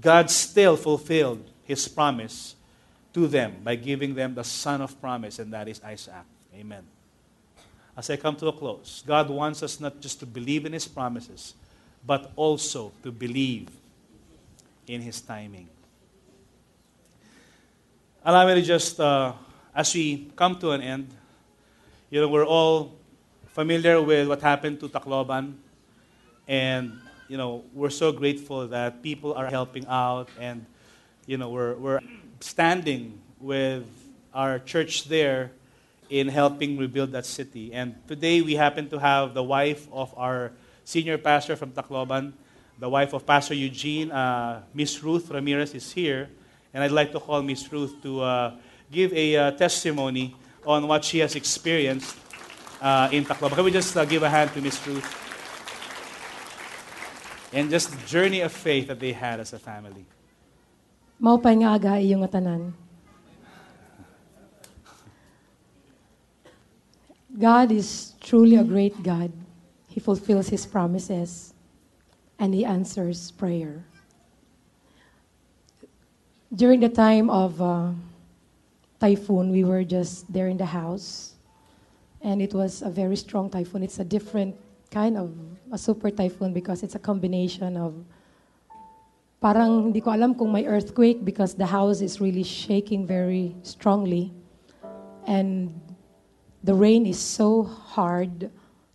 God 0.00 0.30
still 0.30 0.76
fulfilled 0.76 1.44
his 1.64 1.88
promise 1.88 2.56
to 3.12 3.26
them 3.26 3.56
by 3.62 3.76
giving 3.76 4.14
them 4.14 4.34
the 4.34 4.44
son 4.44 4.80
of 4.80 5.00
promise, 5.00 5.38
and 5.38 5.52
that 5.52 5.68
is 5.68 5.80
Isaac. 5.82 6.26
Amen. 6.54 6.84
As 7.96 8.10
I 8.10 8.16
come 8.16 8.36
to 8.36 8.48
a 8.48 8.52
close, 8.52 9.04
God 9.06 9.30
wants 9.30 9.62
us 9.62 9.78
not 9.78 10.00
just 10.00 10.18
to 10.20 10.26
believe 10.26 10.66
in 10.66 10.72
his 10.72 10.86
promises, 10.86 11.54
but 12.04 12.32
also 12.34 12.92
to 13.02 13.12
believe 13.12 13.68
in 14.86 15.00
his 15.00 15.20
timing. 15.20 15.68
Allow 18.24 18.46
me 18.46 18.54
to 18.54 18.62
just 18.62 18.98
uh, 18.98 19.32
as 19.74 19.92
we 19.94 20.30
come 20.36 20.58
to 20.60 20.70
an 20.70 20.80
end, 20.80 21.10
you 22.10 22.20
know, 22.20 22.28
we're 22.28 22.46
all 22.46 22.94
familiar 23.48 24.00
with 24.00 24.28
what 24.28 24.40
happened 24.40 24.78
to 24.80 24.88
Tacloban. 24.88 25.54
And, 26.46 27.00
you 27.28 27.36
know, 27.36 27.64
we're 27.72 27.90
so 27.90 28.12
grateful 28.12 28.68
that 28.68 29.02
people 29.02 29.32
are 29.34 29.46
helping 29.46 29.86
out 29.86 30.28
and, 30.38 30.66
you 31.26 31.38
know, 31.38 31.48
we're, 31.48 31.74
we're 31.74 32.00
standing 32.40 33.18
with 33.40 33.84
our 34.34 34.58
church 34.58 35.04
there 35.04 35.52
in 36.10 36.28
helping 36.28 36.76
rebuild 36.76 37.12
that 37.12 37.24
city. 37.24 37.72
And 37.72 37.96
today 38.06 38.42
we 38.42 38.54
happen 38.54 38.88
to 38.90 38.98
have 38.98 39.32
the 39.32 39.42
wife 39.42 39.88
of 39.92 40.12
our 40.16 40.52
senior 40.84 41.16
pastor 41.16 41.56
from 41.56 41.72
Tacloban, 41.72 42.32
the 42.78 42.88
wife 42.88 43.14
of 43.14 43.24
Pastor 43.24 43.54
Eugene, 43.54 44.10
uh, 44.10 44.62
Miss 44.74 45.02
Ruth 45.02 45.30
Ramirez 45.30 45.74
is 45.74 45.92
here. 45.92 46.28
And 46.74 46.82
I'd 46.82 46.90
like 46.90 47.12
to 47.12 47.20
call 47.20 47.40
Miss 47.40 47.72
Ruth 47.72 48.02
to 48.02 48.20
uh, 48.20 48.56
give 48.90 49.12
a 49.14 49.36
uh, 49.36 49.50
testimony 49.52 50.36
on 50.66 50.86
what 50.86 51.04
she 51.04 51.20
has 51.20 51.36
experienced 51.36 52.16
uh, 52.82 53.08
in 53.12 53.24
Tacloban. 53.24 53.54
Can 53.54 53.64
we 53.64 53.70
just 53.70 53.96
uh, 53.96 54.04
give 54.04 54.22
a 54.22 54.28
hand 54.28 54.52
to 54.52 54.60
Miss 54.60 54.84
Ruth? 54.86 55.23
And 57.54 57.70
just 57.70 57.94
the 57.94 58.04
journey 58.04 58.40
of 58.40 58.50
faith 58.50 58.88
that 58.88 58.98
they 58.98 59.12
had 59.12 59.38
as 59.38 59.52
a 59.52 59.60
family. 59.62 60.04
Maupay 61.22 61.62
nga 61.62 61.78
aga 61.78 62.02
iyong 62.02 62.26
tanan. 62.26 62.74
God 67.38 67.70
is 67.70 68.18
truly 68.18 68.56
a 68.58 68.66
great 68.66 68.98
God. 69.06 69.30
He 69.86 70.00
fulfills 70.00 70.50
His 70.50 70.66
promises 70.66 71.54
and 72.42 72.52
He 72.52 72.64
answers 72.64 73.30
prayer. 73.30 73.86
During 76.50 76.80
the 76.80 76.90
time 76.90 77.30
of 77.30 77.62
uh, 77.62 77.94
typhoon, 78.98 79.54
we 79.54 79.62
were 79.62 79.84
just 79.84 80.26
there 80.26 80.48
in 80.48 80.58
the 80.58 80.66
house. 80.66 81.34
And 82.20 82.42
it 82.42 82.52
was 82.52 82.82
a 82.82 82.90
very 82.90 83.16
strong 83.16 83.48
typhoon. 83.48 83.84
It's 83.84 84.00
a 84.00 84.04
different 84.04 84.58
kind 84.90 85.16
of 85.16 85.30
a 85.74 85.78
super 85.78 86.08
typhoon 86.08 86.54
because 86.54 86.84
it's 86.84 86.94
a 86.94 87.02
combination 87.02 87.76
of 87.76 87.98
parang 89.42 89.90
hindi 89.90 90.00
ko 90.00 90.14
alam 90.14 90.32
kung 90.32 90.54
may 90.54 90.64
earthquake 90.64 91.26
because 91.26 91.52
the 91.58 91.66
house 91.66 92.00
is 92.00 92.22
really 92.22 92.46
shaking 92.46 93.04
very 93.04 93.52
strongly. 93.66 94.32
And 95.26 95.74
the 96.62 96.72
rain 96.72 97.04
is 97.04 97.18
so 97.18 97.64
hard, 97.66 98.48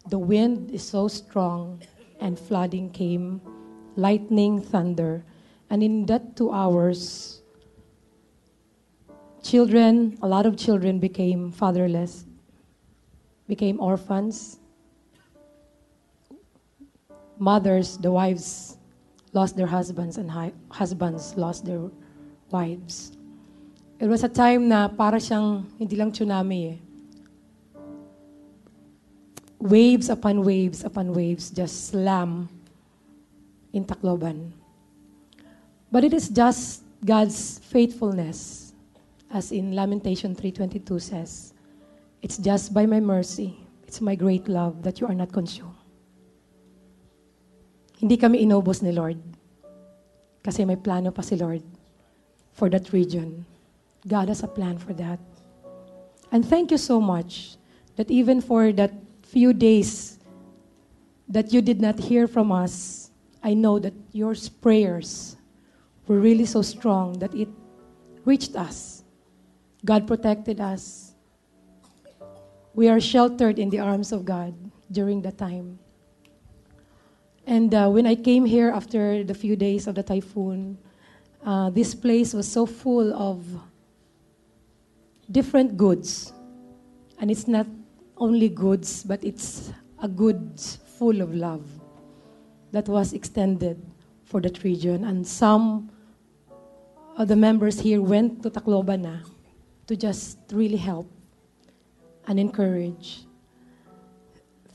the 0.08 0.18
wind 0.18 0.72
is 0.72 0.82
so 0.82 1.08
strong, 1.12 1.84
and 2.24 2.40
flooding 2.40 2.90
came, 2.90 3.42
lightning, 3.96 4.62
thunder. 4.62 5.22
And 5.70 5.84
in 5.84 6.08
that 6.08 6.36
two 6.36 6.50
hours, 6.50 7.44
children, 9.44 10.18
a 10.24 10.28
lot 10.28 10.48
of 10.48 10.58
children 10.58 10.98
became 10.98 11.52
fatherless, 11.52 12.26
became 13.48 13.80
orphans. 13.80 14.58
Mothers, 17.40 17.98
the 17.98 18.12
wives 18.12 18.78
lost 19.34 19.56
their 19.56 19.68
husbands 19.68 20.18
and 20.18 20.30
hi- 20.30 20.54
husbands 20.70 21.36
lost 21.36 21.66
their 21.66 21.90
wives. 22.52 23.18
It 24.00 24.08
was 24.08 24.24
a 24.24 24.30
time 24.30 24.70
na 24.70 24.88
para 24.88 25.18
siyang 25.18 25.66
hindi 25.80 25.96
lang 25.96 26.12
tsunami 26.12 26.60
eh. 26.76 26.78
Waves 29.60 30.08
upon 30.08 30.44
waves 30.44 30.88
upon 30.88 31.12
waves 31.12 31.52
just 31.52 31.92
slam 31.92 32.48
in 33.74 33.84
Tacloban. 33.84 34.52
But 35.92 36.04
it 36.04 36.14
is 36.14 36.30
just 36.30 36.84
God's 37.04 37.60
faithfulness, 37.60 38.72
as 39.32 39.52
in 39.52 39.76
Lamentation 39.76 40.36
3.22 40.36 41.02
says, 41.02 41.54
It's 42.22 42.38
just 42.38 42.74
by 42.74 42.86
my 42.86 43.00
mercy, 43.00 43.60
it's 43.84 44.00
my 44.00 44.16
great 44.16 44.48
love 44.48 44.84
that 44.84 45.02
you 45.02 45.08
are 45.08 45.16
not 45.16 45.32
consumed. 45.32 45.79
Hindi 48.00 48.16
kami 48.16 48.48
inobos 48.48 48.80
ni 48.80 48.96
Lord. 48.96 49.20
Kasi 50.40 50.64
may 50.64 50.80
plano 50.80 51.12
pa 51.12 51.20
si 51.20 51.36
Lord 51.36 51.62
for 52.56 52.72
that 52.72 52.96
region. 52.96 53.44
God 54.08 54.32
has 54.32 54.40
a 54.42 54.48
plan 54.48 54.80
for 54.80 54.96
that. 54.96 55.20
And 56.32 56.48
thank 56.48 56.72
you 56.72 56.80
so 56.80 57.04
much 57.04 57.60
that 58.00 58.08
even 58.08 58.40
for 58.40 58.72
that 58.72 58.96
few 59.28 59.52
days 59.52 60.18
that 61.28 61.52
you 61.52 61.62
did 61.62 61.84
not 61.84 62.00
hear 62.00 62.26
from 62.28 62.52
us, 62.56 63.12
I 63.44 63.54
know 63.54 63.80
that 63.80 63.94
your 64.12 64.34
prayers 64.64 65.36
were 66.08 66.20
really 66.20 66.46
so 66.46 66.62
strong 66.62 67.20
that 67.20 67.36
it 67.36 67.50
reached 68.24 68.56
us. 68.56 69.04
God 69.84 70.08
protected 70.08 70.60
us. 70.60 71.14
We 72.74 72.88
are 72.88 73.00
sheltered 73.00 73.60
in 73.60 73.70
the 73.70 73.80
arms 73.80 74.12
of 74.12 74.24
God 74.24 74.56
during 74.92 75.22
that 75.24 75.38
time. 75.38 75.80
And 77.50 77.74
uh, 77.74 77.90
when 77.90 78.06
I 78.06 78.14
came 78.14 78.46
here 78.46 78.70
after 78.70 79.24
the 79.24 79.34
few 79.34 79.56
days 79.56 79.88
of 79.88 79.96
the 79.96 80.04
typhoon, 80.04 80.78
uh, 81.44 81.72
this 81.72 81.96
place 81.96 82.32
was 82.32 82.48
so 82.48 82.68
full 82.68 83.12
of 83.12 83.42
different 85.32 85.76
goods. 85.76 86.32
And 87.18 87.32
it's 87.32 87.48
not 87.48 87.66
only 88.18 88.50
goods, 88.50 89.02
but 89.02 89.24
it's 89.24 89.74
a 89.98 90.08
goods 90.08 90.78
full 91.00 91.22
of 91.22 91.34
love 91.34 91.66
that 92.72 92.88
was 92.88 93.14
extended 93.14 93.82
for 94.26 94.40
that 94.42 94.64
region. 94.64 95.04
And 95.04 95.26
some 95.26 95.90
of 97.18 97.30
the 97.30 97.36
members 97.36 97.80
here 97.80 98.04
went 98.04 98.44
to 98.44 98.52
Tacloban 98.52 99.10
na 99.10 99.26
to 99.88 99.96
just 99.96 100.38
really 100.54 100.78
help 100.78 101.10
and 102.28 102.40
encourage. 102.40 103.26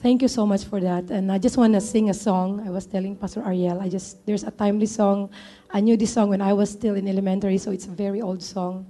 Thank 0.04 0.20
you 0.20 0.28
so 0.28 0.44
much 0.44 0.64
for 0.64 0.80
that. 0.80 1.08
And 1.08 1.32
I 1.32 1.38
just 1.38 1.56
want 1.56 1.72
to 1.72 1.80
sing 1.80 2.10
a 2.10 2.14
song. 2.14 2.60
I 2.66 2.68
was 2.68 2.84
telling 2.84 3.16
Pastor 3.16 3.40
Ariel, 3.40 3.80
I 3.80 3.88
just 3.88 4.20
there's 4.26 4.44
a 4.44 4.50
timely 4.50 4.84
song. 4.84 5.30
I 5.70 5.80
knew 5.80 5.96
this 5.96 6.12
song 6.12 6.28
when 6.28 6.42
I 6.42 6.52
was 6.52 6.68
still 6.68 6.94
in 6.94 7.08
elementary, 7.08 7.56
so 7.56 7.70
it's 7.70 7.86
a 7.86 7.96
very 7.96 8.20
old 8.20 8.42
song, 8.42 8.84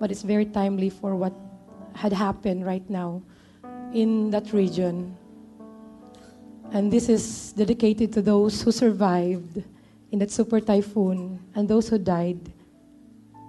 but 0.00 0.10
it's 0.10 0.22
very 0.22 0.44
timely 0.44 0.90
for 0.90 1.14
what 1.14 1.32
had 1.94 2.12
happened 2.12 2.66
right 2.66 2.82
now 2.90 3.22
in 3.94 4.32
that 4.32 4.52
region. 4.52 5.16
And 6.72 6.90
this 6.92 7.08
is 7.08 7.52
dedicated 7.52 8.12
to 8.14 8.20
those 8.20 8.60
who 8.60 8.72
survived 8.72 9.62
in 10.10 10.18
that 10.18 10.32
super 10.32 10.58
typhoon 10.58 11.38
and 11.54 11.68
those 11.68 11.88
who 11.88 11.96
died 11.96 12.42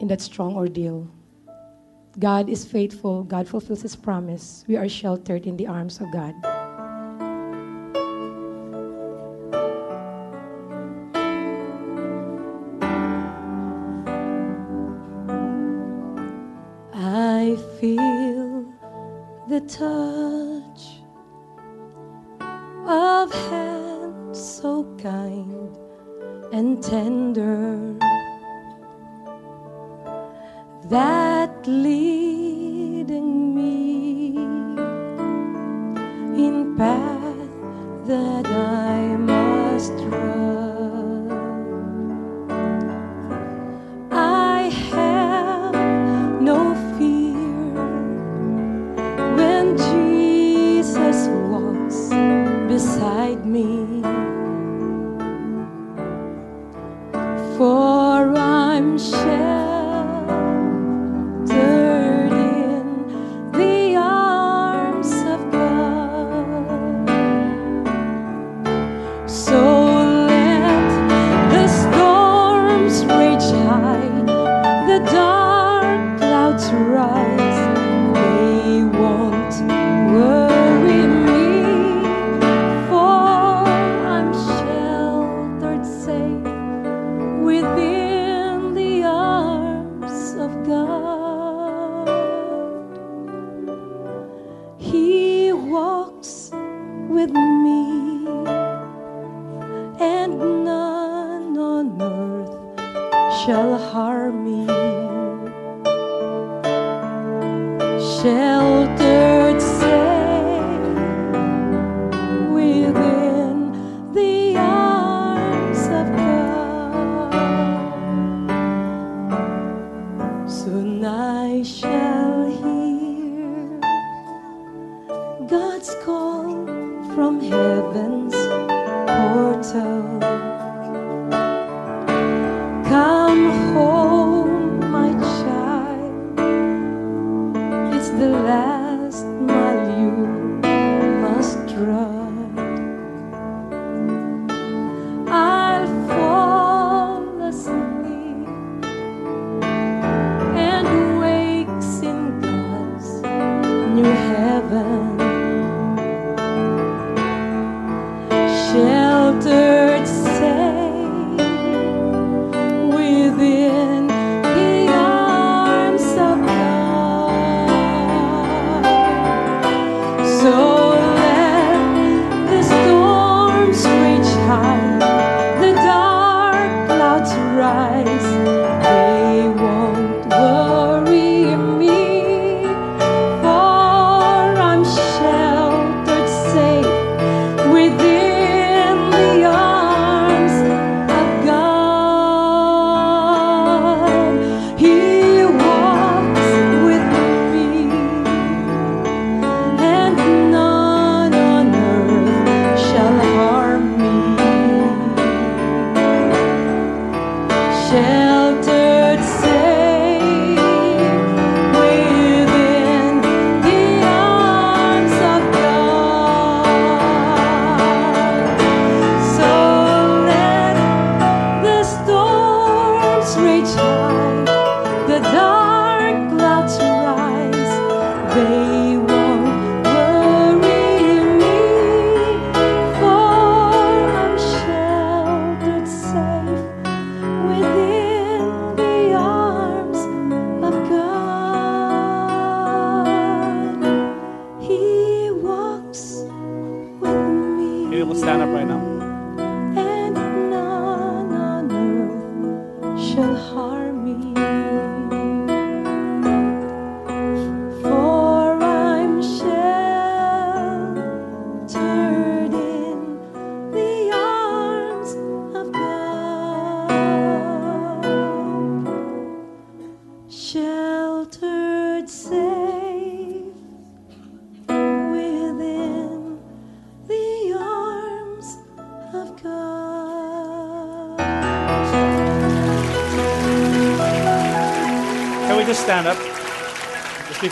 in 0.01 0.07
that 0.09 0.21
strong 0.21 0.53
ordeal. 0.53 1.09
God 2.19 2.47
is 2.47 2.63
faithful. 2.63 3.23
God 3.23 3.47
fulfills 3.47 3.81
his 3.81 3.95
promise. 3.95 4.63
We 4.67 4.77
are 4.77 4.87
sheltered 4.87 5.47
in 5.47 5.57
the 5.57 5.65
arms 5.65 5.99
of 5.99 6.13
God. 6.13 6.35
The 19.67 20.06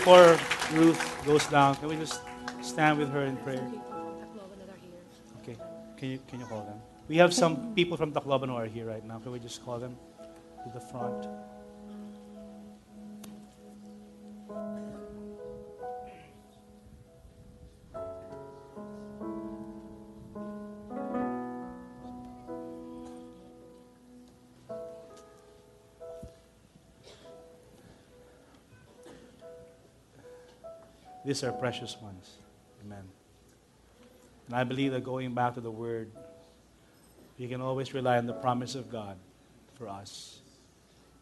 before 0.05 0.37
Ruth 0.73 1.25
goes 1.25 1.47
down, 1.47 1.73
can 1.77 1.89
we 1.89 1.95
just 1.95 2.21
stand 2.61 2.99
with 2.99 3.09
her 3.09 3.23
in 3.23 3.35
prayer? 3.37 3.67
Okay. 5.41 5.57
Can 5.97 6.11
you 6.11 6.19
can 6.27 6.39
you 6.39 6.45
call 6.45 6.61
them? 6.61 6.77
We 7.07 7.17
have 7.17 7.33
some 7.33 7.73
people 7.73 7.97
from 7.97 8.11
Tacloban 8.11 8.49
who 8.49 8.55
are 8.55 8.67
here 8.67 8.85
right 8.85 9.03
now. 9.03 9.17
Can 9.17 9.31
we 9.31 9.39
just 9.39 9.65
call 9.65 9.79
them 9.79 9.97
to 10.63 10.69
the 10.71 10.79
front? 10.79 11.25
These 31.25 31.43
are 31.43 31.51
precious 31.51 31.97
ones. 32.01 32.37
Amen. 32.85 33.03
And 34.45 34.55
I 34.55 34.63
believe 34.63 34.91
that 34.91 35.03
going 35.03 35.33
back 35.33 35.55
to 35.55 35.61
the 35.61 35.71
Word, 35.71 36.11
we 37.39 37.47
can 37.47 37.61
always 37.61 37.93
rely 37.93 38.17
on 38.17 38.27
the 38.27 38.33
promise 38.33 38.75
of 38.75 38.91
God 38.91 39.17
for 39.73 39.89
us. 39.89 40.39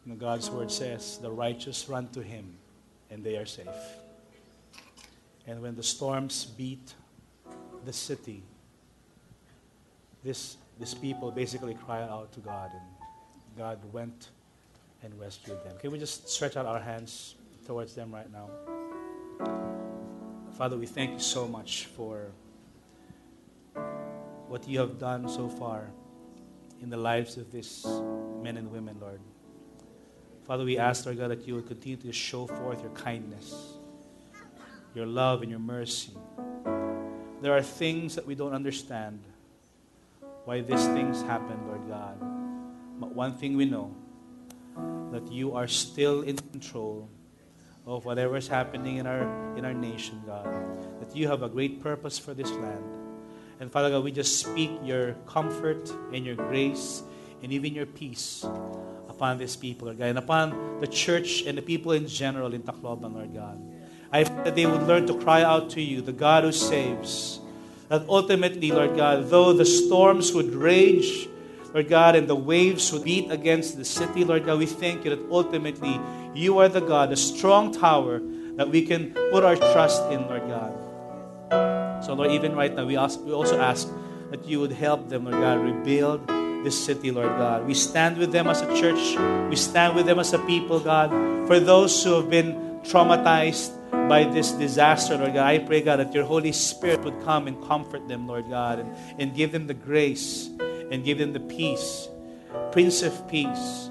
Know, 0.04 0.14
God's 0.14 0.50
Word 0.50 0.70
says, 0.70 1.18
The 1.18 1.30
righteous 1.30 1.88
run 1.88 2.08
to 2.08 2.22
Him, 2.22 2.44
and 3.10 3.24
they 3.24 3.38
are 3.38 3.46
safe. 3.46 3.66
And 5.46 5.62
when 5.62 5.74
the 5.74 5.82
storms 5.82 6.44
beat 6.44 6.92
the 7.86 7.92
city, 7.92 8.42
this, 10.22 10.58
this 10.78 10.92
people 10.92 11.30
basically 11.30 11.74
cried 11.86 12.08
out 12.08 12.30
to 12.32 12.40
God, 12.40 12.70
and 12.72 13.56
God 13.56 13.78
went 13.92 14.28
and 15.02 15.18
rescued 15.18 15.62
them. 15.64 15.76
Can 15.78 15.90
we 15.90 15.98
just 15.98 16.28
stretch 16.28 16.56
out 16.56 16.66
our 16.66 16.80
hands 16.80 17.36
towards 17.66 17.94
them 17.94 18.14
right 18.14 18.30
now? 18.30 19.73
Father, 20.56 20.76
we 20.76 20.86
thank 20.86 21.10
you 21.10 21.18
so 21.18 21.48
much 21.48 21.86
for 21.96 22.30
what 24.46 24.68
you 24.68 24.78
have 24.78 25.00
done 25.00 25.28
so 25.28 25.48
far 25.48 25.90
in 26.80 26.88
the 26.90 26.96
lives 26.96 27.36
of 27.36 27.50
these 27.50 27.84
men 28.40 28.56
and 28.56 28.70
women, 28.70 28.96
Lord. 29.00 29.18
Father, 30.46 30.64
we 30.64 30.78
ask, 30.78 31.06
Lord 31.06 31.18
God, 31.18 31.32
that 31.32 31.48
you 31.48 31.56
would 31.56 31.66
continue 31.66 31.96
to 31.96 32.12
show 32.12 32.46
forth 32.46 32.82
your 32.82 32.92
kindness, 32.92 33.74
your 34.94 35.06
love, 35.06 35.42
and 35.42 35.50
your 35.50 35.58
mercy. 35.58 36.12
There 37.42 37.52
are 37.52 37.62
things 37.62 38.14
that 38.14 38.24
we 38.24 38.36
don't 38.36 38.52
understand 38.52 39.18
why 40.44 40.60
these 40.60 40.86
things 40.86 41.20
happen, 41.22 41.66
Lord 41.66 41.88
God. 41.88 42.16
But 43.00 43.12
one 43.12 43.36
thing 43.38 43.56
we 43.56 43.64
know 43.64 43.92
that 45.10 45.32
you 45.32 45.56
are 45.56 45.66
still 45.66 46.22
in 46.22 46.36
control 46.36 47.08
of 47.86 48.04
whatever 48.04 48.36
is 48.36 48.48
happening 48.48 48.96
in 48.96 49.06
our 49.06 49.56
in 49.56 49.64
our 49.64 49.74
nation, 49.74 50.22
God. 50.26 50.46
That 51.00 51.14
you 51.14 51.28
have 51.28 51.42
a 51.42 51.48
great 51.48 51.82
purpose 51.82 52.18
for 52.18 52.34
this 52.34 52.50
land. 52.50 52.84
And 53.60 53.70
Father 53.70 53.90
God, 53.90 54.04
we 54.04 54.12
just 54.12 54.40
speak 54.40 54.70
your 54.82 55.14
comfort 55.26 55.90
and 56.12 56.24
your 56.24 56.34
grace 56.34 57.02
and 57.42 57.52
even 57.52 57.74
your 57.74 57.86
peace 57.86 58.44
upon 59.08 59.38
these 59.38 59.54
people, 59.54 59.86
Lord 59.86 59.98
God, 59.98 60.06
and 60.06 60.18
upon 60.18 60.80
the 60.80 60.86
church 60.86 61.42
and 61.42 61.56
the 61.56 61.62
people 61.62 61.92
in 61.92 62.06
general 62.08 62.52
in 62.52 62.62
Tacloban, 62.62 63.14
Lord 63.14 63.32
God. 63.32 63.60
I 64.10 64.24
pray 64.24 64.44
that 64.44 64.54
they 64.54 64.66
would 64.66 64.82
learn 64.82 65.06
to 65.06 65.18
cry 65.18 65.42
out 65.42 65.70
to 65.70 65.80
you, 65.80 66.00
the 66.00 66.12
God 66.12 66.44
who 66.44 66.52
saves. 66.52 67.40
That 67.88 68.08
ultimately, 68.08 68.70
Lord 68.70 68.96
God, 68.96 69.28
though 69.28 69.52
the 69.52 69.64
storms 69.66 70.32
would 70.32 70.54
rage, 70.54 71.28
Lord 71.72 71.88
God, 71.88 72.16
and 72.16 72.26
the 72.26 72.36
waves 72.36 72.92
would 72.92 73.04
beat 73.04 73.30
against 73.30 73.76
the 73.76 73.84
city, 73.84 74.24
Lord 74.24 74.46
God, 74.46 74.58
we 74.58 74.66
thank 74.66 75.04
you 75.04 75.10
that 75.10 75.26
ultimately 75.30 76.00
you 76.34 76.58
are 76.58 76.68
the 76.68 76.80
God, 76.80 77.10
the 77.10 77.16
strong 77.16 77.72
tower 77.72 78.20
that 78.56 78.68
we 78.68 78.82
can 78.82 79.12
put 79.30 79.44
our 79.44 79.56
trust 79.56 80.02
in, 80.10 80.26
Lord 80.26 80.42
God. 80.48 82.04
So, 82.04 82.14
Lord, 82.14 82.32
even 82.32 82.54
right 82.54 82.74
now, 82.74 82.84
we, 82.84 82.96
ask, 82.96 83.20
we 83.20 83.32
also 83.32 83.58
ask 83.58 83.88
that 84.30 84.44
you 84.44 84.60
would 84.60 84.72
help 84.72 85.08
them, 85.08 85.24
Lord 85.24 85.40
God, 85.40 85.60
rebuild 85.60 86.26
this 86.64 86.82
city, 86.82 87.10
Lord 87.10 87.28
God. 87.38 87.66
We 87.66 87.74
stand 87.74 88.18
with 88.18 88.32
them 88.32 88.46
as 88.46 88.62
a 88.62 88.76
church. 88.76 89.16
We 89.48 89.56
stand 89.56 89.94
with 89.94 90.06
them 90.06 90.18
as 90.18 90.32
a 90.32 90.38
people, 90.40 90.80
God. 90.80 91.10
For 91.46 91.60
those 91.60 92.02
who 92.02 92.14
have 92.14 92.30
been 92.30 92.80
traumatized 92.82 93.72
by 94.08 94.24
this 94.24 94.52
disaster, 94.52 95.16
Lord 95.16 95.34
God, 95.34 95.46
I 95.46 95.58
pray, 95.58 95.82
God, 95.82 95.96
that 95.96 96.14
your 96.14 96.24
Holy 96.24 96.52
Spirit 96.52 97.04
would 97.04 97.22
come 97.22 97.46
and 97.46 97.62
comfort 97.64 98.08
them, 98.08 98.26
Lord 98.26 98.48
God, 98.50 98.78
and, 98.80 98.94
and 99.18 99.34
give 99.34 99.52
them 99.52 99.66
the 99.66 99.74
grace 99.74 100.50
and 100.90 101.04
give 101.04 101.18
them 101.18 101.32
the 101.32 101.40
peace. 101.40 102.08
Prince 102.72 103.02
of 103.02 103.28
Peace, 103.28 103.88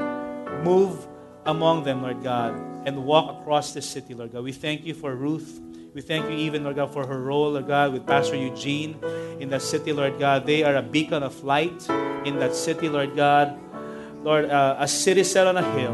move 0.63 1.07
among 1.45 1.83
them, 1.83 2.01
Lord 2.01 2.23
God, 2.23 2.55
and 2.85 3.05
walk 3.05 3.39
across 3.39 3.73
this 3.73 3.89
city, 3.89 4.13
Lord 4.13 4.33
God. 4.33 4.43
We 4.43 4.51
thank 4.51 4.85
you 4.85 4.93
for 4.93 5.15
Ruth. 5.15 5.59
We 5.93 6.01
thank 6.01 6.25
you 6.25 6.35
even, 6.35 6.63
Lord 6.63 6.77
God, 6.77 6.91
for 6.91 7.05
her 7.05 7.21
role, 7.21 7.51
Lord 7.51 7.67
God, 7.67 7.93
with 7.93 8.07
Pastor 8.07 8.35
Eugene 8.35 8.99
in 9.39 9.49
that 9.49 9.61
city, 9.61 9.93
Lord 9.93 10.17
God. 10.17 10.45
They 10.45 10.63
are 10.63 10.75
a 10.75 10.81
beacon 10.81 11.21
of 11.21 11.43
light 11.43 11.87
in 12.25 12.39
that 12.39 12.55
city, 12.55 12.89
Lord 12.89 13.15
God. 13.15 13.59
Lord, 14.23 14.49
uh, 14.49 14.77
a 14.79 14.87
city 14.87 15.23
set 15.23 15.45
on 15.47 15.57
a 15.57 15.71
hill. 15.77 15.93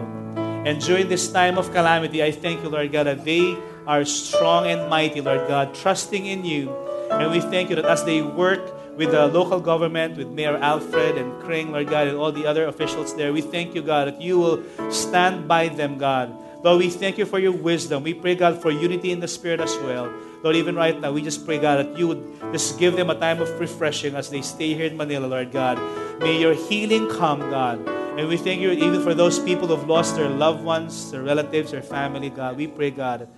And 0.66 0.80
during 0.80 1.10
this 1.10 1.32
time 1.32 1.58
of 1.58 1.72
calamity, 1.72 2.24
I 2.24 2.32
thank 2.32 2.64
you, 2.64 2.70
Lord 2.70 2.92
God, 2.92 3.08
that 3.08 3.26
they 3.26 3.58
are 3.88 4.06
strong 4.06 4.68
and 4.68 4.90
mighty, 4.90 5.20
Lord 5.20 5.48
God, 5.48 5.74
trusting 5.74 6.26
in 6.26 6.46
you. 6.46 6.70
And 7.12 7.32
we 7.32 7.42
thank 7.42 7.70
you 7.70 7.76
that 7.76 7.86
as 7.86 8.04
they 8.06 8.22
work 8.22 8.62
with 9.00 9.12
the 9.12 9.28
local 9.28 9.62
government, 9.62 10.18
with 10.18 10.28
Mayor 10.28 10.58
Alfred 10.58 11.18
and 11.18 11.32
Kring, 11.42 11.72
Lord 11.72 11.88
God, 11.88 12.10
and 12.10 12.18
all 12.18 12.34
the 12.34 12.46
other 12.46 12.68
officials 12.68 13.16
there, 13.16 13.32
we 13.32 13.40
thank 13.40 13.74
you, 13.74 13.82
God, 13.82 14.10
that 14.10 14.22
you 14.22 14.38
will 14.38 14.62
stand 14.92 15.48
by 15.48 15.70
them, 15.70 15.98
God. 15.98 16.36
Lord, 16.66 16.80
we 16.80 16.90
thank 16.90 17.18
you 17.18 17.26
for 17.26 17.40
your 17.40 17.54
wisdom. 17.54 18.04
We 18.04 18.14
pray, 18.14 18.36
God, 18.36 18.62
for 18.62 18.70
unity 18.70 19.14
in 19.14 19.22
the 19.22 19.28
Spirit 19.30 19.62
as 19.62 19.74
well. 19.78 20.12
Lord, 20.44 20.58
even 20.58 20.76
right 20.76 21.00
now, 21.00 21.14
we 21.14 21.22
just 21.22 21.46
pray, 21.46 21.60
God, 21.60 21.80
that 21.80 21.98
you 21.98 22.10
would 22.10 22.52
just 22.52 22.78
give 22.78 22.98
them 22.98 23.10
a 23.10 23.16
time 23.16 23.42
of 23.42 23.48
refreshing 23.58 24.16
as 24.16 24.30
they 24.30 24.42
stay 24.42 24.74
here 24.74 24.88
in 24.88 24.98
Manila, 24.98 25.28
Lord 25.28 25.54
God. 25.54 25.80
May 26.20 26.38
your 26.38 26.54
healing 26.54 27.08
come, 27.08 27.40
God. 27.40 27.80
And 28.20 28.28
we 28.28 28.36
thank 28.36 28.60
you 28.60 28.72
even 28.72 29.02
for 29.02 29.14
those 29.14 29.40
people 29.40 29.70
who 29.70 29.78
have 29.78 29.88
lost 29.88 30.18
their 30.18 30.28
loved 30.28 30.62
ones, 30.62 31.10
their 31.10 31.24
relatives, 31.24 31.72
their 31.72 31.82
family, 31.82 32.30
God. 32.30 32.58
We 32.58 32.68
pray, 32.68 32.92
God, 32.92 33.30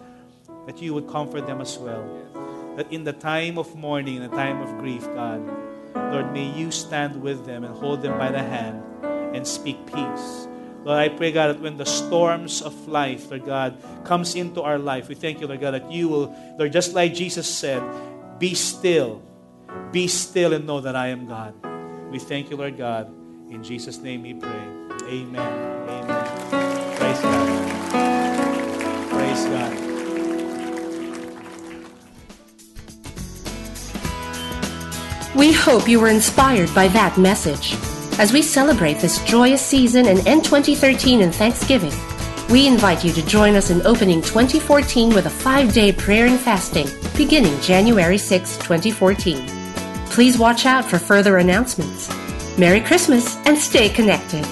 that 0.66 0.82
you 0.82 0.96
would 0.96 1.08
comfort 1.08 1.46
them 1.46 1.62
as 1.62 1.78
well. 1.78 2.31
That 2.78 2.92
in 2.92 3.04
the 3.04 3.14
time 3.14 3.58
of 3.58 3.76
mourning, 3.76 4.16
in 4.16 4.24
the 4.24 4.36
time 4.36 4.62
of 4.62 4.78
grief, 4.80 5.06
God, 5.14 5.42
Lord, 5.96 6.32
may 6.34 6.46
you 6.46 6.72
stand 6.72 7.22
with 7.22 7.46
them 7.46 7.64
and 7.64 7.76
hold 7.76 8.02
them 8.02 8.18
by 8.18 8.32
the 8.32 8.40
hand 8.40 8.82
and 9.36 9.46
speak 9.46 9.86
peace. 9.88 10.48
Lord, 10.84 10.98
I 10.98 11.10
pray, 11.10 11.32
God, 11.32 11.56
that 11.56 11.62
when 11.62 11.78
the 11.78 11.86
storms 11.86 12.62
of 12.62 12.88
life, 12.88 13.30
Lord 13.30 13.46
God, 13.46 13.78
comes 14.04 14.36
into 14.36 14.62
our 14.62 14.80
life, 14.80 15.10
we 15.10 15.16
thank 15.16 15.40
you, 15.40 15.48
Lord 15.48 15.62
God, 15.62 15.72
that 15.72 15.92
you 15.92 16.08
will, 16.08 16.36
Lord, 16.58 16.72
just 16.72 16.94
like 16.94 17.14
Jesus 17.14 17.48
said, 17.48 17.84
be 18.40 18.56
still, 18.56 19.22
be 19.92 20.08
still 20.08 20.54
and 20.54 20.66
know 20.66 20.82
that 20.82 20.96
I 20.96 21.08
am 21.08 21.28
God. 21.28 21.54
We 22.10 22.20
thank 22.20 22.50
you, 22.50 22.58
Lord 22.58 22.78
God. 22.78 23.14
In 23.52 23.64
Jesus' 23.64 24.00
name 24.00 24.24
we 24.24 24.34
pray. 24.34 24.50
Amen. 25.06 25.90
Amen. 25.90 26.98
Praise 26.98 27.22
God. 27.22 29.10
Praise 29.10 29.46
God. 29.46 29.91
We 35.36 35.54
hope 35.54 35.88
you 35.88 36.02
were 36.02 36.10
inspired 36.10 36.74
by 36.76 36.90
that 36.90 37.18
message. 37.18 37.78
As 38.20 38.34
we 38.34 38.42
celebrate 38.42 39.00
this 39.00 39.24
joyous 39.24 39.66
season 39.66 40.08
and 40.08 40.28
end 40.28 40.44
2013 40.44 41.22
in 41.22 41.32
Thanksgiving, 41.32 41.94
we 42.50 42.68
invite 42.68 43.06
you 43.06 43.14
to 43.14 43.26
join 43.26 43.56
us 43.56 43.70
in 43.70 43.86
opening 43.88 44.22
2014 44.22 45.14
with 45.14 45.28
a 45.28 45.30
five 45.30 45.74
day 45.74 45.94
prayer 45.94 46.26
and 46.26 46.38
fasting 46.38 46.88
beginning 47.16 47.58
January 47.62 48.18
6, 48.18 48.58
2014. 48.58 49.48
Please 50.08 50.38
watch 50.38 50.66
out 50.66 50.84
for 50.84 51.00
further 51.00 51.38
announcements. 51.38 52.10
Merry 52.58 52.82
Christmas 52.82 53.38
and 53.46 53.58
stay 53.58 53.88
connected. 53.88 54.46